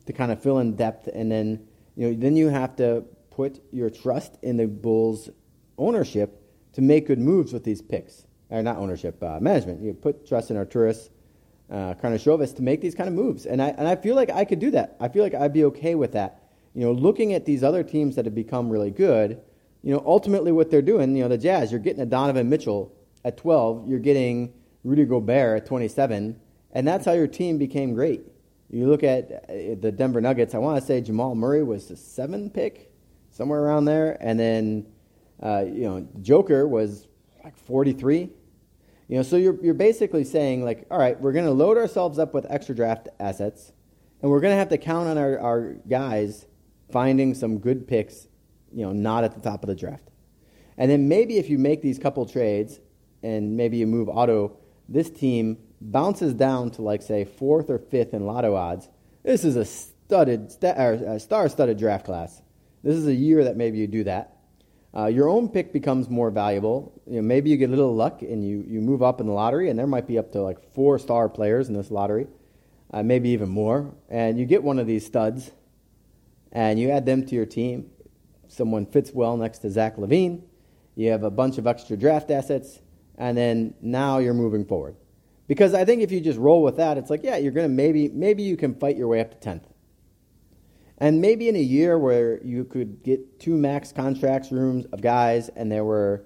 to 0.07 0.11
kind 0.11 0.33
of 0.33 0.43
fill 0.43 0.59
in 0.59 0.75
depth, 0.75 1.07
and 1.07 1.31
then 1.31 1.65
you 1.95 2.09
know 2.09 2.19
then 2.19 2.35
you 2.35 2.49
have 2.49 2.75
to 2.75 3.05
put 3.29 3.63
your 3.71 3.89
trust 3.89 4.37
in 4.41 4.57
the 4.57 4.67
Bulls 4.67 5.29
ownership 5.81 6.41
to 6.73 6.81
make 6.81 7.07
good 7.07 7.19
moves 7.19 7.53
with 7.53 7.63
these 7.63 7.81
picks. 7.81 8.25
Or 8.49 8.61
not 8.61 8.77
ownership, 8.77 9.21
uh, 9.23 9.39
management. 9.39 9.81
You 9.81 9.93
put 9.93 10.27
trust 10.27 10.51
in 10.51 10.57
Arturas 10.57 11.09
uh, 11.71 11.93
Karnisovas 11.93 12.55
to 12.57 12.61
make 12.61 12.81
these 12.81 12.93
kind 12.95 13.07
of 13.07 13.15
moves. 13.15 13.45
And 13.45 13.61
I, 13.61 13.69
and 13.69 13.87
I 13.87 13.95
feel 13.95 14.15
like 14.15 14.29
I 14.29 14.43
could 14.43 14.59
do 14.59 14.71
that. 14.71 14.97
I 14.99 15.07
feel 15.07 15.23
like 15.23 15.33
I'd 15.33 15.53
be 15.53 15.63
okay 15.65 15.95
with 15.95 16.11
that. 16.11 16.43
You 16.75 16.81
know, 16.85 16.91
looking 16.91 17.33
at 17.33 17.45
these 17.45 17.63
other 17.63 17.83
teams 17.83 18.15
that 18.15 18.25
have 18.25 18.35
become 18.35 18.69
really 18.69 18.91
good, 18.91 19.41
you 19.83 19.93
know, 19.93 20.03
ultimately 20.05 20.51
what 20.51 20.69
they're 20.69 20.81
doing, 20.81 21.15
you 21.15 21.23
know, 21.23 21.29
the 21.29 21.37
Jazz, 21.37 21.71
you're 21.71 21.79
getting 21.79 22.01
a 22.01 22.05
Donovan 22.05 22.49
Mitchell 22.49 22.93
at 23.23 23.37
12, 23.37 23.87
you're 23.89 23.99
getting 23.99 24.53
Rudy 24.83 25.05
Gobert 25.05 25.61
at 25.61 25.65
27, 25.65 26.39
and 26.73 26.87
that's 26.87 27.05
how 27.05 27.13
your 27.13 27.27
team 27.27 27.57
became 27.57 27.93
great. 27.93 28.21
You 28.69 28.87
look 28.87 29.03
at 29.03 29.31
uh, 29.31 29.75
the 29.79 29.91
Denver 29.91 30.21
Nuggets, 30.21 30.55
I 30.55 30.59
want 30.59 30.79
to 30.79 30.85
say 30.85 31.01
Jamal 31.01 31.35
Murray 31.35 31.63
was 31.63 31.87
the 31.87 31.97
seven 31.97 32.49
pick, 32.49 32.91
somewhere 33.29 33.61
around 33.61 33.85
there, 33.85 34.17
and 34.21 34.39
then, 34.39 34.85
uh, 35.41 35.63
you 35.65 35.83
know, 35.83 36.07
Joker 36.21 36.67
was 36.67 37.07
like 37.43 37.57
43. 37.57 38.29
You 39.07 39.17
know, 39.17 39.23
so 39.23 39.35
you're, 39.35 39.61
you're 39.61 39.73
basically 39.73 40.23
saying, 40.23 40.63
like, 40.63 40.85
all 40.89 40.97
right, 40.97 41.19
we're 41.19 41.33
going 41.33 41.45
to 41.45 41.51
load 41.51 41.77
ourselves 41.77 42.17
up 42.17 42.33
with 42.33 42.45
extra 42.49 42.73
draft 42.73 43.09
assets, 43.19 43.73
and 44.21 44.31
we're 44.31 44.39
going 44.39 44.53
to 44.53 44.57
have 44.57 44.69
to 44.69 44.77
count 44.77 45.09
on 45.09 45.17
our, 45.17 45.37
our 45.39 45.73
guys 45.89 46.45
finding 46.91 47.33
some 47.33 47.57
good 47.57 47.87
picks, 47.87 48.27
you 48.71 48.85
know, 48.85 48.93
not 48.93 49.23
at 49.23 49.33
the 49.33 49.41
top 49.41 49.63
of 49.63 49.67
the 49.67 49.75
draft. 49.75 50.09
And 50.77 50.89
then 50.89 51.07
maybe 51.07 51.37
if 51.37 51.49
you 51.49 51.57
make 51.57 51.81
these 51.81 51.99
couple 51.99 52.25
trades 52.25 52.79
and 53.21 53.57
maybe 53.57 53.77
you 53.77 53.87
move 53.87 54.09
Otto, 54.09 54.57
this 54.87 55.09
team 55.09 55.57
bounces 55.79 56.33
down 56.33 56.71
to 56.71 56.81
like 56.81 57.01
say 57.01 57.25
fourth 57.25 57.69
or 57.69 57.79
fifth 57.79 58.13
in 58.13 58.25
lotto 58.25 58.55
odds. 58.55 58.87
This 59.23 59.43
is 59.43 59.55
a 59.55 59.65
studded, 59.65 60.51
star-studded 60.51 61.77
draft 61.77 62.05
class. 62.05 62.41
This 62.83 62.95
is 62.95 63.07
a 63.07 63.13
year 63.13 63.43
that 63.43 63.57
maybe 63.57 63.77
you 63.77 63.87
do 63.87 64.03
that. 64.05 64.37
Uh, 64.95 65.05
your 65.05 65.29
own 65.29 65.47
pick 65.47 65.71
becomes 65.71 66.09
more 66.09 66.29
valuable. 66.31 66.91
You 67.07 67.17
know, 67.17 67.21
maybe 67.21 67.49
you 67.49 67.57
get 67.57 67.69
a 67.69 67.75
little 67.75 67.95
luck 67.95 68.21
and 68.21 68.45
you, 68.45 68.65
you 68.67 68.81
move 68.81 69.01
up 69.01 69.21
in 69.21 69.27
the 69.27 69.33
lottery, 69.33 69.69
and 69.69 69.79
there 69.79 69.87
might 69.87 70.07
be 70.07 70.17
up 70.17 70.31
to 70.33 70.41
like 70.41 70.73
four 70.73 70.99
star 70.99 71.29
players 71.29 71.69
in 71.69 71.73
this 71.73 71.91
lottery, 71.91 72.27
uh, 72.91 73.01
maybe 73.01 73.29
even 73.29 73.49
more. 73.49 73.93
And 74.09 74.37
you 74.37 74.45
get 74.45 74.63
one 74.63 74.79
of 74.79 74.87
these 74.87 75.05
studs, 75.05 75.51
and 76.51 76.79
you 76.79 76.89
add 76.89 77.05
them 77.05 77.25
to 77.25 77.35
your 77.35 77.45
team. 77.45 77.89
Someone 78.47 78.85
fits 78.85 79.11
well 79.13 79.37
next 79.37 79.59
to 79.59 79.69
Zach 79.69 79.95
LaVine. 79.95 80.41
You 80.95 81.11
have 81.11 81.23
a 81.23 81.31
bunch 81.31 81.57
of 81.57 81.67
extra 81.67 81.95
draft 81.95 82.29
assets 82.29 82.79
and 83.21 83.37
then 83.37 83.73
now 83.81 84.17
you're 84.17 84.33
moving 84.33 84.65
forward. 84.65 84.95
Because 85.47 85.75
I 85.75 85.85
think 85.85 86.01
if 86.01 86.11
you 86.11 86.21
just 86.21 86.39
roll 86.39 86.63
with 86.63 86.77
that, 86.77 86.97
it's 86.97 87.09
like, 87.09 87.23
yeah, 87.23 87.37
you're 87.37 87.51
going 87.51 87.69
to 87.69 87.73
maybe, 87.73 88.09
maybe 88.09 88.41
you 88.41 88.57
can 88.57 88.73
fight 88.73 88.97
your 88.97 89.07
way 89.07 89.21
up 89.21 89.39
to 89.39 89.49
10th. 89.49 89.65
And 91.01 91.19
maybe 91.19 91.49
in 91.49 91.55
a 91.55 91.59
year 91.59 91.97
where 91.97 92.41
you 92.43 92.63
could 92.63 93.03
get 93.03 93.39
two 93.39 93.57
max 93.57 93.91
contracts 93.91 94.51
rooms 94.51 94.85
of 94.93 95.01
guys 95.01 95.49
and 95.49 95.69
there 95.69 95.83
were 95.83 96.23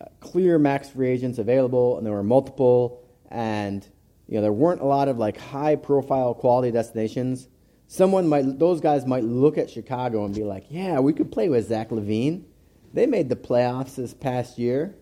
uh, 0.00 0.06
clear 0.18 0.58
max 0.58 0.88
free 0.88 1.10
agents 1.10 1.38
available 1.38 1.98
and 1.98 2.06
there 2.06 2.14
were 2.14 2.24
multiple 2.24 3.06
and 3.30 3.86
you 4.26 4.36
know 4.36 4.40
there 4.40 4.52
weren't 4.52 4.80
a 4.80 4.86
lot 4.86 5.06
of 5.06 5.18
like 5.18 5.38
high 5.38 5.76
profile 5.76 6.34
quality 6.34 6.70
destinations 6.72 7.48
someone 7.86 8.26
might 8.26 8.58
those 8.58 8.80
guys 8.80 9.04
might 9.04 9.22
look 9.22 9.58
at 9.58 9.68
chicago 9.68 10.24
and 10.24 10.34
be 10.34 10.42
like 10.42 10.64
yeah 10.70 10.98
we 10.98 11.12
could 11.12 11.30
play 11.30 11.48
with 11.48 11.68
zach 11.68 11.90
LaVine. 11.90 12.42
they 12.94 13.04
made 13.06 13.28
the 13.28 13.36
playoffs 13.36 13.96
this 13.96 14.14
past 14.14 14.58
year 14.58 14.96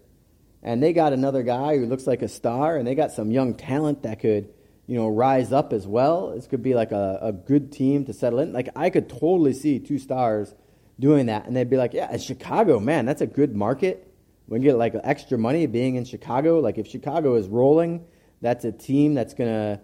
and 0.63 0.83
they 0.83 0.93
got 0.93 1.13
another 1.13 1.43
guy 1.43 1.77
who 1.77 1.87
looks 1.87 2.07
like 2.07 2.23
a 2.23 2.29
star, 2.29 2.77
and 2.77 2.87
they 2.87 2.95
got 2.95 3.13
some 3.13 3.31
young 3.31 3.55
talent 3.55 4.03
that 4.03 4.21
could, 4.21 4.49
you 4.89 4.97
know, 4.97 5.07
rise 5.07 5.53
up 5.53 5.75
as 5.75 5.87
well. 5.87 6.31
This 6.31 6.47
could 6.47 6.63
be 6.63 6.75
like 6.75 6.93
a, 6.93 7.19
a 7.21 7.31
good 7.31 7.71
team 7.71 8.07
to 8.07 8.15
settle 8.15 8.39
in. 8.39 8.55
Like 8.55 8.71
I 8.75 8.89
could 8.89 9.09
totally 9.09 9.53
see 9.53 9.79
two 9.79 9.99
stars 9.99 10.55
doing 10.99 11.27
that, 11.27 11.47
and 11.47 11.55
they'd 11.55 11.69
be 11.69 11.77
like, 11.77 11.93
"Yeah, 11.93 12.17
Chicago, 12.17 12.81
man, 12.81 13.05
that's 13.05 13.21
a 13.21 13.27
good 13.27 13.55
market. 13.55 14.11
We 14.49 14.57
can 14.57 14.65
get 14.65 14.79
like 14.79 14.95
extra 15.05 15.37
money 15.37 15.67
being 15.67 15.97
in 15.97 16.07
Chicago. 16.07 16.61
Like 16.61 16.79
if 16.79 16.89
Chicago 16.89 17.35
is 17.35 17.49
rolling, 17.49 18.07
that's 18.41 18.65
a 18.65 18.73
team 18.73 19.13
that's 19.13 19.35
gonna, 19.35 19.83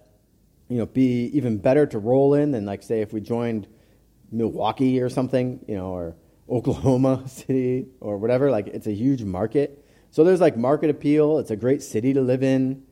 you 0.68 0.78
know, 0.78 0.86
be 0.86 1.26
even 1.34 1.58
better 1.58 1.86
to 1.86 1.98
roll 1.98 2.32
in 2.32 2.52
than 2.52 2.64
like 2.64 2.82
say 2.82 3.02
if 3.02 3.12
we 3.12 3.20
joined 3.20 3.68
Milwaukee 4.32 5.02
or 5.02 5.10
something, 5.10 5.62
you 5.68 5.76
know, 5.76 5.88
or 5.88 6.16
Oklahoma 6.48 7.24
City 7.28 7.88
or 8.00 8.16
whatever. 8.16 8.50
Like 8.50 8.68
it's 8.68 8.86
a 8.86 8.94
huge 8.94 9.22
market." 9.22 9.84
So 10.12 10.24
there's 10.24 10.40
like 10.40 10.56
market 10.56 10.88
appeal. 10.88 11.40
It's 11.40 11.50
a 11.50 11.56
great 11.56 11.82
city 11.82 12.14
to 12.14 12.22
live 12.22 12.42
in. 12.42 12.84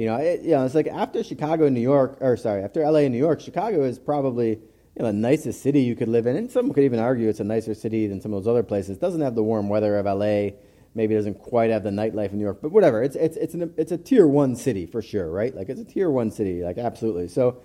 You 0.00 0.06
know, 0.06 0.16
it, 0.16 0.40
you 0.40 0.52
know, 0.52 0.64
it's 0.64 0.74
like 0.74 0.86
after 0.86 1.22
Chicago 1.22 1.66
and 1.66 1.74
New 1.74 1.82
York, 1.82 2.16
or 2.22 2.34
sorry, 2.38 2.64
after 2.64 2.80
LA 2.90 3.00
and 3.00 3.12
New 3.12 3.18
York, 3.18 3.38
Chicago 3.38 3.84
is 3.84 3.98
probably 3.98 4.48
you 4.48 4.58
know, 4.96 5.04
the 5.04 5.12
nicest 5.12 5.60
city 5.60 5.82
you 5.82 5.94
could 5.94 6.08
live 6.08 6.26
in. 6.26 6.36
And 6.36 6.50
some 6.50 6.72
could 6.72 6.84
even 6.84 6.98
argue 6.98 7.28
it's 7.28 7.40
a 7.40 7.44
nicer 7.44 7.74
city 7.74 8.06
than 8.06 8.18
some 8.22 8.32
of 8.32 8.42
those 8.42 8.50
other 8.50 8.62
places. 8.62 8.96
It 8.96 9.00
doesn't 9.02 9.20
have 9.20 9.34
the 9.34 9.42
warm 9.42 9.68
weather 9.68 9.98
of 9.98 10.06
LA. 10.06 10.56
maybe 10.94 11.14
doesn't 11.14 11.34
quite 11.42 11.68
have 11.68 11.82
the 11.82 11.90
nightlife 11.90 12.32
in 12.32 12.38
New 12.38 12.44
York, 12.44 12.60
but 12.62 12.72
whatever. 12.72 13.02
It's 13.02 13.14
it's 13.14 13.36
it's 13.36 13.52
an, 13.52 13.74
it's 13.76 13.92
a 13.92 13.98
tier 13.98 14.26
one 14.26 14.56
city 14.56 14.86
for 14.86 15.02
sure, 15.02 15.30
right? 15.30 15.54
Like 15.54 15.68
it's 15.68 15.82
a 15.82 15.84
tier 15.84 16.08
one 16.08 16.30
city, 16.30 16.62
like 16.62 16.78
absolutely. 16.78 17.28
So 17.28 17.60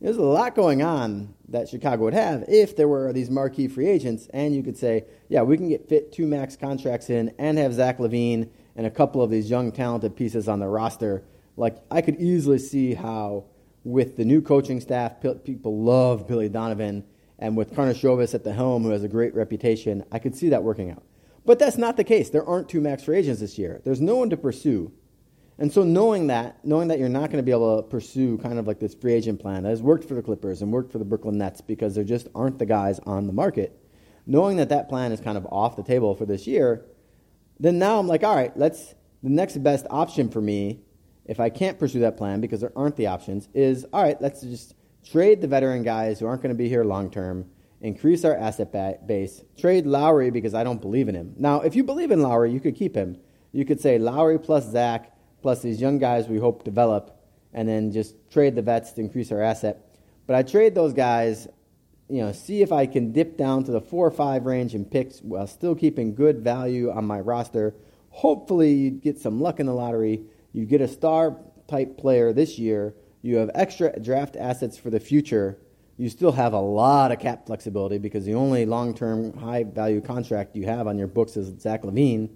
there's 0.00 0.16
a 0.16 0.22
lot 0.22 0.54
going 0.54 0.82
on 0.82 1.34
that 1.48 1.68
Chicago 1.68 2.04
would 2.04 2.14
have 2.14 2.44
if 2.46 2.76
there 2.76 2.86
were 2.86 3.12
these 3.12 3.30
marquee 3.30 3.66
free 3.66 3.88
agents, 3.88 4.28
and 4.32 4.54
you 4.54 4.62
could 4.62 4.76
say, 4.76 5.06
yeah, 5.28 5.42
we 5.42 5.56
can 5.56 5.68
get 5.68 5.88
fit 5.88 6.12
two 6.12 6.28
max 6.28 6.54
contracts 6.54 7.10
in 7.10 7.34
and 7.36 7.58
have 7.58 7.74
Zach 7.74 7.98
LaVine 7.98 8.48
and 8.76 8.86
a 8.86 8.90
couple 8.90 9.22
of 9.22 9.30
these 9.30 9.50
young 9.50 9.72
talented 9.72 10.14
pieces 10.14 10.46
on 10.46 10.60
the 10.60 10.68
roster. 10.68 11.24
Like 11.60 11.76
I 11.90 12.00
could 12.00 12.18
easily 12.18 12.58
see 12.58 12.94
how 12.94 13.44
with 13.84 14.16
the 14.16 14.24
new 14.24 14.40
coaching 14.40 14.80
staff, 14.80 15.20
people 15.44 15.82
love 15.82 16.26
Billy 16.26 16.48
Donovan, 16.48 17.04
and 17.38 17.54
with 17.54 17.74
Karnisovas 17.74 18.34
at 18.34 18.44
the 18.44 18.54
helm, 18.54 18.82
who 18.82 18.90
has 18.90 19.04
a 19.04 19.08
great 19.08 19.34
reputation, 19.34 20.02
I 20.10 20.20
could 20.20 20.34
see 20.34 20.48
that 20.48 20.62
working 20.62 20.90
out. 20.90 21.02
But 21.44 21.58
that's 21.58 21.76
not 21.76 21.98
the 21.98 22.04
case. 22.04 22.30
There 22.30 22.44
aren't 22.44 22.70
two 22.70 22.80
max 22.80 23.04
free 23.04 23.18
agents 23.18 23.42
this 23.42 23.58
year. 23.58 23.82
There's 23.84 24.00
no 24.00 24.16
one 24.16 24.30
to 24.30 24.38
pursue. 24.38 24.90
And 25.58 25.70
so 25.70 25.82
knowing 25.82 26.28
that, 26.28 26.64
knowing 26.64 26.88
that 26.88 26.98
you're 26.98 27.10
not 27.10 27.30
going 27.30 27.36
to 27.36 27.42
be 27.42 27.50
able 27.50 27.76
to 27.76 27.82
pursue 27.82 28.38
kind 28.38 28.58
of 28.58 28.66
like 28.66 28.80
this 28.80 28.94
free 28.94 29.12
agent 29.12 29.38
plan 29.38 29.64
that 29.64 29.70
has 29.70 29.82
worked 29.82 30.08
for 30.08 30.14
the 30.14 30.22
Clippers 30.22 30.62
and 30.62 30.72
worked 30.72 30.90
for 30.90 30.98
the 30.98 31.04
Brooklyn 31.04 31.36
Nets 31.36 31.60
because 31.60 31.94
there 31.94 32.04
just 32.04 32.28
aren't 32.34 32.58
the 32.58 32.66
guys 32.66 33.00
on 33.00 33.26
the 33.26 33.34
market, 33.34 33.78
knowing 34.26 34.56
that 34.56 34.70
that 34.70 34.88
plan 34.88 35.12
is 35.12 35.20
kind 35.20 35.36
of 35.36 35.46
off 35.46 35.76
the 35.76 35.82
table 35.82 36.14
for 36.14 36.24
this 36.24 36.46
year, 36.46 36.86
then 37.58 37.78
now 37.78 37.98
I'm 37.98 38.06
like, 38.06 38.24
all 38.24 38.34
right, 38.34 38.56
let's 38.56 38.94
the 39.22 39.28
next 39.28 39.62
best 39.62 39.86
option 39.90 40.30
for 40.30 40.40
me 40.40 40.80
if 41.24 41.40
I 41.40 41.50
can't 41.50 41.78
pursue 41.78 42.00
that 42.00 42.16
plan 42.16 42.40
because 42.40 42.60
there 42.60 42.72
aren't 42.76 42.96
the 42.96 43.06
options 43.06 43.48
is 43.54 43.86
all 43.92 44.02
right, 44.02 44.20
let's 44.20 44.42
just 44.42 44.74
trade 45.04 45.40
the 45.40 45.48
veteran 45.48 45.82
guys 45.82 46.20
who 46.20 46.26
aren't 46.26 46.42
going 46.42 46.54
to 46.54 46.58
be 46.58 46.68
here 46.68 46.84
long 46.84 47.10
term 47.10 47.46
increase 47.80 48.24
our 48.24 48.36
asset 48.36 48.72
base, 49.06 49.42
trade 49.58 49.86
Lauri 49.86 50.30
because 50.30 50.54
I 50.54 50.64
don't 50.64 50.80
believe 50.80 51.08
in 51.08 51.14
him. 51.14 51.34
Now, 51.38 51.62
if 51.62 51.74
you 51.74 51.82
believe 51.82 52.10
in 52.10 52.22
Lauri, 52.22 52.52
you 52.52 52.60
could 52.60 52.76
keep 52.76 52.94
him. 52.94 53.18
You 53.52 53.64
could 53.64 53.80
say 53.80 53.98
Lauri 53.98 54.38
plus 54.38 54.70
Zach 54.70 55.16
plus 55.42 55.62
these 55.62 55.80
young 55.80 55.98
guys 55.98 56.28
we 56.28 56.38
hope 56.38 56.64
develop, 56.64 57.18
and 57.52 57.68
then 57.68 57.92
just 57.92 58.14
trade 58.30 58.54
the 58.54 58.62
vets 58.62 58.92
to 58.92 59.00
increase 59.00 59.32
our 59.32 59.42
asset. 59.42 59.96
But 60.26 60.36
I 60.36 60.42
trade 60.42 60.74
those 60.74 60.92
guys, 60.92 61.48
you 62.08 62.22
know, 62.22 62.32
see 62.32 62.62
if 62.62 62.72
I 62.72 62.86
can 62.86 63.12
dip 63.12 63.36
down 63.36 63.64
to 63.64 63.72
the 63.72 63.80
four 63.80 64.06
or 64.06 64.10
five 64.10 64.44
range 64.44 64.74
in 64.74 64.84
picks 64.84 65.20
while 65.20 65.46
still 65.46 65.74
keeping 65.74 66.14
good 66.14 66.40
value 66.40 66.90
on 66.90 67.06
my 67.06 67.20
roster. 67.20 67.74
Hopefully, 68.10 68.72
you 68.72 68.90
get 68.90 69.18
some 69.18 69.40
luck 69.40 69.60
in 69.60 69.66
the 69.66 69.72
lottery. 69.72 70.22
You 70.52 70.66
get 70.66 70.80
a 70.80 70.88
star 70.88 71.36
type 71.68 71.98
player 71.98 72.32
this 72.32 72.58
year. 72.58 72.94
You 73.22 73.36
have 73.36 73.50
extra 73.54 73.98
draft 74.00 74.36
assets 74.36 74.78
for 74.78 74.90
the 74.90 75.00
future 75.00 75.58
you 76.00 76.08
still 76.08 76.32
have 76.32 76.54
a 76.54 76.58
lot 76.58 77.12
of 77.12 77.18
cap 77.18 77.44
flexibility 77.44 77.98
because 77.98 78.24
the 78.24 78.32
only 78.32 78.64
long 78.64 78.94
term 78.94 79.36
high 79.36 79.64
value 79.64 80.00
contract 80.00 80.56
you 80.56 80.64
have 80.64 80.86
on 80.86 80.96
your 80.96 81.06
books 81.06 81.36
is 81.36 81.60
Zach 81.60 81.82
LaVine. 81.82 82.30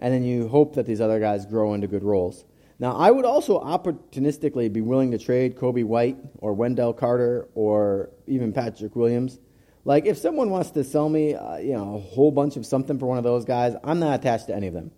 And 0.00 0.12
then 0.12 0.22
you 0.22 0.48
hope 0.48 0.74
that 0.74 0.84
these 0.84 1.00
other 1.00 1.18
guys 1.18 1.46
grow 1.46 1.72
into 1.72 1.86
good 1.86 2.04
roles. 2.04 2.44
Now, 2.78 2.94
I 2.94 3.10
would 3.10 3.24
also 3.24 3.58
opportunistically 3.58 4.70
be 4.70 4.82
willing 4.82 5.12
to 5.12 5.18
trade 5.18 5.56
Coby 5.56 5.82
White 5.82 6.18
or 6.40 6.52
Wendell 6.52 6.92
Carter 6.92 7.48
or 7.54 8.10
even 8.26 8.52
Patrick 8.52 8.94
Williams. 8.94 9.38
Like, 9.86 10.04
if 10.04 10.18
someone 10.18 10.50
wants 10.50 10.70
to 10.72 10.84
sell 10.84 11.08
me, 11.08 11.34
uh, 11.34 11.56
you 11.56 11.72
know, 11.72 11.96
a 11.96 11.98
whole 11.98 12.30
bunch 12.30 12.58
of 12.58 12.66
something 12.66 12.98
for 12.98 13.06
one 13.06 13.16
of 13.16 13.24
those 13.24 13.46
guys, 13.46 13.74
I'm 13.82 13.98
not 13.98 14.20
attached 14.20 14.48
to 14.48 14.54
any 14.54 14.66
of 14.66 14.74
them. 14.74 14.90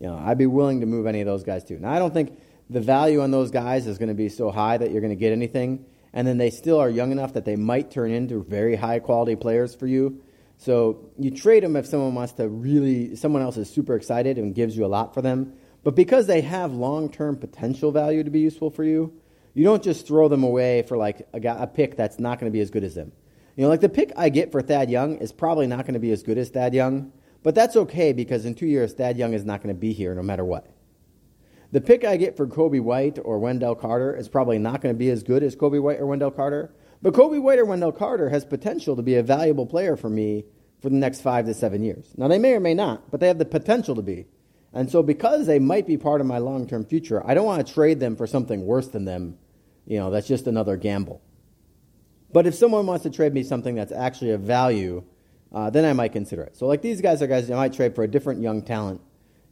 You 0.00 0.06
know, 0.06 0.16
I'd 0.16 0.38
be 0.38 0.46
willing 0.46 0.80
to 0.80 0.86
move 0.86 1.06
any 1.06 1.20
of 1.20 1.26
those 1.26 1.42
guys 1.42 1.64
too. 1.64 1.78
Now, 1.78 1.92
I 1.92 1.98
don't 1.98 2.14
think 2.14 2.38
the 2.70 2.80
value 2.80 3.20
on 3.20 3.30
those 3.30 3.50
guys 3.50 3.86
is 3.86 3.98
going 3.98 4.08
to 4.08 4.14
be 4.14 4.28
so 4.28 4.50
high 4.50 4.78
that 4.78 4.90
you're 4.90 5.00
going 5.00 5.10
to 5.10 5.16
get 5.16 5.32
anything 5.32 5.84
and 6.12 6.26
then 6.26 6.38
they 6.38 6.50
still 6.50 6.78
are 6.78 6.88
young 6.88 7.12
enough 7.12 7.34
that 7.34 7.44
they 7.44 7.56
might 7.56 7.90
turn 7.90 8.10
into 8.10 8.42
very 8.42 8.76
high 8.76 8.98
quality 8.98 9.36
players 9.36 9.74
for 9.74 9.86
you. 9.86 10.20
So 10.56 11.10
you 11.18 11.30
trade 11.30 11.62
them 11.62 11.76
if 11.76 11.86
someone 11.86 12.14
wants 12.14 12.32
to 12.34 12.48
really, 12.48 13.14
someone 13.16 13.42
else 13.42 13.56
is 13.56 13.70
super 13.70 13.94
excited 13.94 14.38
and 14.38 14.54
gives 14.54 14.76
you 14.76 14.84
a 14.84 14.88
lot 14.88 15.14
for 15.14 15.22
them. 15.22 15.52
But 15.84 15.94
because 15.94 16.26
they 16.26 16.40
have 16.40 16.72
long 16.72 17.10
term 17.10 17.36
potential 17.36 17.92
value 17.92 18.24
to 18.24 18.30
be 18.30 18.40
useful 18.40 18.70
for 18.70 18.82
you, 18.82 19.12
you 19.54 19.64
don't 19.64 19.82
just 19.82 20.06
throw 20.06 20.28
them 20.28 20.42
away 20.42 20.82
for 20.82 20.96
like 20.96 21.28
a, 21.32 21.40
a 21.40 21.66
pick 21.66 21.96
that's 21.96 22.18
not 22.18 22.40
going 22.40 22.50
to 22.50 22.56
be 22.56 22.60
as 22.60 22.70
good 22.70 22.84
as 22.84 22.94
them. 22.94 23.12
You 23.56 23.64
know, 23.64 23.68
like 23.68 23.80
the 23.80 23.88
pick 23.88 24.12
I 24.16 24.28
get 24.28 24.52
for 24.52 24.62
Thad 24.62 24.90
Young 24.90 25.16
is 25.18 25.32
probably 25.32 25.66
not 25.66 25.84
going 25.84 25.94
to 25.94 26.00
be 26.00 26.12
as 26.12 26.22
good 26.22 26.38
as 26.38 26.48
Thad 26.48 26.74
Young, 26.74 27.12
but 27.42 27.54
that's 27.54 27.76
okay 27.76 28.12
because 28.12 28.44
in 28.44 28.54
two 28.54 28.66
years, 28.66 28.92
Thad 28.92 29.16
Young 29.16 29.32
is 29.32 29.44
not 29.44 29.62
going 29.62 29.74
to 29.74 29.78
be 29.78 29.92
here 29.92 30.14
no 30.14 30.22
matter 30.22 30.44
what. 30.44 30.66
The 31.70 31.80
pick 31.80 32.04
I 32.04 32.16
get 32.16 32.36
for 32.36 32.46
Coby 32.46 32.80
White 32.80 33.18
or 33.22 33.38
Wendell 33.38 33.74
Carter 33.74 34.16
is 34.16 34.28
probably 34.28 34.58
not 34.58 34.80
going 34.80 34.94
to 34.94 34.98
be 34.98 35.10
as 35.10 35.22
good 35.22 35.42
as 35.42 35.54
Coby 35.54 35.80
White 35.80 36.00
or 36.00 36.06
Wendell 36.06 36.30
Carter, 36.30 36.72
but 37.02 37.12
Coby 37.12 37.40
White 37.40 37.58
or 37.58 37.66
Wendell 37.66 37.92
Carter 37.92 38.30
has 38.30 38.44
potential 38.44 38.96
to 38.96 39.02
be 39.02 39.14
a 39.16 39.22
valuable 39.22 39.66
player 39.66 39.96
for 39.96 40.08
me 40.08 40.44
for 40.80 40.88
the 40.88 40.96
next 40.96 41.20
five 41.20 41.44
to 41.46 41.54
seven 41.54 41.82
years. 41.82 42.12
Now, 42.16 42.28
they 42.28 42.38
may 42.38 42.54
or 42.54 42.60
may 42.60 42.74
not, 42.74 43.10
but 43.10 43.20
they 43.20 43.28
have 43.28 43.38
the 43.38 43.44
potential 43.44 43.94
to 43.96 44.02
be. 44.02 44.26
And 44.72 44.90
so, 44.90 45.02
because 45.02 45.46
they 45.46 45.58
might 45.58 45.86
be 45.86 45.96
part 45.96 46.20
of 46.20 46.26
my 46.26 46.38
long 46.38 46.66
term 46.66 46.84
future, 46.84 47.26
I 47.26 47.34
don't 47.34 47.46
want 47.46 47.66
to 47.66 47.72
trade 47.72 48.00
them 48.00 48.16
for 48.16 48.26
something 48.26 48.64
worse 48.64 48.88
than 48.88 49.04
them. 49.04 49.38
You 49.86 49.98
know, 49.98 50.10
that's 50.10 50.28
just 50.28 50.46
another 50.46 50.76
gamble. 50.76 51.22
But 52.32 52.46
if 52.46 52.54
someone 52.54 52.86
wants 52.86 53.04
to 53.04 53.10
trade 53.10 53.32
me 53.32 53.42
something 53.42 53.74
that's 53.74 53.92
actually 53.92 54.32
of 54.32 54.42
value, 54.42 55.04
uh, 55.52 55.70
then 55.70 55.84
I 55.84 55.92
might 55.92 56.12
consider 56.12 56.42
it. 56.42 56.56
So, 56.56 56.66
like 56.66 56.82
these 56.82 57.00
guys 57.00 57.22
are 57.22 57.26
guys 57.26 57.50
I 57.50 57.54
might 57.54 57.72
trade 57.72 57.94
for 57.94 58.04
a 58.04 58.08
different 58.08 58.42
young 58.42 58.62
talent 58.62 59.00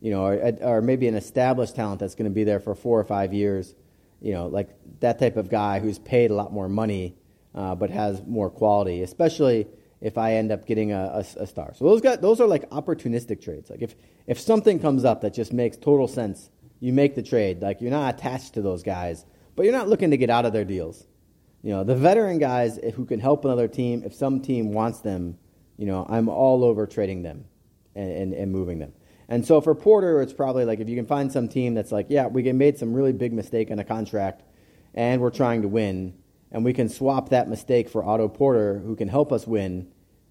you 0.01 0.11
know, 0.11 0.27
or, 0.27 0.53
or 0.61 0.83
maybe 0.83 1.09
an 1.09 1.15
established 1.15 1.75
talent 1.75 2.01
that's 2.01 2.15
going 2.15 2.31
to 2.31 2.35
be 2.35 2.45
there 2.45 2.61
for 2.61 2.75
four 2.75 3.01
or 3.01 3.05
five 3.05 3.33
years, 3.33 3.75
you 4.21 4.33
know, 4.33 4.47
like 4.47 4.69
that 5.01 5.19
type 5.19 5.37
of 5.37 5.49
guy 5.49 5.81
who's 5.81 5.99
paid 5.99 6.31
a 6.31 6.35
lot 6.35 6.53
more 6.53 6.69
money 6.69 7.17
uh, 7.55 7.75
but 7.75 7.91
has 7.91 8.23
more 8.27 8.51
quality, 8.51 9.03
especially 9.03 9.67
if 10.01 10.19
I 10.19 10.35
end 10.35 10.53
up 10.53 10.67
getting 10.67 10.93
a, 10.93 11.25
a, 11.39 11.43
a, 11.43 11.47
star. 11.47 11.73
So 11.75 11.87
those 11.87 12.03
guys, 12.03 12.19
those 12.19 12.41
are 12.41 12.47
like 12.47 12.69
opportunistic 12.71 13.43
trades. 13.43 13.71
Like 13.71 13.81
if, 13.81 13.97
if 14.27 14.39
something 14.39 14.79
comes 14.79 15.05
up 15.05 15.23
that 15.23 15.33
just 15.33 15.53
makes 15.53 15.79
total 15.79 16.07
sense, 16.07 16.51
you 16.81 16.93
make 16.93 17.15
the 17.15 17.23
trade. 17.23 17.63
Like 17.63 17.81
you're 17.81 17.91
not 17.91 18.15
attached 18.15 18.55
to 18.55 18.63
those 18.63 18.83
guys, 18.83 19.25
but 19.55 19.63
you're 19.65 19.73
not 19.73 19.89
looking 19.89 20.11
to 20.11 20.19
get 20.19 20.29
out 20.29 20.45
of 20.45 20.53
their 20.53 20.67
deals. 20.67 21.07
You 21.63 21.73
know, 21.73 21.83
the 21.83 21.97
veteran 21.97 22.39
guys 22.39 22.79
who 22.95 23.07
can 23.07 23.19
help 23.19 23.47
another 23.47 23.67
team, 23.67 24.03
if 24.05 24.15
some 24.15 24.41
team 24.41 24.73
wants 24.73 25.01
them, 25.01 25.39
you 25.77 25.87
know, 25.87 26.07
I'm 26.09 26.29
all 26.29 26.65
over 26.65 26.87
trading 26.87 27.23
them 27.23 27.45
and, 27.95 28.11
and, 28.11 28.35
and 28.35 28.53
moving 28.53 28.79
them. 28.79 28.93
And 29.29 29.45
so 29.45 29.61
for 29.61 29.75
Porter, 29.75 30.23
it's 30.23 30.33
probably 30.33 30.65
like 30.65 30.81
if 30.81 30.89
you 30.89 30.97
can 30.97 31.07
find 31.07 31.31
some 31.31 31.49
team 31.49 31.75
that's 31.75 31.91
like, 31.91 32.07
yeah, 32.09 32.27
we 32.27 32.51
made 32.53 32.79
some 32.79 32.95
really 32.95 33.13
big 33.13 33.33
mistake 33.33 33.71
on 33.71 33.79
a 33.79 33.85
contract, 33.85 34.43
and 34.95 35.21
we're 35.21 35.31
trying 35.31 35.63
to 35.63 35.69
win, 35.69 36.15
and 36.53 36.65
we 36.65 36.73
can 36.73 36.89
swap 36.89 37.31
that 37.31 37.49
mistake 37.49 37.89
for 37.89 38.05
Otto 38.05 38.29
Porter, 38.29 38.79
who 38.79 38.95
can 38.95 39.09
help 39.09 39.33
us 39.33 39.47
win, 39.47 39.89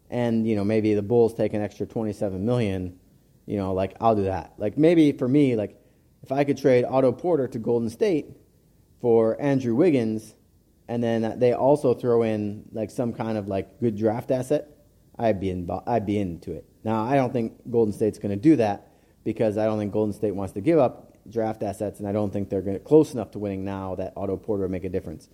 and 0.10 0.48
you 0.48 0.56
know 0.56 0.64
maybe 0.64 0.94
the 0.94 1.02
Bulls 1.02 1.34
take 1.34 1.54
an 1.54 1.62
extra 1.62 1.86
27 1.86 2.46
million, 2.46 2.98
you 3.46 3.58
know, 3.58 3.74
like 3.74 3.96
I'll 4.00 4.16
do 4.16 4.24
that. 4.24 4.54
Like 4.58 4.78
maybe 4.78 5.12
for 5.12 5.28
me, 5.28 5.56
like 5.56 5.78
if 6.24 6.32
I 6.32 6.44
could 6.46 6.58
trade 6.58 6.86
Otto 6.86 7.12
Porter 7.12 7.48
to 7.50 7.60
Golden 7.60 7.90
State 7.90 8.28
for 9.02 9.40
Andrew 9.42 9.76
Wiggins, 9.76 10.36
and 10.88 11.04
then 11.04 11.38
they 11.38 11.54
also 11.54 11.94
throw 11.94 12.24
in 12.24 12.64
like 12.72 12.92
some 12.92 13.12
kind 13.12 13.38
of 13.38 13.48
like 13.50 13.80
good 13.80 13.98
draft 13.98 14.32
asset, 14.32 14.70
I'd 15.18 15.40
be 15.40 15.50
in, 15.50 15.70
I'd 15.88 16.06
be 16.06 16.18
into 16.18 16.54
it. 16.54 16.66
Now, 16.84 17.04
I 17.04 17.16
don't 17.16 17.32
think 17.32 17.54
Golden 17.70 17.94
State's 17.94 18.20
going 18.20 18.32
to 18.32 18.42
do 18.42 18.58
that 18.58 18.92
because 19.24 19.58
I 19.58 19.66
don't 19.66 19.80
think 19.80 19.92
Golden 19.92 20.14
State 20.14 20.36
wants 20.36 20.54
to 20.54 20.62
give 20.62 20.78
up 20.78 21.14
draft 21.30 21.64
assets, 21.64 22.00
and 22.00 22.08
I 22.08 22.12
don't 22.12 22.32
think 22.32 22.50
they're 22.50 22.62
to, 22.62 22.80
close 22.80 23.14
enough 23.14 23.32
to 23.32 23.40
winning 23.40 23.66
now 23.66 23.96
that 23.96 24.14
Otto 24.16 24.38
Porter 24.38 24.64
would 24.64 24.72
make 24.72 24.84
a 24.84 24.90
difference. 24.90 25.28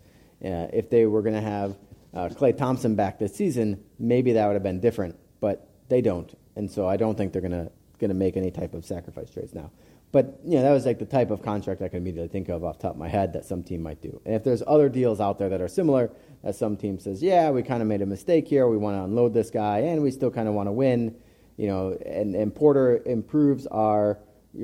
Uh, 0.44 0.68
if 0.74 0.90
they 0.90 1.06
were 1.06 1.22
going 1.22 1.36
to 1.36 1.42
have 1.42 1.78
uh, 2.14 2.30
Klay 2.30 2.56
Thompson 2.56 2.96
back 2.96 3.20
this 3.20 3.36
season, 3.36 3.84
maybe 4.00 4.34
that 4.34 4.48
would 4.48 4.54
have 4.54 4.64
been 4.64 4.80
different, 4.80 5.18
but 5.40 5.70
they 5.90 6.02
don't, 6.02 6.38
and 6.56 6.72
so 6.72 6.88
I 6.88 6.98
don't 6.98 7.18
think 7.18 7.34
they're 7.34 7.42
going 7.42 7.70
to 8.00 8.14
make 8.14 8.38
any 8.38 8.52
type 8.52 8.74
of 8.74 8.86
sacrifice 8.86 9.30
trades 9.30 9.54
now. 9.54 9.72
But 10.12 10.40
you 10.44 10.58
know 10.58 10.64
that 10.64 10.72
was 10.72 10.86
like 10.86 11.00
the 11.00 11.06
type 11.06 11.32
of 11.32 11.42
contract 11.42 11.82
I 11.82 11.88
could 11.88 11.98
immediately 11.98 12.28
think 12.28 12.50
of 12.50 12.64
off 12.64 12.78
the 12.78 12.84
top 12.84 12.94
of 12.94 12.98
my 12.98 13.08
head 13.08 13.32
that 13.34 13.46
some 13.46 13.64
team 13.64 13.82
might 13.82 14.02
do. 14.02 14.22
And 14.26 14.36
if 14.36 14.44
there's 14.44 14.62
other 14.68 14.90
deals 14.90 15.22
out 15.22 15.40
there 15.40 15.50
that 15.50 15.62
are 15.62 15.70
similar, 15.70 16.12
that 16.44 16.56
some 16.56 16.76
team 16.76 17.00
says, 17.00 17.24
yeah, 17.24 17.50
we 17.50 17.64
kind 17.64 17.82
of 17.82 17.88
made 17.88 18.02
a 18.02 18.06
mistake 18.06 18.48
here, 18.48 18.68
we 18.68 18.78
want 18.78 18.98
to 18.98 19.04
unload 19.04 19.34
this 19.34 19.50
guy, 19.50 19.80
and 19.80 20.02
we 20.02 20.12
still 20.12 20.32
kind 20.32 20.50
of 20.50 20.54
want 20.54 20.68
to 20.68 20.74
win 20.74 21.16
you 21.62 21.68
know, 21.68 21.96
and, 22.06 22.36
and 22.36 22.56
Porter 22.56 23.04
improves 23.06 23.68
our 23.68 24.18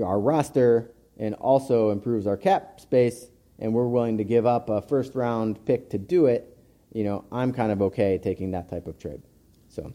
our 0.04 0.20
roster 0.20 0.92
and 1.18 1.36
also 1.36 1.92
improves 1.92 2.26
our 2.26 2.36
cap 2.36 2.80
space, 2.80 3.28
and 3.60 3.72
we're 3.72 3.88
willing 3.88 4.18
to 4.18 4.24
give 4.24 4.48
up 4.48 4.70
a 4.70 4.82
first 4.82 5.14
round 5.14 5.64
pick 5.66 5.92
to 5.92 6.00
do 6.00 6.26
it, 6.26 6.58
you 6.92 7.04
know, 7.04 7.24
I'm 7.32 7.54
kind 7.54 7.72
of 7.72 7.84
okay 7.84 8.18
taking 8.18 8.50
that 8.52 8.68
type 8.68 8.88
of 8.88 8.98
trade. 8.98 9.22
So 9.70 9.94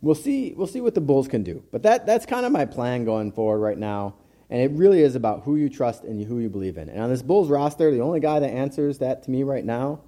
we'll 0.00 0.14
see 0.14 0.54
we'll 0.56 0.66
see 0.66 0.80
what 0.80 0.94
the 0.94 1.02
Bulls 1.02 1.28
can 1.28 1.42
do. 1.42 1.62
But 1.70 1.82
that 1.82 2.06
that's 2.06 2.24
kind 2.24 2.46
of 2.46 2.52
my 2.52 2.64
plan 2.64 3.04
going 3.04 3.30
forward 3.32 3.58
right 3.58 3.78
now. 3.78 4.14
And 4.50 4.62
it 4.62 4.70
really 4.72 5.02
is 5.02 5.14
about 5.14 5.42
who 5.42 5.56
you 5.56 5.68
trust 5.68 6.04
and 6.04 6.24
who 6.24 6.38
you 6.38 6.48
believe 6.48 6.78
in. 6.78 6.88
And 6.88 7.00
on 7.00 7.10
this 7.10 7.22
Bulls 7.22 7.50
roster, 7.50 7.90
the 7.90 8.00
only 8.00 8.20
guy 8.20 8.40
that 8.40 8.48
answers 8.48 8.98
that 8.98 9.22
to 9.24 9.30
me 9.30 9.42
right 9.42 9.64
now 9.64 10.00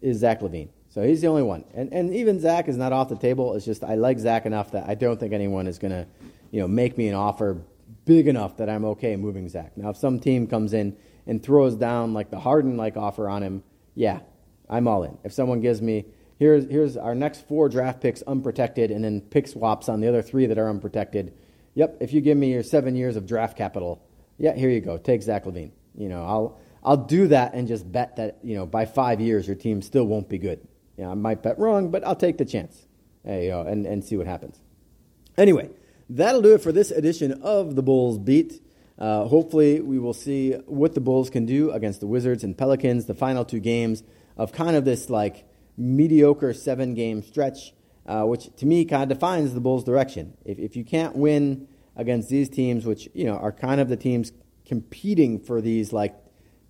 is 0.00 0.18
Zach 0.18 0.40
LaVine. 0.40 0.68
So 0.88 1.02
he's 1.02 1.20
the 1.20 1.28
only 1.28 1.42
one. 1.42 1.64
And, 1.74 1.92
and 1.92 2.14
even 2.14 2.40
Zach 2.40 2.68
is 2.68 2.76
not 2.76 2.92
off 2.92 3.08
the 3.08 3.16
table. 3.16 3.54
It's 3.54 3.64
just 3.64 3.84
I 3.84 3.94
like 3.94 4.18
Zach 4.18 4.46
enough 4.46 4.72
that 4.72 4.88
I 4.88 4.94
don't 4.94 5.18
think 5.18 5.32
anyone 5.32 5.66
is 5.66 5.78
going 5.78 5.92
to 5.92 6.06
you 6.50 6.60
know, 6.60 6.68
make 6.68 6.98
me 6.98 7.08
an 7.08 7.14
offer 7.14 7.62
big 8.04 8.28
enough 8.28 8.56
that 8.56 8.68
I'm 8.68 8.84
okay 8.84 9.16
moving 9.16 9.48
Zach. 9.48 9.76
Now, 9.76 9.90
if 9.90 9.96
some 9.96 10.18
team 10.18 10.46
comes 10.46 10.72
in 10.72 10.96
and 11.26 11.42
throws 11.42 11.76
down 11.76 12.12
like 12.12 12.30
the 12.30 12.40
Harden 12.40 12.76
like 12.76 12.96
offer 12.96 13.28
on 13.28 13.42
him, 13.42 13.62
yeah, 13.94 14.20
I'm 14.68 14.88
all 14.88 15.04
in. 15.04 15.18
If 15.24 15.32
someone 15.32 15.60
gives 15.60 15.80
me, 15.80 16.06
here's, 16.38 16.68
here's 16.68 16.96
our 16.96 17.14
next 17.14 17.46
four 17.46 17.68
draft 17.68 18.00
picks 18.00 18.22
unprotected 18.22 18.90
and 18.90 19.04
then 19.04 19.20
pick 19.20 19.46
swaps 19.46 19.88
on 19.88 20.00
the 20.00 20.08
other 20.08 20.22
three 20.22 20.46
that 20.46 20.58
are 20.58 20.68
unprotected, 20.68 21.34
Yep, 21.74 21.98
if 22.00 22.12
you 22.12 22.20
give 22.20 22.36
me 22.36 22.52
your 22.52 22.62
seven 22.62 22.96
years 22.96 23.16
of 23.16 23.26
draft 23.26 23.56
capital, 23.56 24.02
yeah, 24.38 24.54
here 24.54 24.70
you 24.70 24.80
go. 24.80 24.96
Take 24.96 25.22
Zach 25.22 25.44
LaVine. 25.44 25.72
You 25.94 26.08
know, 26.08 26.24
I'll 26.24 26.60
I'll 26.82 26.96
do 26.96 27.28
that 27.28 27.54
and 27.54 27.68
just 27.68 27.90
bet 27.90 28.16
that 28.16 28.38
you 28.42 28.56
know 28.56 28.66
by 28.66 28.86
five 28.86 29.20
years 29.20 29.46
your 29.46 29.56
team 29.56 29.82
still 29.82 30.04
won't 30.04 30.28
be 30.28 30.38
good. 30.38 30.66
Know, 31.00 31.10
I 31.10 31.14
might 31.14 31.42
bet 31.42 31.58
wrong, 31.58 31.90
but 31.90 32.06
I'll 32.06 32.16
take 32.16 32.38
the 32.38 32.44
chance. 32.44 32.86
Hey, 33.24 33.46
you 33.46 33.50
know, 33.50 33.62
and 33.62 33.86
and 33.86 34.04
see 34.04 34.16
what 34.16 34.26
happens. 34.26 34.60
Anyway, 35.36 35.70
that'll 36.08 36.42
do 36.42 36.54
it 36.54 36.60
for 36.60 36.72
this 36.72 36.90
edition 36.90 37.40
of 37.42 37.76
the 37.76 37.82
Bulls 37.82 38.18
Beat. 38.18 38.62
Uh, 38.98 39.24
hopefully, 39.24 39.80
we 39.80 39.98
will 39.98 40.12
see 40.12 40.52
what 40.66 40.94
the 40.94 41.00
Bulls 41.00 41.30
can 41.30 41.46
do 41.46 41.70
against 41.70 42.00
the 42.00 42.06
Wizards 42.06 42.44
and 42.44 42.56
Pelicans, 42.56 43.06
the 43.06 43.14
final 43.14 43.44
two 43.44 43.60
games 43.60 44.02
of 44.36 44.52
kind 44.52 44.76
of 44.76 44.84
this 44.84 45.08
like 45.08 45.46
mediocre 45.76 46.52
seven 46.52 46.94
game 46.94 47.22
stretch, 47.22 47.72
uh, 48.10 48.24
which 48.24 48.50
to 48.56 48.66
me 48.66 48.84
kind 48.84 49.04
of 49.04 49.08
defines 49.08 49.54
the 49.54 49.60
Bulls' 49.60 49.84
direction. 49.84 50.36
If, 50.44 50.58
if 50.58 50.74
you 50.74 50.84
can't 50.84 51.14
win 51.14 51.68
against 51.94 52.28
these 52.28 52.48
teams, 52.48 52.84
which 52.84 53.08
you 53.14 53.24
know 53.24 53.36
are 53.36 53.52
kind 53.52 53.80
of 53.80 53.88
the 53.88 53.96
teams 53.96 54.32
competing 54.66 55.38
for 55.38 55.60
these 55.60 55.92
like 55.92 56.16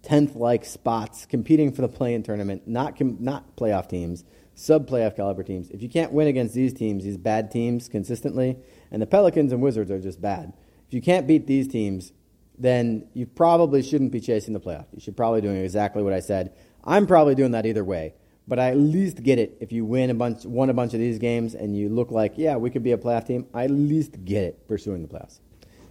tenth 0.03 0.37
like 0.37 0.67
spots, 0.67 1.25
competing 1.25 1.73
for 1.73 1.81
the 1.81 1.89
play-in 1.89 2.23
tournament, 2.23 2.69
not 2.69 2.95
com- 2.95 3.17
not 3.21 3.57
playoff 3.57 3.89
teams, 3.89 4.23
sub 4.55 4.87
playoff 4.87 5.17
caliber 5.17 5.43
teams. 5.43 5.71
If 5.71 5.83
you 5.83 5.89
can't 5.89 6.13
win 6.13 6.27
against 6.27 6.55
these 6.55 6.75
teams, 6.75 7.05
these 7.05 7.17
bad 7.17 7.51
teams 7.51 7.89
consistently, 7.89 8.59
and 8.91 9.01
the 9.01 9.07
Pelicans 9.07 9.51
and 9.51 9.63
Wizards 9.63 9.91
are 9.91 9.99
just 9.99 10.21
bad. 10.21 10.53
If 10.89 10.93
you 10.93 11.01
can't 11.01 11.27
beat 11.27 11.47
these 11.47 11.69
teams, 11.69 12.13
then 12.59 13.09
you 13.15 13.25
probably 13.25 13.83
shouldn't 13.83 14.13
be 14.13 14.21
chasing 14.21 14.53
the 14.53 14.61
playoff. 14.61 14.89
You 14.93 15.01
should 15.01 15.17
probably 15.17 15.41
doing 15.41 15.57
exactly 15.57 16.03
what 16.03 16.13
I 16.13 16.21
said. 16.21 16.53
I'm 16.85 17.07
probably 17.07 17.35
doing 17.35 17.53
that 17.53 17.65
either 17.65 17.83
way, 17.83 18.13
but 18.51 18.59
I 18.59 18.71
at 18.71 18.77
least 18.77 19.23
get 19.23 19.39
it 19.39 19.57
if 19.61 19.71
you 19.71 19.85
win 19.85 20.11
a 20.11 20.15
bunch, 20.15 20.45
won 20.45 20.71
a 20.71 20.75
bunch 20.75 20.93
of 20.93 20.99
these 20.99 21.21
games, 21.21 21.55
and 21.55 21.77
you 21.77 21.89
look 21.89 22.11
like, 22.11 22.33
yeah, 22.37 22.57
we 22.57 22.69
could 22.69 22.83
be 22.83 22.91
a 22.91 22.99
playoff 22.99 23.25
team. 23.25 23.47
I 23.55 23.65
at 23.65 23.71
least 23.71 24.25
get 24.25 24.43
it 24.43 24.67
pursuing 24.67 25.03
the 25.03 25.09
playoffs. 25.09 25.39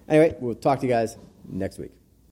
Anyway, 0.09 0.35
we'll 0.41 0.55
talk 0.55 0.81
to 0.81 0.85
you 0.85 0.91
guys 0.91 1.17
next 1.47 1.79
week. 1.79 1.91